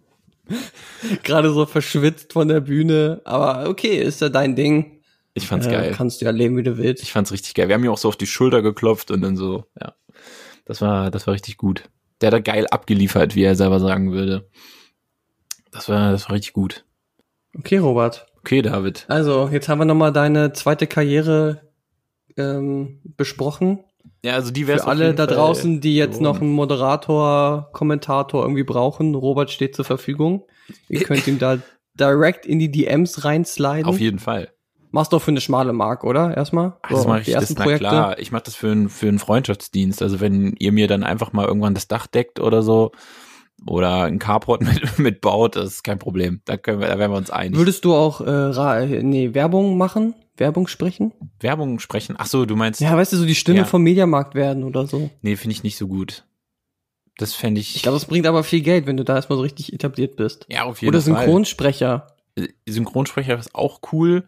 Gerade 1.22 1.50
so 1.50 1.64
verschwitzt 1.64 2.34
von 2.34 2.48
der 2.48 2.61
Bühne. 2.61 3.22
Aber 3.24 3.66
okay, 3.66 3.96
ist 3.96 4.20
ja 4.20 4.28
dein 4.28 4.54
Ding. 4.54 5.00
Ich 5.32 5.46
fand's 5.46 5.66
äh, 5.66 5.70
geil. 5.70 5.94
Kannst 5.96 6.20
du 6.20 6.26
ja 6.26 6.30
leben, 6.30 6.58
wie 6.58 6.62
du 6.62 6.76
willst. 6.76 7.02
Ich 7.02 7.12
fand's 7.12 7.32
richtig 7.32 7.54
geil. 7.54 7.68
Wir 7.68 7.74
haben 7.74 7.84
ihm 7.84 7.90
auch 7.90 7.98
so 7.98 8.08
auf 8.08 8.16
die 8.16 8.26
Schulter 8.26 8.61
geklopft 8.61 9.11
und 9.11 9.22
dann 9.22 9.36
so, 9.36 9.64
ja. 9.80 9.94
Das 10.66 10.82
war, 10.82 11.11
das 11.11 11.26
war 11.26 11.32
richtig 11.32 11.56
gut. 11.56 11.84
Der 12.20 12.26
hat 12.26 12.34
da 12.34 12.38
geil 12.38 12.66
abgeliefert, 12.70 13.34
wie 13.34 13.44
er 13.44 13.56
selber 13.56 13.80
sagen 13.80 14.12
würde. 14.12 14.46
Das 15.72 15.88
war, 15.88 16.12
das 16.12 16.28
war 16.28 16.34
richtig 16.34 16.52
gut. 16.52 16.84
Okay, 17.56 17.78
Robert. 17.78 18.26
Okay, 18.38 18.62
David. 18.62 19.04
Also, 19.08 19.48
jetzt 19.52 19.68
haben 19.68 19.78
wir 19.78 19.84
nochmal 19.84 20.12
deine 20.12 20.52
zweite 20.52 20.86
Karriere 20.86 21.70
ähm, 22.36 23.00
besprochen. 23.16 23.80
Ja, 24.24 24.34
also 24.34 24.50
die 24.50 24.66
wäre 24.66 24.80
Für 24.80 24.86
alle 24.86 25.14
da 25.14 25.26
Fall 25.26 25.36
draußen, 25.36 25.80
die 25.80 25.96
jetzt 25.96 26.20
noch 26.20 26.40
einen 26.40 26.52
Moderator, 26.52 27.70
Kommentator 27.72 28.42
irgendwie 28.42 28.64
brauchen, 28.64 29.14
Robert 29.14 29.50
steht 29.50 29.74
zur 29.74 29.84
Verfügung. 29.84 30.44
Ihr 30.88 31.02
könnt 31.02 31.26
ihm 31.26 31.38
da 31.38 31.58
direkt 31.94 32.46
in 32.46 32.58
die 32.58 32.70
DMs 32.70 33.24
reinsliden. 33.24 33.86
Auf 33.86 34.00
jeden 34.00 34.18
Fall. 34.18 34.50
Machst 34.90 35.12
doch 35.12 35.22
für 35.22 35.30
eine 35.30 35.40
schmale 35.40 35.72
Mark, 35.72 36.02
oder? 36.04 36.36
Erstmal? 36.36 36.76
Ach, 36.82 36.90
das 36.90 37.06
mache 37.06 37.20
ich, 37.20 37.32
das, 37.32 37.54
na 37.54 37.76
klar. 37.76 38.18
Ich 38.18 38.32
mache 38.32 38.42
das 38.44 38.56
für, 38.56 38.72
ein, 38.72 38.88
für 38.88 39.08
einen 39.08 39.20
Freundschaftsdienst. 39.20 40.02
Also 40.02 40.20
wenn 40.20 40.54
ihr 40.58 40.72
mir 40.72 40.88
dann 40.88 41.04
einfach 41.04 41.32
mal 41.32 41.46
irgendwann 41.46 41.74
das 41.74 41.88
Dach 41.88 42.06
deckt 42.06 42.40
oder 42.40 42.62
so, 42.62 42.90
oder 43.66 44.04
ein 44.04 44.18
Carport 44.18 44.62
mit, 44.62 44.98
mit 44.98 45.20
baut, 45.20 45.56
das 45.56 45.66
ist 45.66 45.84
kein 45.84 45.98
Problem. 45.98 46.40
Da 46.44 46.56
können 46.56 46.80
wir, 46.80 46.88
da 46.88 46.98
werden 46.98 47.12
wir 47.12 47.18
uns 47.18 47.30
einig. 47.30 47.58
Würdest 47.58 47.84
du 47.84 47.94
auch 47.94 48.20
äh, 48.20 49.02
nee, 49.02 49.34
Werbung 49.34 49.76
machen? 49.76 50.14
Werbung 50.36 50.66
sprechen? 50.68 51.12
Werbung 51.38 51.78
sprechen? 51.78 52.16
Ach 52.18 52.26
so, 52.26 52.46
du 52.46 52.56
meinst. 52.56 52.80
Ja, 52.80 52.96
weißt 52.96 53.12
du, 53.12 53.16
so 53.16 53.26
die 53.26 53.34
Stimme 53.34 53.58
ja. 53.58 53.64
vom 53.64 53.82
Mediamarkt 53.82 54.34
werden 54.34 54.64
oder 54.64 54.86
so. 54.86 55.11
Nee, 55.20 55.36
finde 55.36 55.54
ich 55.54 55.62
nicht 55.62 55.76
so 55.76 55.86
gut. 55.86 56.24
Das 57.18 57.34
fände 57.34 57.61
ich. 57.61 57.76
Ich 57.76 57.82
glaube, 57.82 57.98
es 57.98 58.06
bringt 58.06 58.26
aber 58.26 58.42
viel 58.42 58.62
Geld, 58.62 58.86
wenn 58.86 58.96
du 58.96 59.04
da 59.04 59.16
erstmal 59.16 59.36
so 59.36 59.42
richtig 59.42 59.74
etabliert 59.74 60.16
bist. 60.16 60.46
Ja, 60.48 60.64
auf 60.64 60.80
jeden 60.80 60.92
Fall. 60.92 61.12
Oder 61.12 61.20
Synchronsprecher. 61.24 62.06
Synchronsprecher 62.66 63.38
ist 63.38 63.54
auch 63.54 63.80
cool. 63.92 64.24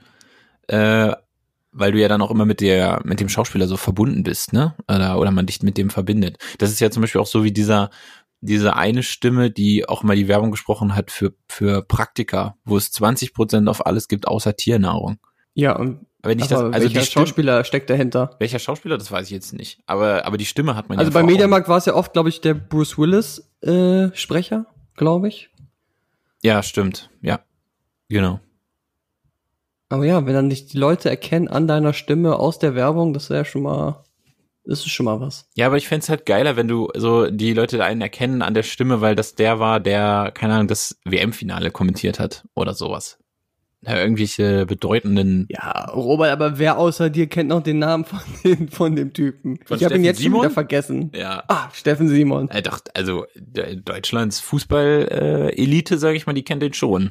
Äh, 0.68 1.12
weil 1.72 1.93
du 1.93 1.99
ja 1.99 2.09
dann 2.09 2.20
auch 2.20 2.30
immer 2.30 2.45
mit 2.45 2.61
der, 2.61 3.01
mit 3.05 3.18
dem 3.18 3.30
Schauspieler 3.30 3.66
so 3.66 3.78
verbunden 3.78 4.22
bist, 4.22 4.53
ne? 4.53 4.74
Oder, 4.89 5.18
oder 5.18 5.30
man 5.30 5.47
dich 5.47 5.62
mit 5.62 5.78
dem 5.78 5.89
verbindet. 5.89 6.37
Das 6.59 6.70
ist 6.70 6.80
ja 6.80 6.91
zum 6.91 7.01
Beispiel 7.01 7.20
auch 7.20 7.26
so 7.26 7.45
wie 7.45 7.53
dieser, 7.53 7.91
diese 8.43 8.76
eine 8.76 9.03
Stimme, 9.03 9.51
die 9.51 9.88
auch 9.88 10.03
mal 10.03 10.16
die 10.16 10.28
Werbung 10.28 10.51
gesprochen 10.51 10.95
hat 10.95 11.11
für, 11.11 11.32
für 11.49 11.82
Praktika, 11.82 12.57
wo 12.64 12.76
es 12.76 12.93
20 12.93 13.32
Prozent 13.32 13.68
auf 13.68 13.86
alles 13.86 14.09
gibt, 14.09 14.28
außer 14.28 14.57
Tiernahrung. 14.57 15.18
Ja, 15.55 15.76
und 15.76 16.07
Wenn 16.22 16.38
ich 16.38 16.49
das, 16.49 16.61
also 16.61 16.72
welcher 16.72 17.01
die 17.01 17.07
Stimme, 17.07 17.26
Schauspieler 17.26 17.64
steckt 17.64 17.88
dahinter? 17.88 18.36
welcher 18.38 18.59
Schauspieler, 18.59 18.99
das 18.99 19.11
weiß 19.11 19.26
ich 19.26 19.32
jetzt 19.32 19.53
nicht. 19.53 19.80
Aber, 19.86 20.26
aber 20.26 20.36
die 20.36 20.45
Stimme 20.45 20.74
hat 20.76 20.88
man 20.88 20.99
Also 20.99 21.11
ja 21.11 21.14
bei 21.14 21.20
vor 21.20 21.24
Augen. 21.24 21.32
Mediamarkt 21.32 21.68
war 21.68 21.78
es 21.78 21.86
ja 21.86 21.95
oft, 21.95 22.12
glaube 22.12 22.28
ich, 22.28 22.40
der 22.40 22.55
Bruce 22.55 22.99
Willis 22.99 23.51
äh, 23.62 24.09
Sprecher, 24.14 24.66
glaube 24.97 25.28
ich. 25.28 25.51
Ja, 26.43 26.62
stimmt. 26.62 27.11
Ja. 27.20 27.40
Genau. 28.09 28.40
Aber 29.88 30.05
ja, 30.05 30.24
wenn 30.26 30.34
dann 30.34 30.49
nicht 30.49 30.72
die 30.72 30.78
Leute 30.78 31.11
erkennen 31.11 31.49
an 31.49 31.68
deiner 31.68 31.93
Stimme 31.93 32.36
aus 32.36 32.59
der 32.59 32.74
Werbung, 32.74 33.12
das 33.12 33.30
wäre 33.30 33.45
schon 33.45 33.62
mal, 33.62 34.03
das 34.65 34.81
ist 34.81 34.91
schon 34.91 35.05
mal 35.07 35.21
was. 35.21 35.49
Ja, 35.55 35.67
aber 35.67 35.77
ich 35.77 35.89
fänd's 35.89 36.09
halt 36.09 36.25
geiler, 36.27 36.57
wenn 36.57 36.69
du 36.69 36.89
so 36.97 37.31
die 37.31 37.53
Leute 37.55 37.83
einen 37.85 38.01
erkennen 38.01 38.43
an 38.43 38.55
der 38.55 38.63
Stimme, 38.63 39.01
weil 39.01 39.15
das 39.15 39.35
der 39.35 39.59
war, 39.59 39.81
der, 39.81 40.31
keine 40.35 40.55
Ahnung, 40.55 40.69
das 40.69 40.99
WM-Finale 41.05 41.71
kommentiert 41.71 42.19
hat 42.21 42.45
oder 42.55 42.73
sowas. 42.75 43.19
Ja, 43.85 43.97
irgendwelche 43.99 44.65
bedeutenden. 44.65 45.47
Ja, 45.51 45.87
Robert, 45.87 46.31
aber 46.31 46.59
wer 46.61 46.79
außer 46.79 47.11
dir 47.11 47.27
kennt 47.27 47.49
noch 47.49 47.65
den 47.65 47.81
Namen 47.81 48.05
von, 48.05 48.21
den, 48.45 48.69
von 48.69 48.95
dem 48.95 49.13
Typen? 49.13 49.59
Von 49.65 49.77
ich 49.77 49.85
habe 49.85 49.97
ihn 49.97 50.05
jetzt 50.05 50.19
schon 50.19 50.25
Simon? 50.31 50.43
wieder 50.43 50.51
vergessen. 50.51 51.11
Ja. 51.17 51.43
Ah, 51.49 51.69
Steffen 51.73 52.07
Simon. 52.07 52.49
Äh, 52.51 52.63
doch, 52.63 52.79
also 52.95 53.27
de- 53.35 53.75
Deutschlands 53.75 54.39
Fußball-Elite, 54.39 55.99
sage 55.99 56.17
ich 56.17 56.27
mal, 56.27 56.33
die 56.33 56.45
kennt 56.45 56.63
den 56.63 56.73
schon. 56.75 57.11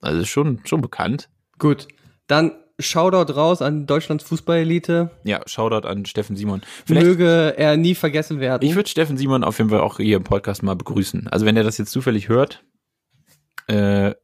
Also 0.00 0.24
schon, 0.24 0.60
schon 0.64 0.80
bekannt. 0.80 1.28
Gut, 1.58 1.86
dann 2.26 2.52
Shoutout 2.80 3.32
raus 3.32 3.62
an 3.62 3.86
Deutschlands 3.86 4.24
Fußballelite. 4.24 5.10
Ja, 5.22 5.42
Shoutout 5.46 5.86
an 5.86 6.06
Steffen 6.06 6.36
Simon. 6.36 6.62
Vielleicht, 6.84 7.06
Möge 7.06 7.54
er 7.56 7.76
nie 7.76 7.94
vergessen 7.94 8.40
werden. 8.40 8.68
ich 8.68 8.74
würde 8.74 8.88
Steffen 8.88 9.16
Simon 9.16 9.44
auf 9.44 9.58
jeden 9.58 9.70
Fall 9.70 9.80
auch 9.80 9.98
hier 9.98 10.16
im 10.16 10.24
Podcast 10.24 10.62
mal 10.62 10.74
begrüßen. 10.74 11.28
Also 11.28 11.46
wenn 11.46 11.56
er 11.56 11.62
das 11.62 11.78
jetzt 11.78 11.92
zufällig 11.92 12.28
hört, 12.28 12.64
äh, 13.68 14.14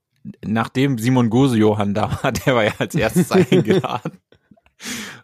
nachdem 0.45 0.99
Simon 0.99 1.31
Gose-Johann 1.31 1.95
da 1.95 2.11
war, 2.23 2.33
der 2.47 2.55
war 2.55 2.65
ja 2.65 2.73
als 2.79 2.95
erstes 2.95 3.31
eingeladen. 3.33 4.19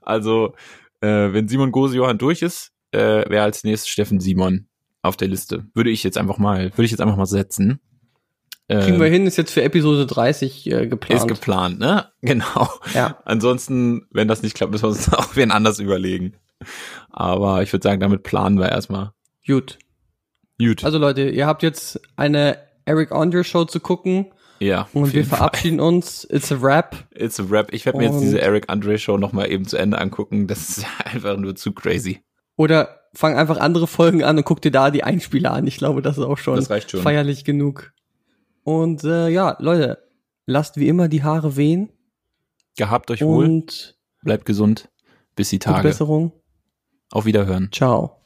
Also, 0.02 0.54
äh, 1.00 1.32
wenn 1.32 1.48
Simon 1.48 1.72
Gose-Johann 1.72 2.18
durch 2.18 2.42
ist, 2.42 2.72
äh, 2.92 3.28
wäre 3.28 3.42
als 3.42 3.64
nächstes 3.64 3.88
Steffen 3.88 4.20
Simon 4.20 4.68
auf 5.02 5.16
der 5.16 5.28
Liste. 5.28 5.66
Würde 5.74 5.90
ich 5.90 6.04
jetzt 6.04 6.18
einfach 6.18 6.38
mal, 6.38 6.70
würde 6.72 6.84
ich 6.84 6.90
jetzt 6.90 7.00
einfach 7.00 7.16
mal 7.16 7.26
setzen. 7.26 7.80
Kriegen 8.68 8.94
Ähm, 8.94 9.00
wir 9.00 9.08
hin, 9.08 9.26
ist 9.26 9.36
jetzt 9.36 9.52
für 9.52 9.62
Episode 9.62 10.06
30 10.06 10.66
äh, 10.66 10.86
geplant. 10.88 11.22
Ist 11.22 11.28
geplant, 11.28 11.78
ne? 11.78 12.06
Genau. 12.20 12.68
ja. 12.94 13.18
Ansonsten, 13.24 14.06
wenn 14.10 14.26
das 14.26 14.42
nicht 14.42 14.56
klappt, 14.56 14.72
müssen 14.72 14.84
wir 14.84 14.88
uns 14.88 15.12
auch 15.12 15.36
wen 15.36 15.52
anders 15.52 15.78
überlegen. 15.78 16.34
Aber 17.10 17.62
ich 17.62 17.72
würde 17.72 17.84
sagen, 17.84 18.00
damit 18.00 18.24
planen 18.24 18.58
wir 18.58 18.68
erstmal. 18.68 19.12
Gut. 19.46 19.78
Gut. 20.58 20.84
Also 20.84 20.98
Leute, 20.98 21.28
ihr 21.28 21.46
habt 21.46 21.62
jetzt 21.62 22.00
eine 22.16 22.58
Eric 22.86 23.12
Andre 23.12 23.44
Show 23.44 23.66
zu 23.66 23.78
gucken 23.78 24.32
ja. 24.58 24.88
und 24.94 25.12
wir 25.12 25.20
jeden 25.20 25.28
Fall. 25.28 25.38
verabschieden 25.38 25.80
uns. 25.80 26.26
It's 26.28 26.50
a 26.50 26.60
wrap. 26.60 26.96
It's 27.14 27.38
a 27.38 27.44
rap. 27.48 27.72
Ich 27.72 27.86
werde 27.86 27.98
mir 27.98 28.06
jetzt 28.06 28.20
diese 28.20 28.40
Eric 28.40 28.64
Andre 28.68 28.98
Show 28.98 29.16
nochmal 29.18 29.50
eben 29.50 29.66
zu 29.66 29.76
Ende 29.76 29.98
angucken. 29.98 30.48
Das 30.48 30.70
ist 30.70 30.86
einfach 31.04 31.36
nur 31.36 31.54
zu 31.54 31.72
crazy. 31.72 32.22
Oder 32.56 33.00
fang 33.14 33.36
einfach 33.36 33.58
andere 33.58 33.86
Folgen 33.86 34.24
an 34.24 34.38
und 34.38 34.44
guck 34.44 34.60
dir 34.60 34.70
da 34.72 34.90
die 34.90 35.04
Einspieler 35.04 35.52
an. 35.52 35.66
Ich 35.66 35.76
glaube, 35.76 36.02
das 36.02 36.18
ist 36.18 36.24
auch 36.24 36.38
schon, 36.38 36.56
Das 36.56 36.70
reicht 36.70 36.90
schon. 36.90 37.02
feierlich 37.02 37.44
genug. 37.44 37.92
Und 38.66 39.04
äh, 39.04 39.28
ja, 39.28 39.56
Leute, 39.60 40.02
lasst 40.44 40.76
wie 40.76 40.88
immer 40.88 41.06
die 41.06 41.22
Haare 41.22 41.56
wehen. 41.56 41.88
Gehabt 42.76 43.12
euch 43.12 43.22
wohl. 43.22 43.44
Und 43.44 43.96
bleibt 44.24 44.44
gesund. 44.44 44.90
Bis 45.36 45.50
die 45.50 45.60
Tage. 45.60 45.86
Besserung. 45.86 46.32
Auf 47.12 47.26
Wiederhören. 47.26 47.68
Ciao. 47.70 48.24